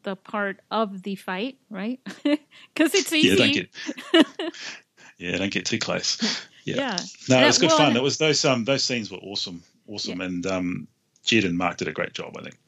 the 0.05 0.16
part 0.16 0.61
of 0.71 1.03
the 1.03 1.16
fight, 1.16 1.59
right? 1.71 2.01
Because 2.75 2.95
it's 2.95 3.12
easy. 3.12 3.29
Yeah, 3.29 3.37
don't 3.37 3.53
get 3.53 4.55
yeah, 5.18 5.37
don't 5.37 5.53
get 5.53 5.66
too 5.66 5.79
close. 5.79 6.47
Yeah, 6.64 6.77
yeah. 6.77 6.99
no, 7.29 7.42
it 7.42 7.47
was 7.47 7.59
good 7.59 7.68
well, 7.68 7.79
fun. 7.79 7.97
It 7.97 8.03
was 8.03 8.18
those 8.18 8.45
um 8.45 8.64
those 8.64 8.85
scenes 8.85 9.11
were 9.11 9.18
awesome, 9.18 9.62
awesome, 9.87 10.21
yeah. 10.21 10.27
and 10.27 10.47
um, 10.47 10.88
Jed 11.25 11.45
and 11.45 11.59
Mark 11.59 11.77
did 11.77 11.88
a 11.88 11.92
great 11.92 12.12
job, 12.12 12.37
I 12.38 12.42
think. 12.42 12.59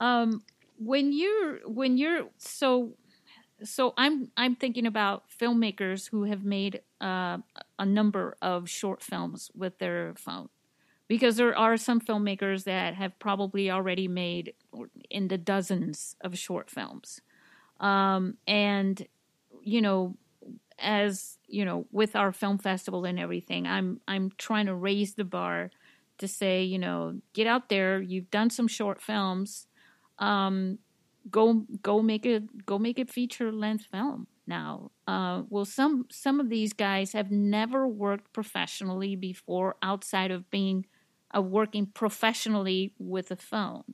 Um, 0.00 0.42
when 0.80 1.12
you're 1.12 1.58
when 1.66 1.98
you're 1.98 2.28
so 2.38 2.94
so 3.62 3.92
I'm 3.98 4.30
I'm 4.36 4.56
thinking 4.56 4.86
about 4.86 5.24
filmmakers 5.28 6.08
who 6.08 6.24
have 6.24 6.42
made 6.42 6.80
uh, 7.00 7.38
a 7.78 7.84
number 7.84 8.36
of 8.40 8.68
short 8.68 9.02
films 9.02 9.50
with 9.54 9.78
their 9.78 10.14
phone, 10.16 10.48
because 11.06 11.36
there 11.36 11.56
are 11.56 11.76
some 11.76 12.00
filmmakers 12.00 12.64
that 12.64 12.94
have 12.94 13.18
probably 13.18 13.70
already 13.70 14.08
made 14.08 14.54
in 15.10 15.28
the 15.28 15.36
dozens 15.36 16.16
of 16.22 16.38
short 16.38 16.70
films, 16.70 17.20
um, 17.80 18.38
and 18.46 19.06
you 19.62 19.82
know, 19.82 20.16
as 20.78 21.36
you 21.46 21.66
know, 21.66 21.86
with 21.92 22.16
our 22.16 22.32
film 22.32 22.56
festival 22.56 23.04
and 23.04 23.18
everything, 23.18 23.66
I'm 23.66 24.00
I'm 24.08 24.32
trying 24.38 24.64
to 24.64 24.74
raise 24.74 25.14
the 25.14 25.24
bar 25.24 25.70
to 26.16 26.26
say, 26.26 26.62
you 26.62 26.78
know, 26.78 27.20
get 27.34 27.46
out 27.46 27.68
there. 27.68 28.00
You've 28.00 28.30
done 28.30 28.48
some 28.48 28.68
short 28.68 29.02
films 29.02 29.66
um, 30.20 30.78
go 31.30 31.66
go 31.82 32.02
make 32.02 32.26
it 32.26 32.66
go 32.66 32.78
make 32.78 32.98
a 32.98 33.04
feature 33.06 33.52
length 33.52 33.86
film 33.86 34.26
now. 34.46 34.90
Uh, 35.06 35.42
well, 35.48 35.64
some 35.64 36.06
some 36.10 36.40
of 36.40 36.48
these 36.48 36.72
guys 36.72 37.12
have 37.12 37.30
never 37.30 37.86
worked 37.88 38.32
professionally 38.32 39.16
before 39.16 39.76
outside 39.82 40.30
of 40.30 40.50
being 40.50 40.86
uh, 41.36 41.42
working 41.42 41.86
professionally 41.86 42.94
with 42.98 43.30
a 43.30 43.36
phone. 43.36 43.84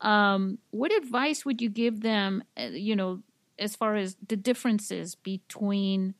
Um, 0.00 0.58
what 0.70 0.92
advice 0.92 1.44
would 1.44 1.62
you 1.62 1.70
give 1.70 2.00
them? 2.02 2.42
Uh, 2.58 2.64
you 2.72 2.96
know, 2.96 3.22
as 3.58 3.76
far 3.76 3.96
as 3.96 4.16
the 4.26 4.36
differences 4.36 5.14
between 5.14 6.14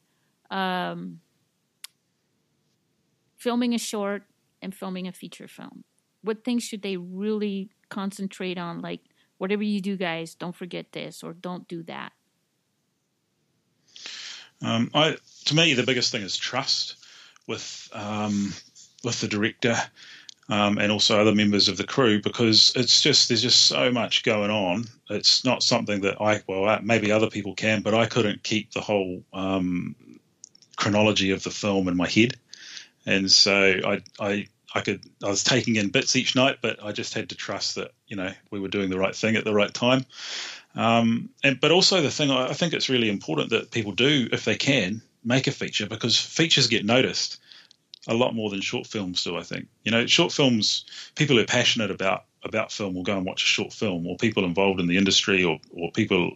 um, 0.51 1.21
filming 3.37 3.75
a 3.75 3.79
short 3.79 4.25
and 4.61 4.75
filming 4.75 5.07
a 5.09 5.13
feature 5.13 5.49
film. 5.49 5.85
What 6.23 6.45
things 6.45 6.63
should 6.63 6.83
they 6.83 6.97
really 6.97 7.71
concentrate 7.89 8.59
on? 8.59 8.81
Like 8.81 9.01
whatever 9.39 9.63
you 9.63 9.81
do, 9.81 9.97
guys, 9.97 10.35
don't 10.35 10.55
forget 10.55 10.93
this 10.93 11.23
or 11.23 11.33
don't 11.33 11.67
do 11.69 11.83
that? 11.85 12.13
Um, 14.63 14.91
I, 14.95 15.17
to 15.47 15.55
me, 15.55 15.75
the 15.75 15.83
biggest 15.83 16.13
thing 16.13 16.23
is 16.23 16.37
trust 16.37 16.97
with 17.49 17.89
um, 17.93 18.53
with 19.03 19.21
the 19.21 19.29
director 19.29 19.77
um, 20.49 20.79
and 20.79 20.93
also 20.93 21.21
other 21.21 21.35
members 21.35 21.69
of 21.69 21.77
the 21.77 21.85
crew 21.85 22.21
because 22.21 22.73
it's 22.77 23.03
just 23.03 23.29
there's 23.29 23.43
just 23.43 23.67
so 23.67 23.91
much 23.91 24.23
going 24.23 24.51
on. 24.51 24.85
It's 25.11 25.45
not 25.45 25.63
something 25.63 26.03
that 26.03 26.21
I 26.21 26.43
well 26.47 26.79
maybe 26.83 27.11
other 27.11 27.31
people 27.31 27.55
can, 27.55 27.83
but 27.83 27.95
I 27.95 28.07
couldn't 28.07 28.43
keep 28.43 28.73
the 28.73 28.81
whole 28.81 29.25
um, 29.33 29.97
chronology 30.77 31.31
of 31.31 31.43
the 31.43 31.51
film 31.51 31.89
in 31.89 31.97
my 31.97 32.09
head, 32.09 32.37
and 33.07 33.31
so 33.31 33.81
I 33.85 34.03
I 34.21 34.47
I 34.75 34.81
could 34.81 35.03
I 35.23 35.29
was 35.29 35.45
taking 35.45 35.77
in 35.77 35.91
bits 35.91 36.17
each 36.17 36.35
night, 36.35 36.59
but 36.63 36.83
I 36.83 36.93
just 36.93 37.15
had 37.15 37.29
to 37.31 37.35
trust 37.35 37.75
that 37.77 37.93
you 38.07 38.17
know 38.17 38.33
we 38.51 38.61
were 38.61 38.69
doing 38.69 38.91
the 38.91 38.99
right 38.99 39.15
thing 39.15 39.37
at 39.37 39.45
the 39.45 39.55
right 39.55 39.73
time. 39.73 40.05
Um, 40.75 41.31
and 41.45 41.61
but 41.61 41.71
also 41.71 42.01
the 42.01 42.11
thing 42.11 42.31
I 42.31 42.53
think 42.55 42.73
it's 42.73 42.89
really 42.89 43.11
important 43.11 43.51
that 43.51 43.71
people 43.71 43.93
do 43.93 44.29
if 44.33 44.45
they 44.45 44.57
can 44.57 45.03
make 45.25 45.47
a 45.47 45.53
feature 45.53 45.87
because 45.87 46.19
features 46.19 46.67
get 46.67 46.85
noticed 46.85 47.39
a 48.09 48.15
lot 48.15 48.35
more 48.35 48.51
than 48.51 48.61
short 48.61 48.87
films 48.87 49.23
do. 49.23 49.37
I 49.37 49.43
think 49.43 49.69
you 49.85 49.93
know 49.93 50.07
short 50.07 50.33
films 50.33 50.85
people 51.15 51.37
who 51.37 51.43
are 51.43 51.47
passionate 51.47 51.91
about 51.91 52.25
about 52.45 52.73
film 52.73 52.95
will 52.95 53.05
go 53.05 53.17
and 53.17 53.27
watch 53.27 53.45
a 53.45 53.47
short 53.47 53.73
film, 53.73 54.07
or 54.07 54.17
people 54.17 54.45
involved 54.45 54.81
in 54.81 54.87
the 54.87 54.97
industry, 54.97 55.45
or 55.45 55.61
or 55.73 55.93
people 55.93 56.33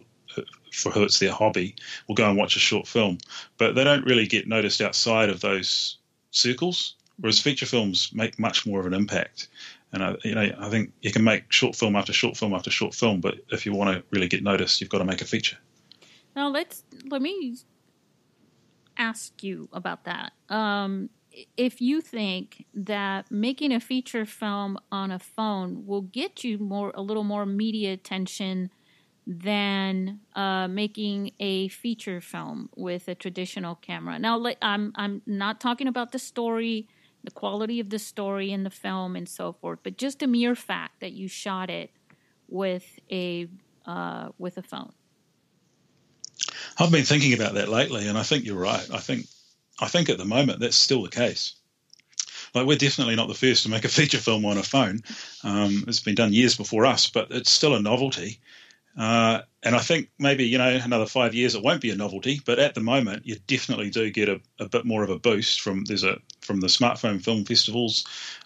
for 0.71 0.91
who 0.91 1.03
it's 1.03 1.19
their 1.19 1.31
hobby 1.31 1.75
will 2.07 2.15
go 2.15 2.29
and 2.29 2.37
watch 2.37 2.55
a 2.55 2.59
short 2.59 2.87
film, 2.87 3.17
but 3.57 3.75
they 3.75 3.83
don't 3.83 4.05
really 4.05 4.27
get 4.27 4.47
noticed 4.47 4.81
outside 4.81 5.29
of 5.29 5.41
those 5.41 5.97
circles. 6.31 6.95
Whereas 7.19 7.39
feature 7.39 7.65
films 7.65 8.11
make 8.13 8.37
much 8.37 8.65
more 8.65 8.79
of 8.79 8.85
an 8.85 8.93
impact. 8.93 9.47
And 9.91 10.03
I, 10.03 10.15
you 10.23 10.35
know, 10.35 10.51
I 10.59 10.69
think 10.69 10.91
you 11.01 11.11
can 11.11 11.23
make 11.23 11.51
short 11.51 11.75
film 11.75 11.95
after 11.95 12.13
short 12.13 12.37
film 12.37 12.53
after 12.53 12.69
short 12.69 12.93
film, 12.93 13.21
but 13.21 13.35
if 13.49 13.65
you 13.65 13.73
want 13.73 13.95
to 13.95 14.03
really 14.11 14.27
get 14.27 14.43
noticed, 14.43 14.81
you've 14.81 14.89
got 14.89 14.99
to 14.99 15.05
make 15.05 15.21
a 15.21 15.25
feature. 15.25 15.57
Now 16.35 16.49
let's 16.49 16.83
let 17.09 17.21
me 17.21 17.55
ask 18.97 19.41
you 19.43 19.69
about 19.73 20.03
that. 20.03 20.33
Um, 20.49 21.09
if 21.55 21.81
you 21.81 22.01
think 22.01 22.65
that 22.73 23.29
making 23.31 23.71
a 23.71 23.79
feature 23.79 24.25
film 24.25 24.77
on 24.91 25.11
a 25.11 25.19
phone 25.19 25.85
will 25.85 26.01
get 26.01 26.43
you 26.43 26.57
more 26.57 26.91
a 26.95 27.01
little 27.01 27.23
more 27.23 27.45
media 27.45 27.93
attention 27.93 28.71
than 29.27 30.21
uh, 30.35 30.67
making 30.67 31.31
a 31.39 31.67
feature 31.67 32.21
film 32.21 32.69
with 32.75 33.07
a 33.07 33.15
traditional 33.15 33.75
camera. 33.75 34.17
Now, 34.17 34.41
I'm 34.61 34.93
I'm 34.95 35.21
not 35.25 35.59
talking 35.59 35.87
about 35.87 36.13
the 36.13 36.19
story, 36.19 36.87
the 37.23 37.31
quality 37.31 37.79
of 37.79 37.89
the 37.89 37.99
story 37.99 38.51
in 38.51 38.63
the 38.63 38.69
film, 38.69 39.15
and 39.15 39.27
so 39.27 39.53
forth, 39.53 39.79
but 39.83 39.97
just 39.97 40.23
a 40.23 40.27
mere 40.27 40.55
fact 40.55 40.99
that 41.01 41.13
you 41.13 41.27
shot 41.27 41.69
it 41.69 41.91
with 42.47 42.99
a 43.11 43.47
uh, 43.85 44.29
with 44.37 44.57
a 44.57 44.61
phone. 44.61 44.91
I've 46.79 46.91
been 46.91 47.03
thinking 47.03 47.33
about 47.33 47.55
that 47.55 47.69
lately, 47.69 48.07
and 48.07 48.17
I 48.17 48.23
think 48.23 48.45
you're 48.45 48.55
right. 48.55 48.87
I 48.91 48.99
think 48.99 49.25
I 49.79 49.87
think 49.87 50.09
at 50.09 50.17
the 50.17 50.25
moment 50.25 50.59
that's 50.59 50.75
still 50.75 51.03
the 51.03 51.09
case. 51.09 51.53
Like 52.53 52.65
we're 52.65 52.77
definitely 52.77 53.15
not 53.15 53.27
the 53.27 53.33
first 53.33 53.63
to 53.63 53.69
make 53.69 53.85
a 53.85 53.89
feature 53.99 54.17
film 54.17 54.45
on 54.45 54.57
a 54.57 54.63
phone. 54.63 55.01
Um, 55.43 55.85
it's 55.87 55.99
been 55.99 56.15
done 56.15 56.33
years 56.33 56.55
before 56.55 56.85
us, 56.85 57.09
but 57.09 57.31
it's 57.31 57.51
still 57.51 57.75
a 57.75 57.81
novelty. 57.81 58.39
Uh, 58.97 59.41
and 59.61 59.75
I 59.75 59.79
think 59.79 60.09
maybe 60.17 60.45
you 60.45 60.57
know 60.57 60.79
another 60.83 61.05
five 61.05 61.35
years 61.35 61.53
it 61.53 61.63
won't 61.63 61.81
be 61.81 61.91
a 61.91 61.95
novelty, 61.95 62.41
but 62.43 62.57
at 62.57 62.73
the 62.73 62.81
moment 62.81 63.27
you 63.27 63.35
definitely 63.45 63.91
do 63.91 64.09
get 64.09 64.27
a, 64.27 64.41
a 64.59 64.67
bit 64.67 64.85
more 64.85 65.03
of 65.03 65.09
a 65.09 65.19
boost 65.19 65.61
from 65.61 65.85
there's 65.85 66.03
a 66.03 66.17
from 66.41 66.61
the 66.61 66.67
smartphone 66.67 67.23
film 67.23 67.45
festivals, 67.45 68.05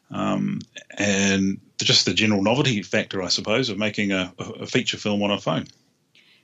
um, 0.10 0.60
and 0.98 1.62
just 1.78 2.06
the 2.06 2.14
general 2.14 2.44
novelty 2.44 2.84
factor, 2.84 3.22
I 3.24 3.30
suppose, 3.30 3.70
of 3.70 3.78
making 3.78 4.12
a, 4.12 4.34
a 4.40 4.66
feature 4.66 4.98
film 4.98 5.24
on 5.24 5.32
a 5.32 5.40
phone. 5.40 5.68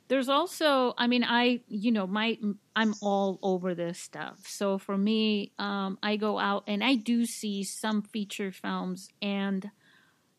There's 0.08 0.30
also, 0.30 0.93
I 0.97 1.08
mean, 1.08 1.26
I 1.26 1.60
you 1.68 1.91
know 1.91 2.08
my 2.08 2.38
I'm 2.78 2.93
all 3.01 3.39
over 3.41 3.76
this 3.76 3.99
stuff. 3.99 4.39
So 4.45 4.78
for 4.78 4.97
me, 4.97 5.51
um, 5.60 5.97
I 6.01 6.16
go 6.16 6.39
out 6.39 6.64
and 6.66 6.82
I 6.82 6.95
do 6.95 7.26
see 7.26 7.66
some 7.66 8.03
feature 8.03 8.53
films, 8.53 9.10
and 9.22 9.70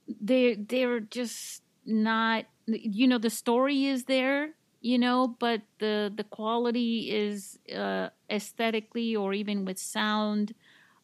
they 0.08 0.54
they're 0.54 1.00
just 1.00 1.62
not 1.88 2.44
you 2.66 3.06
know 3.06 3.18
the 3.18 3.30
story 3.30 3.86
is 3.86 4.04
there 4.04 4.50
you 4.80 4.98
know 4.98 5.34
but 5.38 5.62
the 5.78 6.12
the 6.14 6.24
quality 6.24 7.10
is 7.10 7.58
uh 7.74 8.08
aesthetically 8.30 9.16
or 9.16 9.32
even 9.32 9.64
with 9.64 9.78
sound 9.78 10.54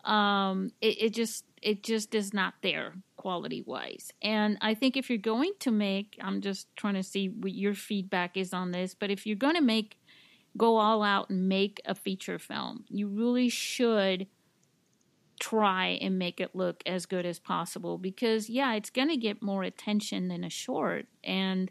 um 0.05 0.71
it, 0.81 1.03
it 1.03 1.15
just 1.15 1.45
it 1.63 1.83
just 1.83 2.15
is 2.15 2.35
not 2.35 2.55
there 2.63 2.93
quality 3.17 3.63
wise 3.67 4.13
and 4.21 4.59
i 4.61 4.75
think 4.75 4.97
if 4.97 5.09
you're 5.09 5.19
going 5.19 5.53
to 5.59 5.71
make 5.71 6.19
i'm 6.21 6.43
just 6.43 6.69
trying 6.77 6.95
to 6.95 7.03
see 7.03 7.29
what 7.29 7.53
your 7.53 7.75
feedback 7.75 8.37
is 8.37 8.53
on 8.53 8.71
this 8.71 8.95
but 8.95 9.11
if 9.11 9.27
you're 9.27 9.37
going 9.37 9.55
to 9.55 9.63
make 9.63 9.97
go 10.57 10.77
all 10.77 11.03
out 11.03 11.31
and 11.31 11.49
make 11.49 11.81
a 11.87 11.95
feature 11.95 12.39
film 12.39 12.85
you 12.91 13.09
really 13.09 13.49
should 13.49 14.27
try 15.41 15.99
and 16.01 16.19
make 16.19 16.41
it 16.41 16.55
look 16.55 16.83
as 16.87 17.07
good 17.07 17.27
as 17.27 17.39
possible 17.39 17.99
because 17.99 18.49
yeah 18.49 18.75
it's 18.75 18.91
going 18.91 19.09
to 19.09 19.17
get 19.17 19.43
more 19.43 19.63
attention 19.63 20.29
than 20.29 20.45
a 20.45 20.51
short. 20.51 21.07
And 21.23 21.71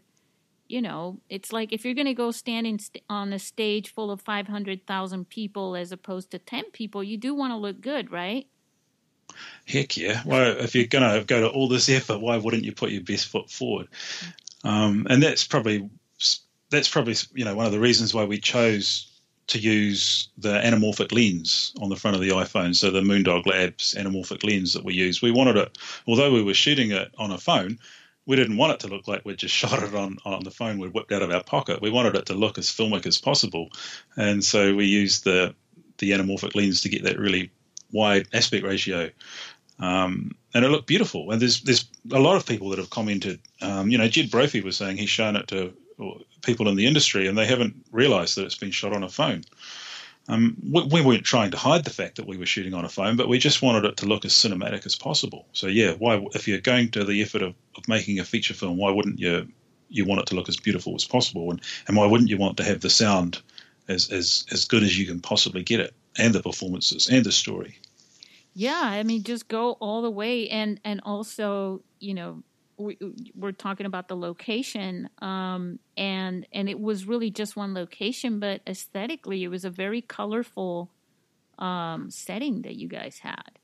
you 0.68 0.80
know 0.80 1.20
it's 1.28 1.52
like 1.52 1.72
if 1.72 1.84
you're 1.84 1.94
going 1.94 2.06
to 2.06 2.14
go 2.14 2.30
standing 2.30 2.78
st- 2.78 3.04
on 3.08 3.32
a 3.32 3.38
stage 3.38 3.92
full 3.92 4.10
of 4.10 4.20
500,000 4.20 5.28
people 5.28 5.76
as 5.76 5.92
opposed 5.92 6.30
to 6.30 6.38
10 6.38 6.70
people 6.72 7.04
you 7.04 7.18
do 7.18 7.34
want 7.34 7.52
to 7.52 7.56
look 7.56 7.80
good 7.80 8.10
right? 8.10 8.46
Heck 9.66 9.96
yeah. 9.96 10.22
Well 10.24 10.56
if 10.58 10.74
you're 10.74 10.86
going 10.86 11.18
to 11.18 11.24
go 11.24 11.40
to 11.40 11.48
all 11.48 11.68
this 11.68 11.88
effort 11.88 12.20
why 12.20 12.36
wouldn't 12.36 12.64
you 12.64 12.72
put 12.72 12.90
your 12.90 13.02
best 13.02 13.28
foot 13.28 13.50
forward? 13.50 13.88
Um, 14.62 15.06
and 15.10 15.22
that's 15.22 15.46
probably 15.46 15.90
that's 16.70 16.88
probably 16.88 17.14
you 17.34 17.44
know 17.44 17.54
one 17.54 17.66
of 17.66 17.72
the 17.72 17.80
reasons 17.80 18.14
why 18.14 18.24
we 18.24 18.38
chose 18.38 19.13
to 19.46 19.58
use 19.58 20.28
the 20.38 20.58
anamorphic 20.58 21.12
lens 21.12 21.72
on 21.80 21.90
the 21.90 21.96
front 21.96 22.14
of 22.14 22.22
the 22.22 22.30
iPhone. 22.30 22.74
So 22.74 22.90
the 22.90 23.00
Moondog 23.00 23.46
Labs 23.46 23.94
anamorphic 23.94 24.42
lens 24.44 24.72
that 24.72 24.84
we 24.84 24.94
use. 24.94 25.20
We 25.20 25.30
wanted 25.30 25.56
it, 25.56 25.78
although 26.06 26.32
we 26.32 26.42
were 26.42 26.54
shooting 26.54 26.92
it 26.92 27.12
on 27.18 27.30
a 27.30 27.38
phone, 27.38 27.78
we 28.26 28.36
didn't 28.36 28.56
want 28.56 28.72
it 28.72 28.80
to 28.80 28.88
look 28.88 29.06
like 29.06 29.24
we 29.24 29.36
just 29.36 29.54
shot 29.54 29.82
it 29.82 29.94
on, 29.94 30.18
on 30.24 30.44
the 30.44 30.50
phone 30.50 30.78
we 30.78 30.88
whipped 30.88 31.12
out 31.12 31.22
of 31.22 31.30
our 31.30 31.42
pocket. 31.42 31.82
We 31.82 31.90
wanted 31.90 32.16
it 32.16 32.26
to 32.26 32.34
look 32.34 32.58
as 32.58 32.70
filmic 32.70 33.06
as 33.06 33.18
possible. 33.18 33.70
And 34.16 34.44
so 34.44 34.74
we 34.74 34.86
used 34.86 35.24
the, 35.24 35.54
the 35.98 36.12
anamorphic 36.12 36.54
lens 36.54 36.82
to 36.82 36.88
get 36.88 37.04
that 37.04 37.18
really 37.18 37.50
wide 37.92 38.26
aspect 38.32 38.64
ratio. 38.64 39.10
Um, 39.78 40.32
and 40.54 40.64
it 40.64 40.68
looked 40.68 40.86
beautiful. 40.86 41.30
And 41.30 41.40
there's 41.40 41.62
there's 41.62 41.84
a 42.12 42.20
lot 42.20 42.36
of 42.36 42.46
people 42.46 42.70
that 42.70 42.78
have 42.78 42.90
commented. 42.90 43.40
Um, 43.60 43.90
you 43.90 43.98
know, 43.98 44.08
Jed 44.08 44.30
Brophy 44.30 44.60
was 44.60 44.76
saying 44.76 44.96
he's 44.96 45.10
shown 45.10 45.36
it 45.36 45.48
to 45.48 45.74
people 46.44 46.68
in 46.68 46.76
the 46.76 46.86
industry, 46.86 47.26
and 47.26 47.36
they 47.36 47.46
haven't 47.46 47.74
realised 47.90 48.36
that 48.36 48.44
it's 48.44 48.58
been 48.58 48.70
shot 48.70 48.92
on 48.92 49.02
a 49.02 49.08
phone. 49.08 49.44
Um, 50.28 50.56
we, 50.70 50.82
we, 50.84 51.00
weren't 51.02 51.24
trying 51.24 51.50
to 51.50 51.58
hide 51.58 51.84
the 51.84 51.90
fact 51.90 52.16
that 52.16 52.26
we 52.26 52.38
were 52.38 52.46
shooting 52.46 52.72
on 52.72 52.84
a 52.84 52.88
phone, 52.88 53.16
but 53.16 53.28
we 53.28 53.38
just 53.38 53.60
wanted 53.60 53.84
it 53.84 53.98
to 53.98 54.06
look 54.06 54.24
as 54.24 54.32
cinematic 54.32 54.86
as 54.86 54.96
possible. 54.96 55.46
So 55.52 55.66
yeah, 55.66 55.92
why 55.94 56.24
if 56.34 56.48
you're 56.48 56.60
going 56.60 56.90
to 56.92 57.04
the 57.04 57.20
effort 57.20 57.42
of, 57.42 57.54
of 57.76 57.86
making 57.88 58.18
a 58.18 58.24
feature 58.24 58.54
film, 58.54 58.78
why 58.78 58.90
wouldn't 58.90 59.18
you 59.18 59.48
you 59.90 60.04
want 60.04 60.22
it 60.22 60.26
to 60.26 60.34
look 60.34 60.48
as 60.48 60.56
beautiful 60.56 60.94
as 60.94 61.04
possible, 61.04 61.50
and 61.50 61.60
and 61.88 61.96
why 61.96 62.06
wouldn't 62.06 62.30
you 62.30 62.38
want 62.38 62.56
to 62.56 62.64
have 62.64 62.80
the 62.80 62.90
sound 62.90 63.42
as 63.88 64.10
as 64.10 64.46
as 64.50 64.64
good 64.64 64.82
as 64.82 64.98
you 64.98 65.06
can 65.06 65.20
possibly 65.20 65.62
get 65.62 65.80
it, 65.80 65.92
and 66.16 66.34
the 66.34 66.42
performances 66.42 67.06
and 67.08 67.24
the 67.26 67.32
story? 67.32 67.78
Yeah, 68.54 68.80
I 68.82 69.02
mean, 69.02 69.24
just 69.24 69.48
go 69.48 69.72
all 69.72 70.00
the 70.00 70.10
way, 70.10 70.48
and 70.48 70.80
and 70.84 71.02
also 71.04 71.82
you 72.00 72.14
know 72.14 72.42
we, 72.76 72.98
we're 73.34 73.52
talking 73.52 73.86
about 73.86 74.08
the 74.08 74.16
location 74.16 75.08
um, 75.18 75.78
and 75.96 76.46
and 76.52 76.68
it 76.68 76.78
was 76.78 77.06
really 77.06 77.30
just 77.30 77.56
one 77.56 77.74
location 77.74 78.40
but 78.40 78.60
aesthetically 78.66 79.44
it 79.44 79.48
was 79.48 79.64
a 79.64 79.70
very 79.70 80.00
colorful 80.00 80.90
um, 81.58 82.10
setting 82.10 82.62
that 82.62 82.76
you 82.76 82.88
guys 82.88 83.18
had. 83.18 83.58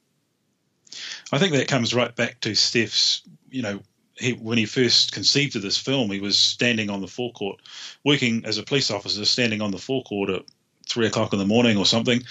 I 1.33 1.39
think 1.39 1.53
that 1.55 1.69
comes 1.69 1.95
right 1.95 2.15
back 2.15 2.41
to 2.41 2.55
Stef's 2.55 3.23
you 3.51 3.63
know 3.63 3.81
he, 4.15 4.33
when 4.35 4.59
he 4.59 4.67
first 4.67 5.13
conceived 5.13 5.57
of 5.57 5.63
this 5.63 5.79
film 5.79 6.11
he 6.11 6.21
was 6.21 6.39
standing 6.39 6.91
on 6.91 7.01
the 7.01 7.09
forecourt 7.09 7.61
working 8.05 8.45
as 8.45 8.59
a 8.59 8.63
police 8.63 8.91
officer 8.91 9.25
standing 9.25 9.63
on 9.63 9.71
the 9.71 9.79
forecourt 9.79 10.31
at 10.31 10.43
three 10.89 11.07
o'clock 11.07 11.33
in 11.33 11.39
the 11.39 11.47
morning 11.47 11.77
or 11.77 11.87
something 11.87 12.23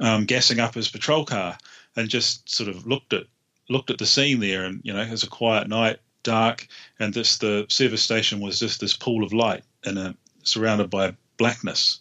um, 0.00 0.24
gassing 0.24 0.60
up 0.60 0.74
his 0.74 0.88
patrol 0.88 1.24
car 1.24 1.56
and 1.96 2.08
just 2.08 2.48
sort 2.48 2.68
of 2.68 2.86
looked 2.86 3.12
at 3.12 3.24
looked 3.68 3.90
at 3.90 3.98
the 3.98 4.06
scene 4.06 4.40
there 4.40 4.64
and 4.64 4.80
you 4.84 4.92
know 4.92 5.00
it 5.00 5.10
was 5.10 5.22
a 5.22 5.28
quiet 5.28 5.68
night 5.68 5.98
dark, 6.24 6.66
and 6.98 7.14
this 7.14 7.38
the 7.38 7.66
service 7.68 8.02
station 8.02 8.40
was 8.40 8.58
just 8.58 8.80
this 8.80 8.96
pool 8.96 9.22
of 9.22 9.32
light 9.32 9.62
and 9.84 10.16
surrounded 10.42 10.90
by 10.90 11.14
blackness, 11.36 12.00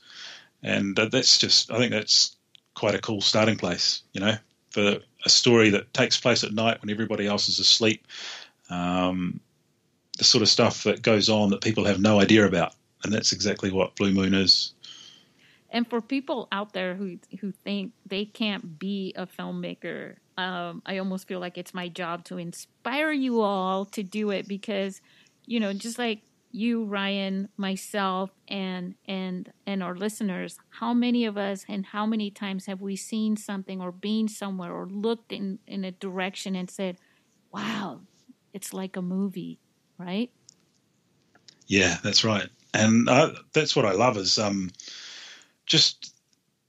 and 0.63 0.95
that's 0.95 1.37
just 1.37 1.71
I 1.71 1.77
think 1.77 1.91
that's 1.91 2.35
quite 2.73 2.95
a 2.95 2.99
cool 2.99 3.21
starting 3.21 3.57
place, 3.57 4.01
you 4.13 4.21
know, 4.21 4.35
for 4.71 4.99
a 5.25 5.29
story 5.29 5.69
that 5.69 5.93
takes 5.93 6.19
place 6.19 6.43
at 6.43 6.53
night 6.53 6.81
when 6.81 6.89
everybody 6.89 7.27
else 7.27 7.47
is 7.47 7.59
asleep. 7.59 8.07
Um, 8.69 9.39
the 10.17 10.23
sort 10.23 10.41
of 10.41 10.49
stuff 10.49 10.83
that 10.83 11.01
goes 11.01 11.29
on 11.29 11.49
that 11.51 11.61
people 11.61 11.85
have 11.85 11.99
no 11.99 12.19
idea 12.19 12.45
about, 12.45 12.73
and 13.03 13.13
that's 13.13 13.33
exactly 13.33 13.71
what 13.71 13.95
Blue 13.95 14.11
Moon 14.11 14.33
is. 14.33 14.73
And 15.69 15.87
for 15.89 16.01
people 16.01 16.47
out 16.51 16.73
there 16.73 16.95
who 16.95 17.17
who 17.39 17.51
think 17.51 17.93
they 18.05 18.25
can't 18.25 18.77
be 18.77 19.13
a 19.15 19.25
filmmaker, 19.25 20.17
um, 20.37 20.81
I 20.85 20.97
almost 20.97 21.27
feel 21.27 21.39
like 21.39 21.57
it's 21.57 21.73
my 21.73 21.87
job 21.87 22.23
to 22.25 22.37
inspire 22.37 23.11
you 23.11 23.41
all 23.41 23.85
to 23.85 24.03
do 24.03 24.31
it 24.31 24.47
because, 24.47 25.01
you 25.45 25.59
know, 25.59 25.73
just 25.73 25.99
like 25.99 26.21
you, 26.51 26.85
Ryan, 26.85 27.49
myself, 27.57 28.29
and 28.47 28.95
and 29.07 29.51
and 29.65 29.81
our 29.81 29.95
listeners, 29.95 30.59
how 30.69 30.93
many 30.93 31.25
of 31.25 31.37
us 31.37 31.65
and 31.67 31.85
how 31.85 32.05
many 32.05 32.29
times 32.29 32.67
have 32.67 32.79
we 32.79 32.95
seen 32.95 33.35
something 33.35 33.81
or 33.81 33.91
been 33.91 34.27
somewhere 34.27 34.71
or 34.71 34.87
looked 34.87 35.31
in 35.31 35.59
in 35.67 35.83
a 35.83 35.91
direction 35.91 36.55
and 36.55 36.69
said, 36.69 36.97
"Wow, 37.51 38.01
it's 38.53 38.71
like 38.71 38.95
a 38.95 39.01
movie," 39.01 39.59
right? 39.97 40.31
Yeah, 41.67 41.97
that's 42.03 42.23
right, 42.23 42.47
and 42.73 43.09
uh, 43.09 43.31
that's 43.53 43.75
what 43.75 43.85
I 43.85 43.93
love 43.93 44.17
is 44.17 44.37
um, 44.37 44.69
just 45.65 46.12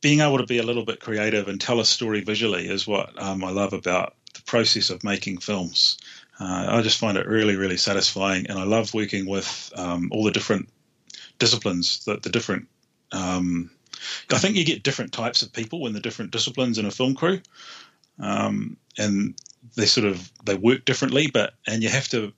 being 0.05 0.21
able 0.21 0.37
to 0.37 0.45
be 0.45 0.59
a 0.59 0.63
little 0.63 0.85
bit 0.85 1.01
creative 1.01 1.49
and 1.49 1.59
tell 1.59 1.81
a 1.81 1.85
story 1.85 2.21
visually 2.21 2.69
is 2.69 2.87
what 2.87 3.11
um, 3.19 3.43
I 3.43 3.49
love 3.49 3.73
about 3.73 4.15
the 4.35 4.43
process 4.43 4.91
of 4.91 5.03
making 5.03 5.39
films. 5.39 5.97
Uh, 6.39 6.67
I 6.69 6.83
just 6.83 6.99
find 6.99 7.17
it 7.17 7.27
really, 7.27 7.57
really 7.57 7.79
satisfying, 7.79 8.47
and 8.51 8.59
I 8.59 8.65
love 8.65 8.93
working 8.93 9.25
with 9.25 9.73
um, 9.75 10.11
all 10.13 10.23
the 10.23 10.31
different 10.31 10.69
disciplines, 11.39 12.05
that 12.05 12.23
the 12.23 12.29
different. 12.29 12.69
Um, 13.13 13.71
I 14.31 14.37
think 14.37 14.57
you 14.57 14.67
get 14.67 14.83
different 14.83 15.15
types 15.15 15.41
of 15.41 15.55
people 15.55 15.87
in 15.87 15.95
the 15.95 16.01
different 16.01 16.33
disciplines 16.33 16.77
in 16.77 16.85
a 16.85 16.91
film 16.91 17.15
crew, 17.15 17.41
um, 18.21 18.77
and 18.99 19.35
they 19.75 19.87
sort 19.87 20.07
of 20.07 20.31
they 20.45 20.55
work 20.55 20.85
differently. 20.85 21.31
But 21.33 21.55
and 21.67 21.83
you 21.83 21.89
have 21.89 22.09
to, 22.09 22.31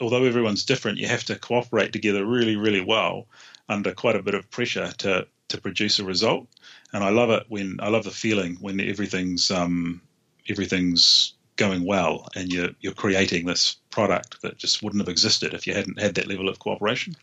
although 0.00 0.24
everyone's 0.24 0.64
different, 0.64 0.96
you 0.96 1.08
have 1.08 1.24
to 1.24 1.38
cooperate 1.38 1.92
together 1.92 2.24
really, 2.24 2.56
really 2.56 2.80
well 2.80 3.26
under 3.68 3.92
quite 3.92 4.16
a 4.16 4.22
bit 4.22 4.34
of 4.34 4.50
pressure 4.50 4.90
to 5.00 5.26
to 5.48 5.60
produce 5.60 5.98
a 5.98 6.04
result. 6.04 6.48
And 6.96 7.04
I 7.04 7.10
love 7.10 7.28
it 7.28 7.44
when 7.48 7.76
I 7.80 7.90
love 7.90 8.04
the 8.04 8.10
feeling 8.10 8.56
when 8.62 8.80
everything's 8.80 9.50
um, 9.50 10.00
everything's 10.48 11.34
going 11.56 11.84
well 11.84 12.26
and 12.34 12.50
you're 12.50 12.70
you're 12.80 12.94
creating 12.94 13.44
this 13.44 13.76
product 13.90 14.40
that 14.40 14.56
just 14.56 14.82
wouldn't 14.82 15.02
have 15.02 15.10
existed 15.10 15.52
if 15.52 15.66
you 15.66 15.74
hadn't 15.74 16.00
had 16.00 16.14
that 16.14 16.26
level 16.26 16.48
of 16.48 16.58
cooperation. 16.58 17.14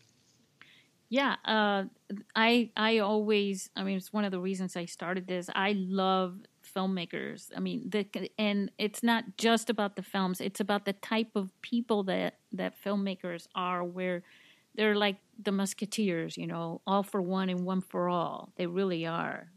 Yeah, 1.08 1.34
uh, 1.44 1.86
I 2.36 2.70
I 2.76 2.98
always 2.98 3.68
I 3.74 3.82
mean 3.82 3.96
it's 3.96 4.12
one 4.12 4.24
of 4.24 4.30
the 4.30 4.38
reasons 4.38 4.76
I 4.76 4.84
started 4.84 5.26
this. 5.26 5.50
I 5.56 5.72
love 5.72 6.38
filmmakers. 6.62 7.50
I 7.56 7.58
mean, 7.58 7.90
the 7.90 8.06
and 8.38 8.70
it's 8.78 9.02
not 9.02 9.24
just 9.38 9.70
about 9.70 9.96
the 9.96 10.04
films; 10.04 10.40
it's 10.40 10.60
about 10.60 10.84
the 10.84 10.92
type 10.92 11.32
of 11.34 11.50
people 11.62 12.04
that 12.04 12.38
that 12.52 12.80
filmmakers 12.80 13.48
are. 13.56 13.82
Where 13.82 14.22
they're 14.76 14.94
like 14.94 15.16
the 15.36 15.50
musketeers, 15.50 16.36
you 16.36 16.46
know, 16.46 16.80
all 16.86 17.02
for 17.02 17.20
one 17.20 17.48
and 17.48 17.64
one 17.64 17.80
for 17.80 18.08
all. 18.08 18.52
They 18.54 18.68
really 18.68 19.04
are. 19.04 19.48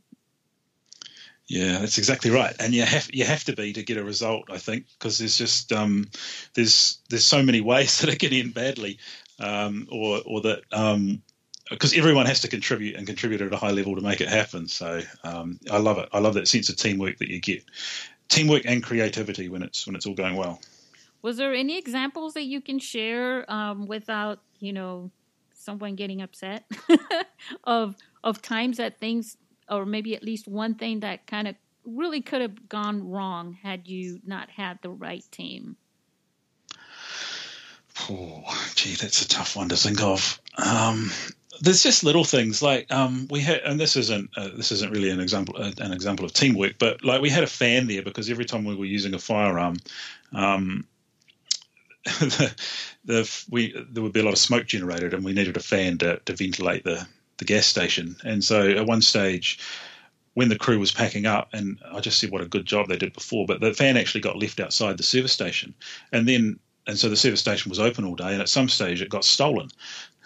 Yeah, 1.48 1.80
that's 1.80 1.98
exactly 1.98 2.30
right, 2.30 2.54
and 2.60 2.74
you 2.74 2.84
have 2.84 3.10
you 3.14 3.24
have 3.24 3.45
to 3.45 3.56
be 3.56 3.72
to 3.72 3.82
get 3.82 3.98
a 3.98 4.04
result. 4.04 4.50
I 4.52 4.58
think 4.58 4.86
because 5.00 5.18
there's 5.18 5.38
just 5.38 5.72
um, 5.72 6.10
there's 6.56 7.00
there's 7.10 7.24
so 7.24 7.41
many 7.41 7.62
ways 7.72 8.02
that 8.02 8.10
it 8.10 8.20
can 8.20 8.34
end 8.34 8.54
badly, 8.54 9.00
um, 9.39 9.88
or 9.89 10.22
or 10.26 10.41
that 10.41 10.64
because 11.70 11.93
um, 11.93 12.00
everyone 12.00 12.26
has 12.26 12.41
to 12.41 12.50
contribute 12.50 12.98
and 12.98 13.08
contribute 13.08 13.41
at 13.41 13.54
a 13.54 13.58
high 13.58 13.72
level 13.72 13.95
to 13.95 14.02
make 14.02 14.20
it 14.20 14.28
happen. 14.28 14.68
So 14.68 15.00
um, 15.24 15.58
I 15.72 15.78
love 15.78 15.98
it. 16.00 16.10
I 16.12 16.20
love 16.20 16.34
that 16.34 16.50
sense 16.50 16.68
of 16.68 16.76
teamwork 16.76 17.18
that 17.20 17.30
you 17.30 17.39
get, 17.39 17.64
teamwork 18.28 18.64
and 18.66 18.84
creativity 18.84 19.48
when 19.48 19.64
it's 19.64 19.88
when 19.88 19.95
it's 19.95 20.06
all 20.06 20.16
going 20.16 20.36
well. 20.36 20.60
Was 21.22 21.38
there 21.38 21.54
any 21.54 21.78
examples 21.78 22.34
that 22.34 22.43
you 22.43 22.60
can 22.60 22.78
share 22.78 23.50
um, 23.50 23.88
without 23.88 24.39
you 24.60 24.74
know 24.74 25.12
someone 25.54 25.95
getting 25.95 26.22
upset 26.22 26.70
of 27.64 27.95
of 28.22 28.41
times 28.41 28.78
that 28.78 29.00
things 29.00 29.38
or 29.70 29.86
maybe 29.86 30.15
at 30.15 30.24
least 30.24 30.47
one 30.47 30.76
thing 30.76 31.01
that 31.01 31.28
kind 31.28 31.47
of 31.47 31.55
really 31.86 32.22
could 32.22 32.41
have 32.41 32.70
gone 32.70 33.09
wrong 33.09 33.57
had 33.61 33.88
you 33.88 34.20
not 34.26 34.49
had 34.49 34.80
the 34.82 34.89
right 34.89 35.24
team? 35.32 35.78
Oh, 38.09 38.43
gee, 38.76 38.95
that's 38.95 39.22
a 39.22 39.28
tough 39.28 39.55
one 39.55 39.70
to 39.70 39.76
think 39.76 40.01
of. 40.01 40.39
Um, 40.57 41.11
there's 41.61 41.82
just 41.82 42.03
little 42.03 42.24
things 42.24 42.61
like 42.61 42.91
um, 42.91 43.28
we 43.32 43.39
had, 43.39 43.61
and 43.61 43.80
this 43.80 43.95
isn't 43.95 44.30
uh, 44.38 44.49
this 44.55 44.72
isn't 44.72 44.91
really 44.91 45.09
an 45.09 45.20
example 45.20 45.55
uh, 45.57 45.72
an 45.80 45.91
example 45.91 46.26
of 46.26 46.34
teamwork, 46.34 46.78
but 46.78 47.03
like 47.03 47.22
we 47.22 47.30
had 47.30 47.43
a 47.43 47.47
fan 47.47 47.88
there 47.88 48.03
because 48.03 48.30
every 48.30 48.45
time 48.45 48.65
we 48.65 48.76
were 48.76 48.86
using 48.86 49.13
a 49.13 49.20
firearm, 49.20 49.78
um, 50.34 50.86
the, 52.05 52.55
the, 53.05 53.45
we 53.49 53.74
there 53.89 54.03
would 54.03 54.13
be 54.13 54.20
a 54.20 54.24
lot 54.24 54.34
of 54.34 54.39
smoke 54.39 54.68
generated, 54.68 55.13
and 55.13 55.24
we 55.24 55.34
needed 55.34 55.57
a 55.57 55.61
fan 55.61 55.97
to, 55.97 56.18
to 56.26 56.34
ventilate 56.34 56.84
the 56.84 57.07
the 57.38 57.46
gas 57.46 57.66
station. 57.66 58.16
And 58.24 58.44
so 58.44 58.70
at 58.70 58.86
one 58.86 59.02
stage, 59.02 59.60
when 60.34 60.50
the 60.50 60.58
crew 60.58 60.80
was 60.80 60.92
packing 60.92 61.26
up, 61.26 61.50
and 61.54 61.80
I 61.92 62.00
just 62.00 62.20
said 62.20 62.30
what 62.30 62.42
a 62.42 62.48
good 62.48 62.66
job 62.66 62.88
they 62.88 62.98
did 62.98 63.14
before, 63.14 63.46
but 63.48 63.60
the 63.60 63.74
fan 63.74 63.98
actually 63.98 64.22
got 64.22 64.38
left 64.38 64.60
outside 64.60 64.98
the 64.98 65.04
service 65.04 65.34
station, 65.34 65.74
and 66.12 66.28
then 66.28 66.60
and 66.86 66.98
so 66.98 67.10
the 67.10 67.18
service 67.18 67.40
station 67.40 67.70
was 67.70 67.80
open 67.80 68.06
all 68.06 68.16
day, 68.16 68.34
and 68.34 68.42
at 68.42 68.48
some 68.48 68.70
stage 68.70 69.02
it 69.02 69.10
got 69.10 69.26
stolen, 69.26 69.70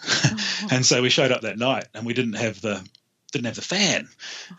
oh. 0.06 0.36
and 0.70 0.84
so 0.84 1.00
we 1.00 1.08
showed 1.08 1.32
up 1.32 1.40
that 1.40 1.58
night, 1.58 1.86
and 1.94 2.04
we 2.04 2.12
didn't 2.12 2.34
have 2.34 2.60
the 2.60 2.86
didn't 3.32 3.46
have 3.46 3.56
the 3.56 3.62
fan, 3.62 4.06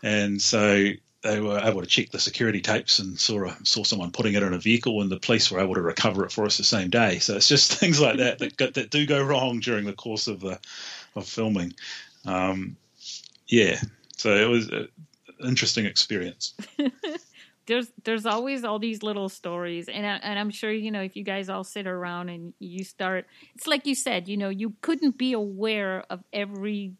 and 0.02 0.42
so 0.42 0.90
they 1.22 1.40
were 1.40 1.60
able 1.60 1.80
to 1.80 1.86
check 1.86 2.10
the 2.10 2.18
security 2.18 2.60
tapes 2.60 2.98
and 2.98 3.18
saw 3.18 3.46
a, 3.46 3.56
saw 3.64 3.82
someone 3.82 4.10
putting 4.10 4.34
it 4.34 4.42
in 4.42 4.52
a 4.52 4.58
vehicle, 4.58 5.00
and 5.00 5.10
the 5.10 5.20
police 5.20 5.50
were 5.50 5.60
able 5.60 5.74
to 5.74 5.82
recover 5.82 6.24
it 6.24 6.32
for 6.32 6.44
us 6.44 6.58
the 6.58 6.64
same 6.64 6.90
day. 6.90 7.20
So 7.20 7.36
it's 7.36 7.48
just 7.48 7.72
things 7.80 8.00
like 8.00 8.18
that 8.18 8.40
that, 8.40 8.74
that 8.74 8.90
do 8.90 9.06
go 9.06 9.22
wrong 9.22 9.60
during 9.60 9.84
the 9.84 9.92
course 9.92 10.26
of 10.26 10.40
the 10.40 10.58
of 11.14 11.26
filming. 11.26 11.74
Um, 12.26 12.76
yeah, 13.48 13.80
so 14.16 14.34
it 14.34 14.48
was 14.48 14.68
an 14.68 14.88
interesting 15.44 15.86
experience. 15.86 16.54
there's 17.66 17.92
there's 18.04 18.26
always 18.26 18.64
all 18.64 18.78
these 18.78 19.02
little 19.02 19.28
stories, 19.28 19.88
and 19.88 20.06
I, 20.06 20.16
and 20.16 20.38
I'm 20.38 20.50
sure 20.50 20.70
you 20.70 20.90
know 20.90 21.02
if 21.02 21.16
you 21.16 21.24
guys 21.24 21.48
all 21.48 21.64
sit 21.64 21.86
around 21.86 22.28
and 22.28 22.54
you 22.58 22.84
start, 22.84 23.26
it's 23.54 23.66
like 23.66 23.86
you 23.86 23.94
said, 23.94 24.28
you 24.28 24.36
know, 24.36 24.48
you 24.48 24.74
couldn't 24.82 25.18
be 25.18 25.32
aware 25.32 26.04
of 26.10 26.22
every 26.32 26.94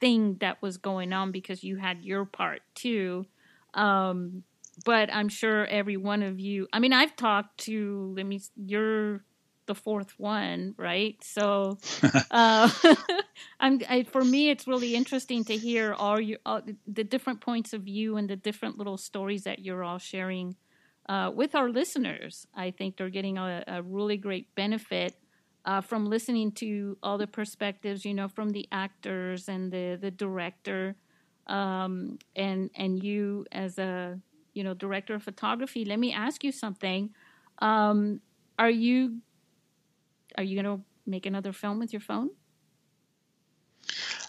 thing 0.00 0.36
that 0.40 0.60
was 0.62 0.76
going 0.76 1.12
on 1.12 1.32
because 1.32 1.64
you 1.64 1.76
had 1.76 2.04
your 2.04 2.24
part 2.24 2.62
too. 2.74 3.26
Um, 3.74 4.42
but 4.84 5.12
I'm 5.12 5.28
sure 5.28 5.66
every 5.66 5.96
one 5.96 6.22
of 6.22 6.38
you. 6.38 6.68
I 6.72 6.80
mean, 6.80 6.92
I've 6.92 7.16
talked 7.16 7.58
to. 7.60 8.14
Let 8.16 8.26
me. 8.26 8.40
You're 8.56 9.24
the 9.66 9.74
fourth 9.74 10.14
one, 10.18 10.74
right? 10.78 11.16
So, 11.22 11.78
uh, 12.30 12.70
I'm 13.60 13.80
I, 13.88 14.04
for 14.04 14.24
me, 14.24 14.50
it's 14.50 14.66
really 14.66 14.94
interesting 14.94 15.44
to 15.44 15.56
hear 15.56 15.94
all 15.94 16.20
your 16.20 16.38
all 16.46 16.62
the 16.86 17.04
different 17.04 17.40
points 17.40 17.72
of 17.72 17.82
view 17.82 18.16
and 18.16 18.28
the 18.28 18.36
different 18.36 18.78
little 18.78 18.96
stories 18.96 19.44
that 19.44 19.60
you're 19.60 19.84
all 19.84 19.98
sharing 19.98 20.56
uh, 21.08 21.30
with 21.34 21.54
our 21.54 21.68
listeners. 21.68 22.46
I 22.54 22.70
think 22.70 22.96
they're 22.96 23.10
getting 23.10 23.38
a, 23.38 23.62
a 23.66 23.82
really 23.82 24.16
great 24.16 24.54
benefit 24.54 25.14
uh, 25.64 25.80
from 25.80 26.06
listening 26.06 26.52
to 26.52 26.96
all 27.02 27.18
the 27.18 27.26
perspectives, 27.26 28.04
you 28.04 28.14
know, 28.14 28.28
from 28.28 28.50
the 28.50 28.68
actors 28.72 29.48
and 29.48 29.72
the 29.72 29.98
the 30.00 30.10
director, 30.10 30.96
um, 31.46 32.18
and 32.34 32.70
and 32.74 33.02
you 33.02 33.46
as 33.52 33.78
a 33.78 34.18
you 34.54 34.64
know 34.64 34.74
director 34.74 35.14
of 35.14 35.22
photography. 35.22 35.84
Let 35.84 35.98
me 35.98 36.12
ask 36.12 36.44
you 36.44 36.52
something. 36.52 37.10
Um, 37.60 38.20
are 38.58 38.70
you 38.70 39.20
are 40.36 40.42
you 40.42 40.60
going 40.60 40.78
to 40.78 40.84
make 41.06 41.26
another 41.26 41.52
film 41.52 41.78
with 41.78 41.92
your 41.92 42.00
phone? 42.00 42.30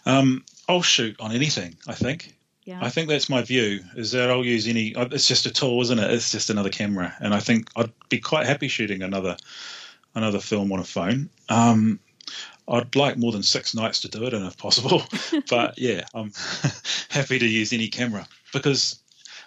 Um, 0.06 0.44
I'll 0.68 0.82
shoot 0.82 1.16
on 1.20 1.32
anything. 1.32 1.76
I 1.86 1.94
think. 1.94 2.34
Yeah. 2.64 2.80
I 2.82 2.90
think 2.90 3.08
that's 3.08 3.30
my 3.30 3.42
view. 3.42 3.80
Is 3.96 4.12
that 4.12 4.30
I'll 4.30 4.44
use 4.44 4.68
any. 4.68 4.94
Uh, 4.94 5.08
it's 5.10 5.26
just 5.26 5.46
a 5.46 5.50
tool, 5.50 5.80
isn't 5.80 5.98
it? 5.98 6.10
It's 6.10 6.32
just 6.32 6.50
another 6.50 6.70
camera, 6.70 7.14
and 7.20 7.32
I 7.32 7.40
think 7.40 7.68
I'd 7.76 7.92
be 8.08 8.18
quite 8.18 8.46
happy 8.46 8.68
shooting 8.68 9.02
another 9.02 9.36
another 10.14 10.38
film 10.38 10.72
on 10.72 10.78
a 10.78 10.84
phone. 10.84 11.30
Um, 11.48 11.98
I'd 12.68 12.94
like 12.94 13.16
more 13.16 13.32
than 13.32 13.42
six 13.42 13.74
nights 13.74 14.00
to 14.00 14.08
do 14.08 14.24
it, 14.24 14.34
and 14.34 14.44
if 14.44 14.58
possible, 14.58 15.02
but 15.50 15.78
yeah, 15.78 16.04
I'm 16.12 16.32
happy 17.08 17.38
to 17.38 17.46
use 17.46 17.72
any 17.72 17.88
camera 17.88 18.28
because 18.52 19.00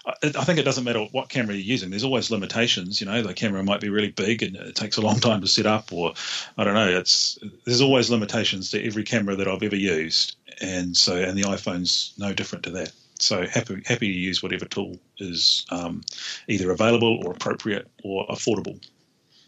I 0.06 0.30
think 0.30 0.58
it 0.58 0.64
doesn't 0.64 0.84
matter 0.84 1.06
what 1.12 1.30
camera 1.30 1.54
you're 1.54 1.64
using. 1.64 1.92
There's 1.92 2.04
always 2.04 2.32
limitations. 2.32 3.00
You 3.00 3.06
know, 3.08 3.22
the 3.22 3.36
camera 3.36 3.64
might 3.64 3.82
be 3.82 3.90
really 3.90 4.10
big 4.10 4.42
and 4.42 4.56
it 4.56 4.76
takes 4.76 4.98
a 4.98 5.02
long 5.02 5.20
time 5.20 5.42
to 5.42 5.48
set 5.48 5.68
up, 5.68 5.94
or 5.94 6.14
I 6.58 6.64
don't 6.64 6.74
know. 6.74 6.90
It's 6.90 7.38
there's 7.66 7.82
always 7.82 8.10
limitations 8.10 8.72
to 8.72 8.84
every 8.84 9.04
camera 9.04 9.36
that 9.36 9.48
I've 9.48 9.62
ever 9.62 9.76
used, 9.76 10.38
and 10.60 10.98
so 10.98 11.16
and 11.16 11.38
the 11.38 11.44
iPhone's 11.44 12.14
no 12.18 12.34
different 12.34 12.64
to 12.66 12.72
that. 12.72 12.92
So 13.20 13.46
happy 13.46 13.84
happy 13.86 14.12
to 14.12 14.20
use 14.20 14.42
whatever 14.42 14.66
tool 14.66 14.98
is 15.20 15.68
um, 15.70 16.02
either 16.48 16.72
available 16.72 17.22
or 17.24 17.32
appropriate 17.32 17.88
or 18.04 18.26
affordable. 18.28 18.84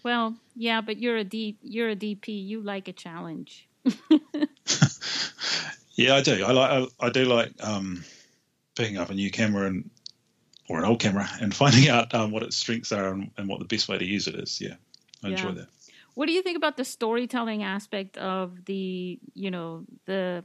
Well, 0.03 0.35
yeah, 0.55 0.81
but 0.81 0.97
you're 0.99 1.17
a 1.17 1.23
D, 1.23 1.57
you're 1.63 1.89
a 1.89 1.95
DP. 1.95 2.45
You 2.45 2.61
like 2.61 2.87
a 2.87 2.93
challenge. 2.93 3.67
yeah, 5.95 6.15
I 6.15 6.21
do. 6.21 6.43
I 6.43 6.51
like 6.51 6.69
I, 6.71 6.85
I 6.99 7.09
do 7.09 7.25
like 7.25 7.51
um, 7.61 8.03
picking 8.75 8.97
up 8.97 9.09
a 9.09 9.15
new 9.15 9.31
camera 9.31 9.65
and 9.65 9.89
or 10.73 10.79
an 10.79 10.85
old 10.85 10.99
camera 10.99 11.29
and 11.39 11.53
finding 11.53 11.87
out 11.87 12.13
um, 12.15 12.31
what 12.31 12.41
its 12.41 12.57
strengths 12.57 12.91
are 12.91 13.09
and, 13.09 13.29
and, 13.37 13.47
what 13.47 13.59
the 13.59 13.65
best 13.65 13.87
way 13.87 13.97
to 13.97 14.03
use 14.03 14.27
it 14.27 14.33
is. 14.33 14.59
Yeah, 14.59 14.73
I 15.23 15.27
yeah. 15.27 15.33
enjoy 15.33 15.51
that. 15.51 15.67
What 16.15 16.25
do 16.25 16.31
you 16.31 16.41
think 16.41 16.57
about 16.57 16.77
the 16.77 16.83
storytelling 16.83 17.61
aspect 17.61 18.17
of 18.17 18.65
the, 18.65 19.19
you 19.35 19.51
know, 19.51 19.85
the 20.05 20.43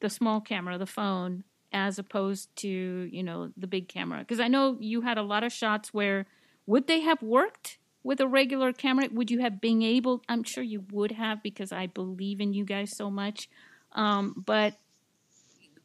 the 0.00 0.10
small 0.10 0.40
camera, 0.40 0.78
the 0.78 0.86
phone, 0.86 1.44
as 1.72 2.00
opposed 2.00 2.54
to, 2.56 2.68
you 2.68 3.22
know, 3.22 3.52
the 3.56 3.68
big 3.68 3.88
camera? 3.88 4.18
Because 4.18 4.40
I 4.40 4.48
know 4.48 4.76
you 4.80 5.02
had 5.02 5.16
a 5.16 5.22
lot 5.22 5.44
of 5.44 5.52
shots 5.52 5.94
where 5.94 6.26
would 6.66 6.88
they 6.88 7.00
have 7.00 7.22
worked 7.22 7.78
with 8.02 8.20
a 8.20 8.26
regular 8.26 8.72
camera? 8.72 9.08
Would 9.12 9.30
you 9.30 9.40
have 9.40 9.60
been 9.60 9.82
able? 9.82 10.22
I'm 10.28 10.42
sure 10.42 10.64
you 10.64 10.84
would 10.90 11.12
have 11.12 11.40
because 11.40 11.70
I 11.70 11.86
believe 11.86 12.40
in 12.40 12.52
you 12.52 12.64
guys 12.64 12.96
so 12.96 13.10
much. 13.10 13.48
Um, 13.92 14.42
but 14.44 14.74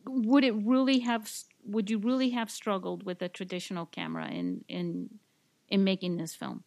would 0.07 0.43
it 0.43 0.55
really 0.55 0.99
have 0.99 1.29
would 1.67 1.89
you 1.89 1.97
really 1.97 2.31
have 2.31 2.49
struggled 2.49 3.03
with 3.03 3.21
a 3.21 3.29
traditional 3.29 3.85
camera 3.85 4.27
in 4.27 4.63
in 4.67 5.09
in 5.69 5.83
making 5.83 6.17
this 6.17 6.35
film? 6.35 6.63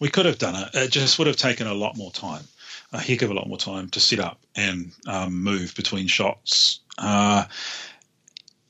We 0.00 0.08
could 0.08 0.26
have 0.26 0.38
done 0.38 0.56
it. 0.56 0.74
It 0.74 0.90
just 0.90 1.18
would 1.18 1.26
have 1.28 1.36
taken 1.36 1.66
a 1.66 1.74
lot 1.74 1.96
more 1.96 2.10
time, 2.10 2.44
a 2.92 3.00
heck 3.00 3.22
of 3.22 3.30
a 3.30 3.34
lot 3.34 3.48
more 3.48 3.58
time 3.58 3.88
to 3.90 4.00
set 4.00 4.18
up 4.18 4.40
and 4.56 4.92
um, 5.06 5.42
move 5.42 5.74
between 5.76 6.08
shots. 6.08 6.80
Uh, 6.96 7.44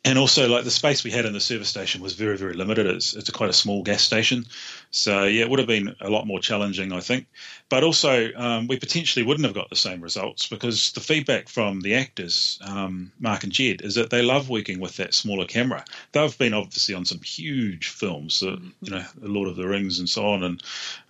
and 0.04 0.18
also 0.18 0.48
like 0.48 0.64
the 0.64 0.70
space 0.70 1.02
we 1.02 1.10
had 1.10 1.26
in 1.26 1.32
the 1.32 1.40
service 1.40 1.68
station 1.68 2.00
was 2.00 2.14
very 2.14 2.36
very 2.36 2.54
limited. 2.54 2.86
It's, 2.86 3.14
it's 3.14 3.28
a 3.28 3.32
quite 3.32 3.50
a 3.50 3.54
small 3.54 3.82
gas 3.82 4.02
station. 4.02 4.44
So 4.90 5.24
yeah 5.24 5.42
it 5.42 5.50
would 5.50 5.58
have 5.58 5.68
been 5.68 5.94
a 6.00 6.08
lot 6.08 6.26
more 6.26 6.40
challenging 6.40 6.92
i 6.92 7.00
think. 7.00 7.26
But 7.68 7.84
also 7.84 8.30
um, 8.34 8.68
we 8.68 8.78
potentially 8.78 9.24
wouldn't 9.24 9.46
have 9.46 9.54
got 9.54 9.70
the 9.70 9.76
same 9.76 10.00
results 10.00 10.48
because 10.48 10.92
the 10.92 11.00
feedback 11.00 11.48
from 11.48 11.80
the 11.80 11.94
actors 11.94 12.58
um, 12.62 13.12
mark 13.18 13.44
and 13.44 13.52
jed 13.52 13.82
is 13.82 13.96
that 13.96 14.10
they 14.10 14.22
love 14.22 14.48
working 14.48 14.80
with 14.80 14.96
that 14.96 15.14
smaller 15.14 15.46
camera. 15.46 15.84
They've 16.12 16.38
been 16.38 16.54
obviously 16.54 16.94
on 16.94 17.04
some 17.04 17.20
huge 17.20 17.88
films 17.88 18.42
uh, 18.42 18.56
you 18.80 18.90
know 18.90 19.04
the 19.16 19.28
lord 19.28 19.48
of 19.48 19.56
the 19.56 19.66
rings 19.66 19.98
and 19.98 20.08
so 20.08 20.28
on 20.28 20.42
and 20.42 20.62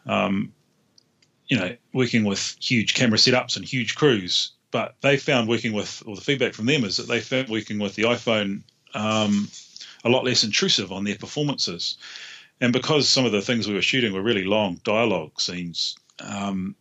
um, 0.07 0.53
you 1.47 1.59
know 1.59 1.77
working 1.93 2.25
with 2.25 2.57
huge 2.61 2.95
camera 2.95 3.19
setups 3.19 3.57
and 3.57 3.65
huge 3.65 3.95
crews. 3.95 4.53
But 4.71 4.97
they 5.01 5.17
found 5.17 5.49
working 5.49 5.73
with, 5.73 6.03
or 6.05 6.15
the 6.15 6.21
feedback 6.21 6.53
from 6.53 6.67
them 6.67 6.85
is 6.85 6.99
that 6.99 7.09
they 7.09 7.21
found 7.21 7.49
working 7.49 7.79
with 7.79 7.95
the 7.95 8.03
iPhone 8.03 8.65
um, 8.95 9.49
a 10.05 10.09
lot 10.09 10.25
less 10.25 10.45
intrusive 10.45 10.93
on 10.93 11.05
their 11.05 11.17
performances. 11.17 11.97
And 12.61 12.73
because 12.73 13.09
some 13.09 13.25
of 13.25 13.33
the 13.33 13.43
things 13.43 13.69
we 13.69 13.75
were 13.75 13.83
shooting 13.83 14.13
were 14.13 14.23
really 14.23 14.45
long 14.45 14.81
dialogue 14.83 15.41
scenes, 15.41 15.97
um, 16.21 16.75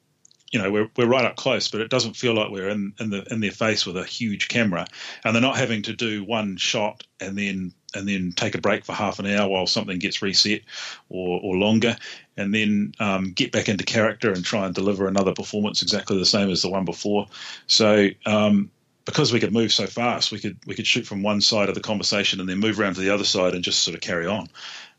you 0.51 0.61
know, 0.61 0.71
we're, 0.71 0.89
we're 0.95 1.07
right 1.07 1.25
up 1.25 1.35
close, 1.35 1.67
but 1.67 1.81
it 1.81 1.89
doesn't 1.89 2.15
feel 2.15 2.33
like 2.33 2.49
we're 2.49 2.69
in, 2.69 2.93
in 2.99 3.09
the 3.09 3.23
in 3.31 3.41
their 3.41 3.51
face 3.51 3.85
with 3.85 3.97
a 3.97 4.05
huge 4.05 4.47
camera, 4.47 4.87
and 5.23 5.35
they're 5.35 5.41
not 5.41 5.57
having 5.57 5.81
to 5.83 5.93
do 5.93 6.23
one 6.23 6.57
shot 6.57 7.03
and 7.19 7.37
then 7.37 7.73
and 7.93 8.07
then 8.07 8.31
take 8.31 8.55
a 8.55 8.61
break 8.61 8.85
for 8.85 8.93
half 8.93 9.19
an 9.19 9.25
hour 9.25 9.49
while 9.49 9.67
something 9.67 9.99
gets 9.99 10.21
reset 10.21 10.61
or, 11.09 11.39
or 11.43 11.57
longer, 11.57 11.97
and 12.37 12.53
then 12.53 12.93
um, 12.99 13.33
get 13.33 13.51
back 13.51 13.67
into 13.67 13.83
character 13.83 14.31
and 14.31 14.43
try 14.43 14.65
and 14.65 14.73
deliver 14.73 15.07
another 15.07 15.33
performance 15.33 15.81
exactly 15.81 16.17
the 16.17 16.25
same 16.25 16.49
as 16.49 16.61
the 16.61 16.69
one 16.69 16.85
before. 16.85 17.27
So 17.67 18.07
um, 18.25 18.71
because 19.07 19.31
we 19.31 19.39
could 19.39 19.53
move 19.53 19.71
so 19.71 19.87
fast, 19.87 20.33
we 20.33 20.39
could 20.39 20.59
we 20.67 20.75
could 20.75 20.85
shoot 20.85 21.07
from 21.07 21.23
one 21.23 21.39
side 21.41 21.69
of 21.69 21.75
the 21.75 21.81
conversation 21.81 22.41
and 22.41 22.47
then 22.47 22.59
move 22.59 22.79
around 22.79 22.95
to 22.95 23.01
the 23.01 23.09
other 23.09 23.23
side 23.23 23.55
and 23.55 23.63
just 23.63 23.79
sort 23.79 23.95
of 23.95 24.01
carry 24.01 24.27
on. 24.27 24.47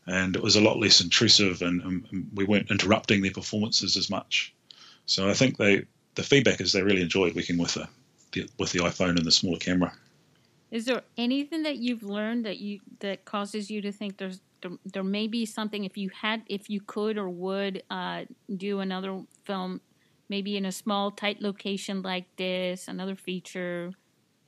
And 0.07 0.35
it 0.35 0.41
was 0.41 0.55
a 0.55 0.61
lot 0.61 0.79
less 0.79 0.99
intrusive, 0.99 1.61
and, 1.61 1.81
and 1.83 2.27
we 2.33 2.43
weren't 2.43 2.71
interrupting 2.71 3.21
their 3.21 3.31
performances 3.31 3.95
as 3.95 4.09
much. 4.09 4.53
So 5.05 5.29
I 5.29 5.33
think 5.33 5.57
they 5.57 5.85
the 6.15 6.23
feedback 6.23 6.59
is 6.59 6.73
they 6.73 6.81
really 6.81 7.03
enjoyed 7.03 7.35
working 7.35 7.59
with 7.59 7.75
the, 7.75 7.87
the 8.31 8.49
with 8.57 8.71
the 8.71 8.79
iPhone 8.79 9.15
and 9.15 9.25
the 9.25 9.31
smaller 9.31 9.59
camera. 9.59 9.93
Is 10.71 10.85
there 10.85 11.03
anything 11.15 11.63
that 11.63 11.77
you've 11.77 12.03
learned 12.03 12.45
that 12.45 12.57
you 12.57 12.79
that 12.99 13.25
causes 13.25 13.69
you 13.69 13.81
to 13.83 13.91
think 13.91 14.17
there's 14.17 14.41
there, 14.61 14.71
there 14.85 15.03
may 15.03 15.27
be 15.27 15.45
something 15.45 15.85
if 15.85 15.97
you 15.97 16.09
had 16.09 16.41
if 16.47 16.67
you 16.67 16.81
could 16.81 17.17
or 17.17 17.29
would 17.29 17.83
uh, 17.91 18.25
do 18.57 18.79
another 18.79 19.21
film 19.43 19.81
maybe 20.29 20.55
in 20.55 20.65
a 20.65 20.71
small, 20.71 21.11
tight 21.11 21.41
location 21.41 22.01
like 22.01 22.25
this, 22.37 22.87
another 22.87 23.15
feature, 23.15 23.91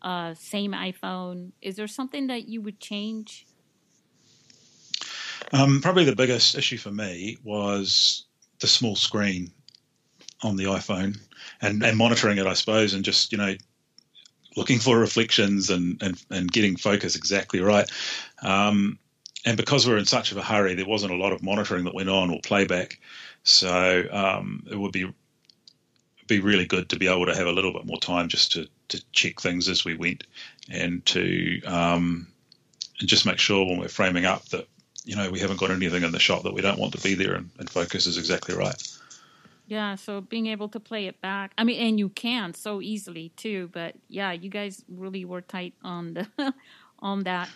uh, 0.01 0.33
same 0.35 0.73
iPhone. 0.73 1.51
Is 1.61 1.75
there 1.75 1.87
something 1.87 2.27
that 2.27 2.47
you 2.47 2.61
would 2.61 2.79
change? 2.79 3.45
Um, 5.53 5.81
probably 5.81 6.05
the 6.05 6.15
biggest 6.15 6.55
issue 6.55 6.77
for 6.77 6.91
me 6.91 7.37
was 7.43 8.25
the 8.59 8.67
small 8.67 8.95
screen 8.95 9.51
on 10.43 10.55
the 10.55 10.65
iPhone 10.65 11.19
and, 11.61 11.83
and 11.83 11.97
monitoring 11.97 12.37
it, 12.37 12.47
I 12.47 12.53
suppose, 12.53 12.93
and 12.93 13.03
just, 13.03 13.31
you 13.31 13.37
know, 13.37 13.55
looking 14.55 14.79
for 14.79 14.97
reflections 14.97 15.69
and, 15.69 16.01
and, 16.01 16.23
and 16.29 16.51
getting 16.51 16.75
focus 16.75 17.15
exactly 17.15 17.59
right. 17.59 17.89
Um, 18.41 18.99
and 19.45 19.57
because 19.57 19.87
we 19.87 19.93
are 19.93 19.97
in 19.97 20.05
such 20.05 20.31
of 20.31 20.37
a 20.37 20.43
hurry, 20.43 20.75
there 20.75 20.85
wasn't 20.85 21.13
a 21.13 21.17
lot 21.17 21.33
of 21.33 21.41
monitoring 21.41 21.85
that 21.85 21.95
went 21.95 22.09
on 22.09 22.29
or 22.29 22.39
playback. 22.43 22.99
So 23.43 24.03
um, 24.11 24.63
it 24.69 24.75
would 24.77 24.91
be 24.91 25.11
be 26.27 26.39
really 26.39 26.65
good 26.65 26.89
to 26.89 26.97
be 26.97 27.07
able 27.07 27.25
to 27.25 27.35
have 27.35 27.47
a 27.47 27.51
little 27.51 27.73
bit 27.73 27.85
more 27.85 27.99
time 27.99 28.27
just 28.27 28.51
to, 28.53 28.67
to 28.89 29.03
check 29.11 29.39
things 29.39 29.67
as 29.67 29.85
we 29.85 29.95
went 29.95 30.25
and 30.69 31.05
to 31.05 31.61
um, 31.63 32.27
and 32.99 33.09
just 33.09 33.25
make 33.25 33.39
sure 33.39 33.65
when 33.65 33.79
we're 33.79 33.87
framing 33.87 34.25
up 34.25 34.45
that 34.49 34.67
you 35.03 35.15
know 35.15 35.29
we 35.29 35.39
haven't 35.39 35.59
got 35.59 35.71
anything 35.71 36.03
in 36.03 36.11
the 36.11 36.19
shot 36.19 36.43
that 36.43 36.53
we 36.53 36.61
don't 36.61 36.79
want 36.79 36.93
to 36.93 37.01
be 37.01 37.15
there 37.15 37.33
and, 37.33 37.49
and 37.59 37.69
focus 37.69 38.05
is 38.05 38.17
exactly 38.17 38.55
right. 38.55 38.81
Yeah, 39.67 39.95
so 39.95 40.19
being 40.19 40.47
able 40.47 40.67
to 40.69 40.81
play 40.81 41.07
it 41.07 41.21
back. 41.21 41.53
I 41.57 41.63
mean, 41.63 41.79
and 41.79 41.97
you 41.97 42.09
can 42.09 42.53
so 42.53 42.81
easily 42.81 43.29
too. 43.37 43.69
But 43.71 43.95
yeah, 44.09 44.33
you 44.33 44.49
guys 44.49 44.83
really 44.89 45.23
were 45.23 45.39
tight 45.39 45.73
on 45.81 46.13
the 46.13 46.27
on 46.99 47.23
that 47.23 47.47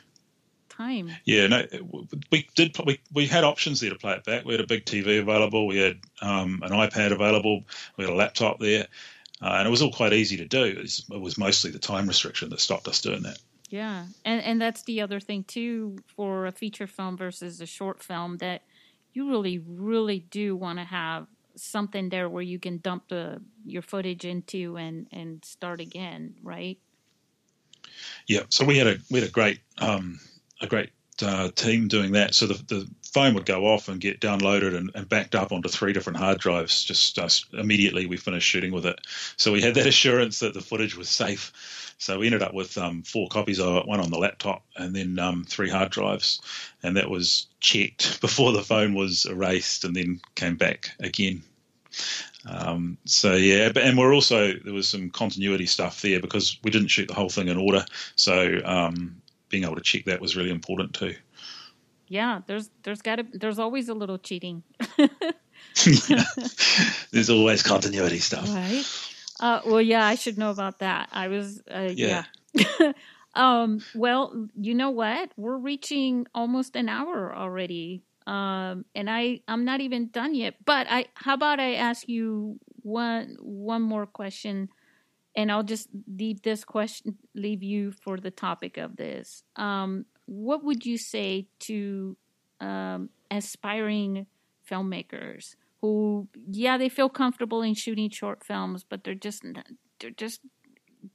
time. 0.77 1.11
Yeah, 1.25 1.47
no, 1.47 1.63
we 2.31 2.47
did. 2.55 2.77
We 2.85 2.99
we 3.13 3.25
had 3.25 3.43
options 3.43 3.79
there 3.79 3.89
to 3.89 3.97
play 3.97 4.13
it 4.13 4.23
back. 4.23 4.45
We 4.45 4.53
had 4.53 4.61
a 4.61 4.67
big 4.67 4.85
TV 4.85 5.19
available. 5.19 5.67
We 5.67 5.77
had 5.77 5.99
um, 6.21 6.61
an 6.63 6.71
iPad 6.71 7.11
available. 7.11 7.63
We 7.97 8.03
had 8.03 8.13
a 8.13 8.15
laptop 8.15 8.59
there, 8.59 8.87
uh, 9.41 9.55
and 9.57 9.67
it 9.67 9.71
was 9.71 9.81
all 9.81 9.91
quite 9.91 10.13
easy 10.13 10.37
to 10.37 10.45
do. 10.45 10.63
It 10.63 10.77
was, 10.77 11.05
it 11.11 11.21
was 11.21 11.37
mostly 11.37 11.71
the 11.71 11.79
time 11.79 12.07
restriction 12.07 12.49
that 12.49 12.59
stopped 12.59 12.87
us 12.87 13.01
doing 13.01 13.23
that. 13.23 13.37
Yeah, 13.69 14.05
and 14.23 14.41
and 14.41 14.61
that's 14.61 14.83
the 14.83 15.01
other 15.01 15.19
thing 15.19 15.43
too 15.43 15.97
for 16.15 16.45
a 16.45 16.51
feature 16.51 16.87
film 16.87 17.17
versus 17.17 17.61
a 17.61 17.65
short 17.65 18.03
film 18.03 18.37
that 18.37 18.61
you 19.13 19.29
really 19.29 19.59
really 19.59 20.19
do 20.19 20.55
want 20.55 20.79
to 20.79 20.85
have 20.85 21.27
something 21.55 22.09
there 22.09 22.29
where 22.29 22.43
you 22.43 22.59
can 22.59 22.77
dump 22.79 23.07
the 23.09 23.41
your 23.65 23.81
footage 23.81 24.25
into 24.25 24.77
and 24.77 25.07
and 25.11 25.43
start 25.43 25.79
again, 25.79 26.35
right? 26.43 26.77
Yeah, 28.27 28.43
so 28.49 28.65
we 28.65 28.77
had 28.77 28.87
a 28.87 28.97
we 29.09 29.19
had 29.19 29.29
a 29.29 29.31
great 29.31 29.59
um, 29.77 30.19
a 30.65 30.69
great 30.69 30.89
uh, 31.21 31.49
team 31.55 31.87
doing 31.87 32.13
that. 32.13 32.35
So 32.35 32.47
the, 32.47 32.53
the 32.53 32.87
phone 33.13 33.33
would 33.35 33.45
go 33.45 33.65
off 33.67 33.87
and 33.87 34.01
get 34.01 34.19
downloaded 34.19 34.75
and, 34.75 34.91
and 34.93 35.07
backed 35.07 35.35
up 35.35 35.51
onto 35.51 35.69
three 35.69 35.93
different 35.93 36.17
hard 36.17 36.39
drives 36.39 36.83
just 36.83 37.17
uh, 37.17 37.29
immediately 37.53 38.05
we 38.05 38.17
finished 38.17 38.47
shooting 38.47 38.73
with 38.73 38.85
it. 38.85 38.99
So 39.37 39.51
we 39.51 39.61
had 39.61 39.75
that 39.75 39.87
assurance 39.93 40.39
that 40.39 40.53
the 40.53 40.61
footage 40.61 40.97
was 40.97 41.09
safe. 41.09 41.93
So 41.97 42.19
we 42.19 42.25
ended 42.25 42.43
up 42.43 42.53
with 42.53 42.77
um, 42.77 43.03
four 43.03 43.29
copies 43.29 43.59
of 43.59 43.77
it, 43.77 43.87
one 43.87 44.01
on 44.01 44.11
the 44.11 44.19
laptop 44.19 44.65
and 44.75 44.93
then 44.93 45.17
um, 45.17 45.45
three 45.45 45.69
hard 45.69 45.91
drives. 45.91 46.41
And 46.83 46.97
that 46.97 47.09
was 47.09 47.47
checked 47.61 48.19
before 48.21 48.51
the 48.51 48.63
phone 48.63 48.93
was 48.93 49.25
erased 49.25 49.85
and 49.85 49.95
then 49.95 50.19
came 50.35 50.57
back 50.57 50.91
again. 50.99 51.43
Um, 52.47 52.97
so 53.05 53.33
yeah, 53.33 53.71
but, 53.71 53.83
and 53.83 53.97
we're 53.97 54.13
also 54.13 54.53
there 54.53 54.73
was 54.73 54.87
some 54.87 55.09
continuity 55.09 55.65
stuff 55.65 56.01
there 56.01 56.19
because 56.19 56.59
we 56.63 56.69
didn't 56.69 56.89
shoot 56.89 57.07
the 57.07 57.13
whole 57.13 57.29
thing 57.29 57.47
in 57.47 57.57
order. 57.57 57.85
So 58.15 58.59
um, 58.63 59.21
being 59.49 59.63
able 59.63 59.75
to 59.75 59.81
check 59.81 60.05
that 60.05 60.21
was 60.21 60.35
really 60.35 60.51
important 60.51 60.93
too. 60.93 61.15
Yeah, 62.07 62.41
there's 62.47 62.69
there's 62.83 63.01
got 63.01 63.17
to 63.17 63.25
there's 63.33 63.59
always 63.59 63.89
a 63.89 63.93
little 63.93 64.17
cheating. 64.17 64.63
yeah. 64.97 65.07
There's 67.11 67.29
always 67.29 67.63
continuity 67.63 68.19
stuff. 68.19 68.47
Right. 68.47 68.83
Uh, 69.39 69.61
well, 69.65 69.81
yeah, 69.81 70.05
I 70.05 70.15
should 70.15 70.37
know 70.37 70.51
about 70.51 70.79
that. 70.79 71.09
I 71.11 71.27
was, 71.27 71.61
uh, 71.69 71.89
yeah. 71.93 72.25
yeah. 72.53 72.93
um, 73.33 73.81
well, 73.93 74.47
you 74.55 74.75
know 74.75 74.91
what? 74.91 75.31
We're 75.35 75.57
reaching 75.57 76.27
almost 76.33 76.75
an 76.75 76.87
hour 76.87 77.35
already, 77.35 78.03
um, 78.25 78.85
and 78.95 79.09
I 79.09 79.41
I'm 79.47 79.65
not 79.65 79.81
even 79.81 80.07
done 80.09 80.33
yet. 80.33 80.55
But 80.63 80.87
I, 80.89 81.07
how 81.15 81.33
about 81.33 81.59
I 81.59 81.75
ask 81.75 82.07
you 82.07 82.59
one 82.81 83.35
one 83.41 83.81
more 83.81 84.05
question? 84.05 84.69
And 85.35 85.51
I'll 85.51 85.63
just 85.63 85.89
leave 86.07 86.41
this 86.41 86.63
question, 86.63 87.17
leave 87.33 87.63
you 87.63 87.91
for 87.91 88.17
the 88.17 88.31
topic 88.31 88.77
of 88.77 88.95
this. 88.95 89.43
Um, 89.55 90.05
what 90.25 90.63
would 90.63 90.85
you 90.85 90.97
say 90.97 91.47
to 91.59 92.15
um, 92.59 93.09
aspiring 93.29 94.27
filmmakers 94.69 95.55
who, 95.81 96.27
yeah, 96.49 96.77
they 96.77 96.89
feel 96.89 97.09
comfortable 97.09 97.61
in 97.61 97.73
shooting 97.73 98.09
short 98.09 98.43
films, 98.43 98.83
but 98.87 99.03
they're 99.03 99.13
just, 99.13 99.43
they're 99.99 100.09
just, 100.11 100.41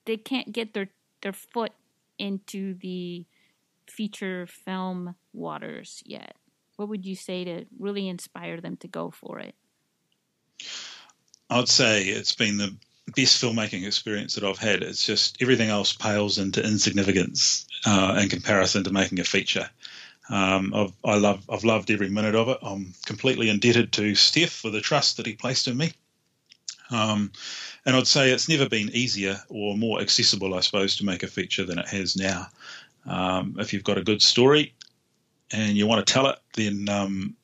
they 0.05 0.17
can't 0.17 0.53
get 0.53 0.75
their 0.75 0.89
their 1.23 1.33
foot 1.33 1.73
into 2.19 2.75
the 2.75 3.27
feature 3.89 4.47
film 4.47 5.15
waters 5.33 6.03
yet. 6.07 6.35
What 6.77 6.89
would 6.89 7.05
you 7.05 7.15
say 7.15 7.45
to 7.45 7.67
really 7.79 8.09
inspire 8.09 8.61
them 8.61 8.77
to 8.79 8.89
go 8.89 9.11
for 9.11 9.39
it? 9.39 9.55
I'd 11.51 11.69
say 11.69 12.05
it's 12.05 12.35
been 12.35 12.57
the 12.57 12.75
best 13.15 13.43
filmmaking 13.43 13.87
experience 13.87 14.35
that 14.35 14.45
I've 14.45 14.59
had. 14.59 14.83
It's 14.83 15.05
just 15.05 15.41
everything 15.41 15.71
else 15.71 15.93
pales 15.93 16.39
into 16.39 16.65
insignificance 16.65 17.67
uh, 17.87 18.19
in 18.21 18.29
comparison 18.29 18.85
to 18.85 18.93
making 18.93 19.21
a 19.21 19.25
feature. 19.25 19.69
Um, 20.29 20.73
I've, 20.75 20.93
I 21.05 21.17
love, 21.17 21.45
I've 21.51 21.65
loved 21.65 21.91
every 21.91 22.09
minute 22.09 22.35
of 22.35 22.49
it. 22.49 22.59
I'm 22.63 22.95
completely 23.05 23.49
indebted 23.49 23.93
to 23.93 24.13
Stef 24.13 24.49
for 24.49 24.71
the 24.71 24.81
trust 24.81 25.17
that 25.17 25.27
he 25.27 25.35
placed 25.35 25.67
in 25.67 25.77
me. 25.77 25.93
Um, 26.91 27.33
and 27.87 27.97
I'd 27.97 28.07
say 28.07 28.31
it's 28.31 28.49
never 28.49 28.69
been 28.69 28.91
easier 28.91 29.41
or 29.49 29.77
more 29.77 30.01
accessible, 30.01 30.55
I 30.55 30.61
suppose, 30.61 30.97
to 30.97 31.05
make 31.05 31.23
a 31.23 31.29
feature 31.29 31.65
than 31.65 31.79
it 31.79 31.89
has 31.89 32.17
now. 32.17 32.47
Um, 33.07 33.57
if 33.59 33.73
you've 33.73 33.85
got 33.85 33.99
a 33.99 34.05
good 34.05 34.23
story 34.23 34.75
and 35.53 35.77
you 35.77 35.87
want 35.87 36.05
to 36.07 36.13
tell 36.13 36.27
it, 36.27 36.39
then 36.55 36.89
um, 36.89 37.37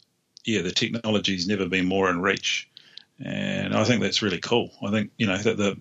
yeah, 0.45 0.63
the 0.63 0.71
technology's 0.71 1.49
never 1.49 1.67
been 1.67 1.87
more 1.87 2.11
in 2.11 2.21
reach 2.21 2.69
and 3.25 3.75
I 3.75 3.85
think 3.85 4.03
that's 4.03 4.23
really 4.23 4.41
cool. 4.41 4.71
I 4.83 4.91
think 4.91 5.11
you 5.17 5.27
know 5.27 5.39
that 5.39 5.57
the 5.57 5.79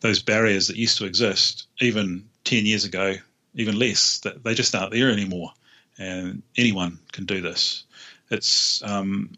those 0.00 0.22
barriers 0.22 0.68
that 0.68 0.76
used 0.76 0.98
to 0.98 1.06
exist 1.06 1.66
even 1.80 2.28
ten 2.44 2.66
years 2.66 2.84
ago, 2.84 3.14
even 3.54 3.78
less, 3.78 4.20
that 4.20 4.44
they 4.44 4.54
just 4.54 4.74
aren't 4.74 4.92
there 4.92 5.10
anymore, 5.10 5.52
and 5.98 6.42
anyone 6.56 6.98
can 7.12 7.24
do 7.24 7.40
this. 7.40 7.84
It's 8.30 8.82
um, 8.82 9.32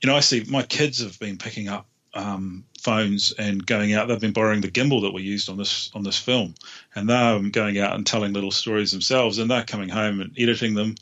you 0.00 0.08
know 0.08 0.16
I 0.16 0.20
see 0.20 0.44
my 0.48 0.62
kids 0.62 1.02
have 1.02 1.18
been 1.18 1.38
picking 1.38 1.68
up 1.68 1.86
um, 2.14 2.64
phones 2.80 3.32
and 3.32 3.64
going 3.64 3.94
out. 3.94 4.08
They've 4.08 4.20
been 4.20 4.32
borrowing 4.32 4.60
the 4.60 4.70
gimbal 4.70 5.02
that 5.02 5.14
we 5.14 5.22
used 5.22 5.48
on 5.48 5.56
this 5.56 5.90
on 5.94 6.02
this 6.02 6.18
film, 6.18 6.54
and 6.94 7.08
they're 7.08 7.38
going 7.50 7.78
out 7.78 7.94
and 7.94 8.06
telling 8.06 8.32
little 8.32 8.50
stories 8.50 8.92
themselves. 8.92 9.38
And 9.38 9.50
they're 9.50 9.64
coming 9.64 9.88
home 9.88 10.20
and 10.20 10.32
editing 10.38 10.74
them, 10.74 10.96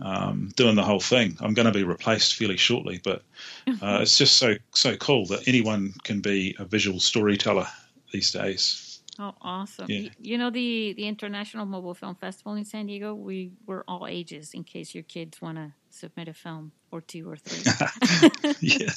um, 0.00 0.50
doing 0.56 0.76
the 0.76 0.82
whole 0.82 1.00
thing. 1.00 1.36
I'm 1.40 1.54
going 1.54 1.66
to 1.66 1.72
be 1.72 1.84
replaced 1.84 2.34
fairly 2.34 2.56
shortly, 2.56 3.00
but 3.02 3.22
uh, 3.66 3.98
it's 4.02 4.18
just 4.18 4.36
so 4.36 4.54
so 4.72 4.96
cool 4.96 5.26
that 5.26 5.46
anyone 5.48 5.94
can 6.02 6.20
be 6.20 6.56
a 6.58 6.64
visual 6.64 7.00
storyteller 7.00 7.66
these 8.12 8.32
days. 8.32 9.00
Oh, 9.18 9.34
awesome! 9.40 9.86
Yeah. 9.88 10.08
You 10.20 10.38
know 10.38 10.50
the 10.50 10.94
the 10.94 11.06
International 11.06 11.66
Mobile 11.66 11.94
Film 11.94 12.16
Festival 12.16 12.54
in 12.54 12.64
San 12.64 12.86
Diego. 12.86 13.14
We 13.14 13.52
were 13.66 13.84
all 13.86 14.06
ages, 14.06 14.54
in 14.54 14.64
case 14.64 14.94
your 14.94 15.04
kids 15.04 15.40
want 15.40 15.58
to 15.58 15.72
submit 15.90 16.28
a 16.28 16.34
film 16.34 16.72
or 16.90 17.00
two 17.00 17.28
or 17.28 17.36
three. 17.36 18.52
yeah. 18.60 18.90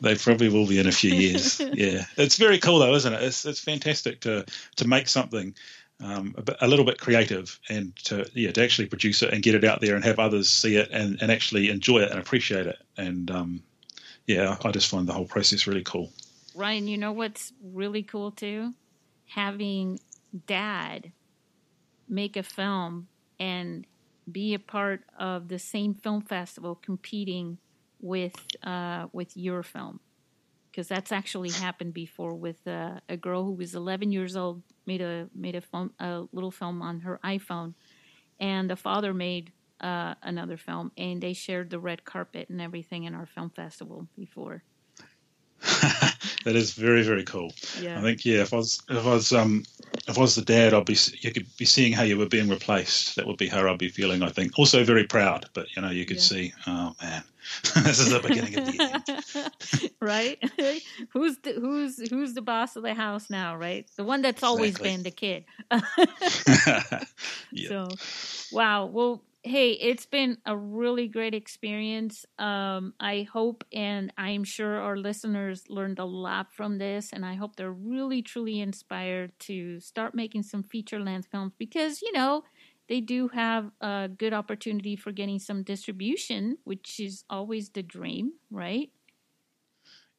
They 0.00 0.14
probably 0.14 0.48
will 0.48 0.66
be 0.66 0.78
in 0.78 0.86
a 0.86 0.92
few 0.92 1.12
years. 1.12 1.60
Yeah, 1.74 2.04
it's 2.16 2.36
very 2.36 2.58
cool 2.58 2.78
though, 2.78 2.94
isn't 2.94 3.12
it? 3.12 3.22
It's 3.22 3.44
it's 3.44 3.60
fantastic 3.60 4.20
to 4.20 4.44
to 4.76 4.88
make 4.88 5.08
something 5.08 5.54
um, 6.04 6.34
a, 6.36 6.42
bit, 6.42 6.56
a, 6.60 6.68
little 6.68 6.84
bit 6.84 7.00
creative 7.00 7.58
and 7.70 7.96
to 8.04 8.30
yeah 8.34 8.52
to 8.52 8.62
actually 8.62 8.86
produce 8.86 9.22
it 9.22 9.32
and 9.32 9.42
get 9.42 9.54
it 9.54 9.64
out 9.64 9.80
there 9.80 9.94
and 9.96 10.04
have 10.04 10.18
others 10.18 10.50
see 10.50 10.76
it 10.76 10.90
and, 10.92 11.20
and 11.22 11.32
actually 11.32 11.70
enjoy 11.70 12.00
it 12.00 12.10
and 12.10 12.20
appreciate 12.20 12.66
it. 12.66 12.78
And 12.98 13.30
um, 13.30 13.62
yeah, 14.26 14.56
I 14.62 14.70
just 14.70 14.88
find 14.88 15.08
the 15.08 15.14
whole 15.14 15.26
process 15.26 15.66
really 15.66 15.82
cool. 15.82 16.12
Ryan, 16.54 16.88
you 16.88 16.98
know 16.98 17.12
what's 17.12 17.52
really 17.62 18.02
cool 18.02 18.30
too? 18.30 18.74
Having 19.26 19.98
dad 20.46 21.10
make 22.08 22.36
a 22.36 22.42
film 22.42 23.08
and 23.40 23.86
be 24.30 24.52
a 24.54 24.58
part 24.58 25.04
of 25.18 25.48
the 25.48 25.58
same 25.58 25.94
film 25.94 26.20
festival 26.20 26.74
competing 26.74 27.56
with 28.00 28.34
uh, 28.62 29.06
with 29.12 29.34
your 29.36 29.62
film 29.62 30.00
because 30.74 30.88
that's 30.88 31.12
actually 31.12 31.50
happened 31.50 31.94
before 31.94 32.34
with 32.34 32.66
uh, 32.66 32.98
a 33.08 33.16
girl 33.16 33.44
who 33.44 33.52
was 33.52 33.76
11 33.76 34.10
years 34.10 34.34
old 34.34 34.60
made 34.86 35.00
a 35.00 35.28
made 35.32 35.54
a, 35.54 35.60
film, 35.60 35.92
a 36.00 36.24
little 36.32 36.50
film 36.50 36.82
on 36.82 37.00
her 37.00 37.20
iPhone, 37.22 37.74
and 38.40 38.68
the 38.68 38.74
father 38.74 39.14
made 39.14 39.52
uh, 39.80 40.14
another 40.20 40.56
film, 40.56 40.90
and 40.98 41.22
they 41.22 41.32
shared 41.32 41.70
the 41.70 41.78
red 41.78 42.04
carpet 42.04 42.48
and 42.48 42.60
everything 42.60 43.04
in 43.04 43.14
our 43.14 43.26
film 43.26 43.50
festival 43.50 44.08
before. 44.18 44.64
that 46.44 46.56
is 46.56 46.72
very 46.72 47.02
very 47.02 47.24
cool. 47.24 47.52
Yeah. 47.80 47.98
I 47.98 48.02
think 48.02 48.24
yeah, 48.24 48.42
if 48.42 48.52
I 48.52 48.56
was 48.56 48.82
if 48.88 49.04
I 49.04 49.10
was 49.10 49.32
um 49.32 49.64
if 50.06 50.18
I 50.18 50.20
was 50.20 50.34
the 50.34 50.42
dad, 50.42 50.74
I'd 50.74 50.84
be 50.84 50.96
you 51.20 51.32
could 51.32 51.46
be 51.56 51.64
seeing 51.64 51.92
how 51.92 52.02
you 52.02 52.18
were 52.18 52.26
being 52.26 52.48
replaced. 52.48 53.16
That 53.16 53.26
would 53.26 53.38
be 53.38 53.48
how 53.48 53.66
I'd 53.68 53.78
be 53.78 53.88
feeling. 53.88 54.22
I 54.22 54.28
think 54.28 54.58
also 54.58 54.84
very 54.84 55.04
proud, 55.04 55.48
but 55.54 55.66
you 55.74 55.82
know 55.82 55.90
you 55.90 56.04
could 56.04 56.16
yeah. 56.18 56.22
see 56.22 56.52
oh 56.66 56.94
man, 57.02 57.22
this 57.82 57.98
is 57.98 58.10
the 58.10 58.20
beginning 58.20 58.58
of 58.58 58.66
the 58.66 59.50
end. 59.74 59.90
right? 60.00 60.38
who's 61.10 61.38
the 61.38 61.52
who's 61.52 62.10
who's 62.10 62.34
the 62.34 62.42
boss 62.42 62.76
of 62.76 62.82
the 62.82 62.94
house 62.94 63.30
now? 63.30 63.56
Right? 63.56 63.86
The 63.96 64.04
one 64.04 64.22
that's 64.22 64.42
always 64.42 64.76
exactly. 64.76 64.90
been 64.90 65.02
the 65.02 65.10
kid. 65.10 65.44
yeah. 67.52 67.68
So, 67.68 67.88
wow. 68.52 68.86
Well, 68.86 69.22
hey, 69.44 69.72
it's 69.72 70.06
been 70.06 70.38
a 70.46 70.56
really 70.56 71.06
great 71.06 71.34
experience. 71.34 72.24
Um, 72.38 72.94
I 72.98 73.28
hope 73.30 73.62
and 73.72 74.10
I'm 74.16 74.42
sure 74.42 74.80
our 74.80 74.96
listeners 74.96 75.64
learned 75.68 75.98
a 75.98 76.04
lot 76.04 76.52
from 76.52 76.78
this, 76.78 77.12
and 77.12 77.26
I 77.26 77.34
hope 77.34 77.56
they're 77.56 77.70
really, 77.70 78.22
truly 78.22 78.60
inspired 78.60 79.38
to 79.40 79.80
start 79.80 80.14
making 80.14 80.44
some 80.44 80.62
feature 80.62 80.98
length 80.98 81.28
films 81.30 81.52
because, 81.58 82.00
you 82.00 82.12
know, 82.12 82.44
they 82.88 83.00
do 83.00 83.28
have 83.28 83.70
a 83.82 84.08
good 84.08 84.32
opportunity 84.32 84.96
for 84.96 85.12
getting 85.12 85.38
some 85.38 85.62
distribution, 85.62 86.56
which 86.64 86.98
is 86.98 87.24
always 87.28 87.68
the 87.68 87.82
dream, 87.82 88.32
right? 88.50 88.90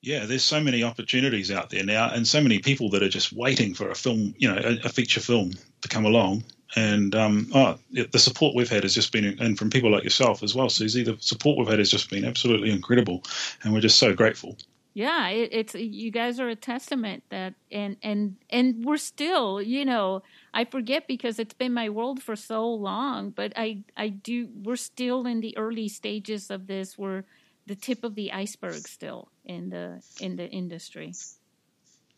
Yeah, 0.02 0.26
there's 0.26 0.44
so 0.44 0.62
many 0.62 0.84
opportunities 0.84 1.50
out 1.50 1.72
there 1.72 1.84
now, 1.84 2.12
and 2.12 2.28
so 2.28 2.42
many 2.42 2.60
people 2.60 2.92
that 2.92 3.02
are 3.02 3.10
just 3.10 3.34
waiting 3.34 3.74
for 3.74 3.90
a 3.90 3.96
film, 3.96 4.36
you 4.38 4.54
know, 4.54 4.62
a, 4.64 4.86
a 4.86 4.90
feature 4.90 5.20
film 5.20 5.54
to 5.82 5.88
come 5.88 6.06
along 6.06 6.44
and 6.76 7.16
um, 7.16 7.50
oh, 7.54 7.78
the 7.92 8.20
support 8.20 8.56
we've 8.56 8.70
had 8.70 8.84
has 8.84 8.96
just 8.96 9.12
been, 9.12 9.38
and 9.40 9.58
from 9.58 9.70
people 9.70 9.92
like 9.92 10.04
yourself 10.04 10.44
as 10.44 10.56
well, 10.56 10.70
Susie, 10.70 11.04
the 11.04 11.18
support 11.20 11.58
we've 11.58 11.68
had 11.68 11.80
has 11.80 11.92
just 11.92 12.10
been 12.10 12.26
absolutely 12.26 12.72
incredible, 12.72 13.24
and 13.64 13.74
we're 13.74 13.82
just 13.82 14.00
so 14.00 14.14
grateful. 14.14 14.58
Yeah, 14.94 15.28
it, 15.28 15.50
it's 15.52 15.76
you 15.76 16.10
guys 16.10 16.40
are 16.40 16.48
a 16.48 16.56
testament 16.56 17.24
that, 17.30 17.54
and 17.72 17.98
and 18.02 18.38
and 18.50 18.84
we're 18.86 18.98
still, 18.98 19.62
you 19.62 19.84
know, 19.84 20.24
I 20.54 20.64
forget 20.64 21.08
because 21.08 21.38
it's 21.38 21.54
been 21.54 21.74
my 21.74 21.90
world 21.90 22.24
for 22.24 22.36
so 22.36 22.68
long, 22.68 23.32
but 23.32 23.52
I 23.58 23.84
I 23.98 24.08
do, 24.10 24.50
we're 24.64 24.78
still 24.78 25.26
in 25.28 25.42
the 25.42 25.56
early 25.58 25.90
stages 25.90 26.50
of 26.50 26.68
this. 26.68 26.98
We're 26.98 27.24
the 27.68 27.76
tip 27.76 28.04
of 28.04 28.16
the 28.16 28.32
iceberg 28.32 28.88
still 28.88 29.30
in 29.44 29.70
the 29.70 30.02
in 30.20 30.38
the 30.38 30.48
industry. 30.50 31.14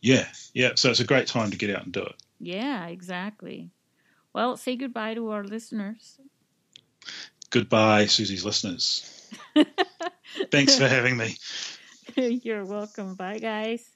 Yeah, 0.00 0.26
yeah. 0.54 0.70
So 0.76 0.90
it's 0.90 1.00
a 1.00 1.04
great 1.04 1.26
time 1.26 1.50
to 1.50 1.58
get 1.58 1.74
out 1.74 1.82
and 1.82 1.92
do 1.92 2.02
it. 2.02 2.14
Yeah, 2.38 2.86
exactly. 2.86 3.70
Well, 4.38 4.56
say 4.56 4.76
goodbye 4.76 5.14
to 5.14 5.32
our 5.32 5.42
listeners. 5.42 6.20
Goodbye, 7.50 8.06
Susie's 8.06 8.44
listeners. 8.44 9.28
Thanks 10.52 10.78
for 10.78 10.86
having 10.86 11.16
me. 11.16 11.34
You're 12.14 12.64
welcome. 12.64 13.16
Bye, 13.16 13.40
guys. 13.40 13.90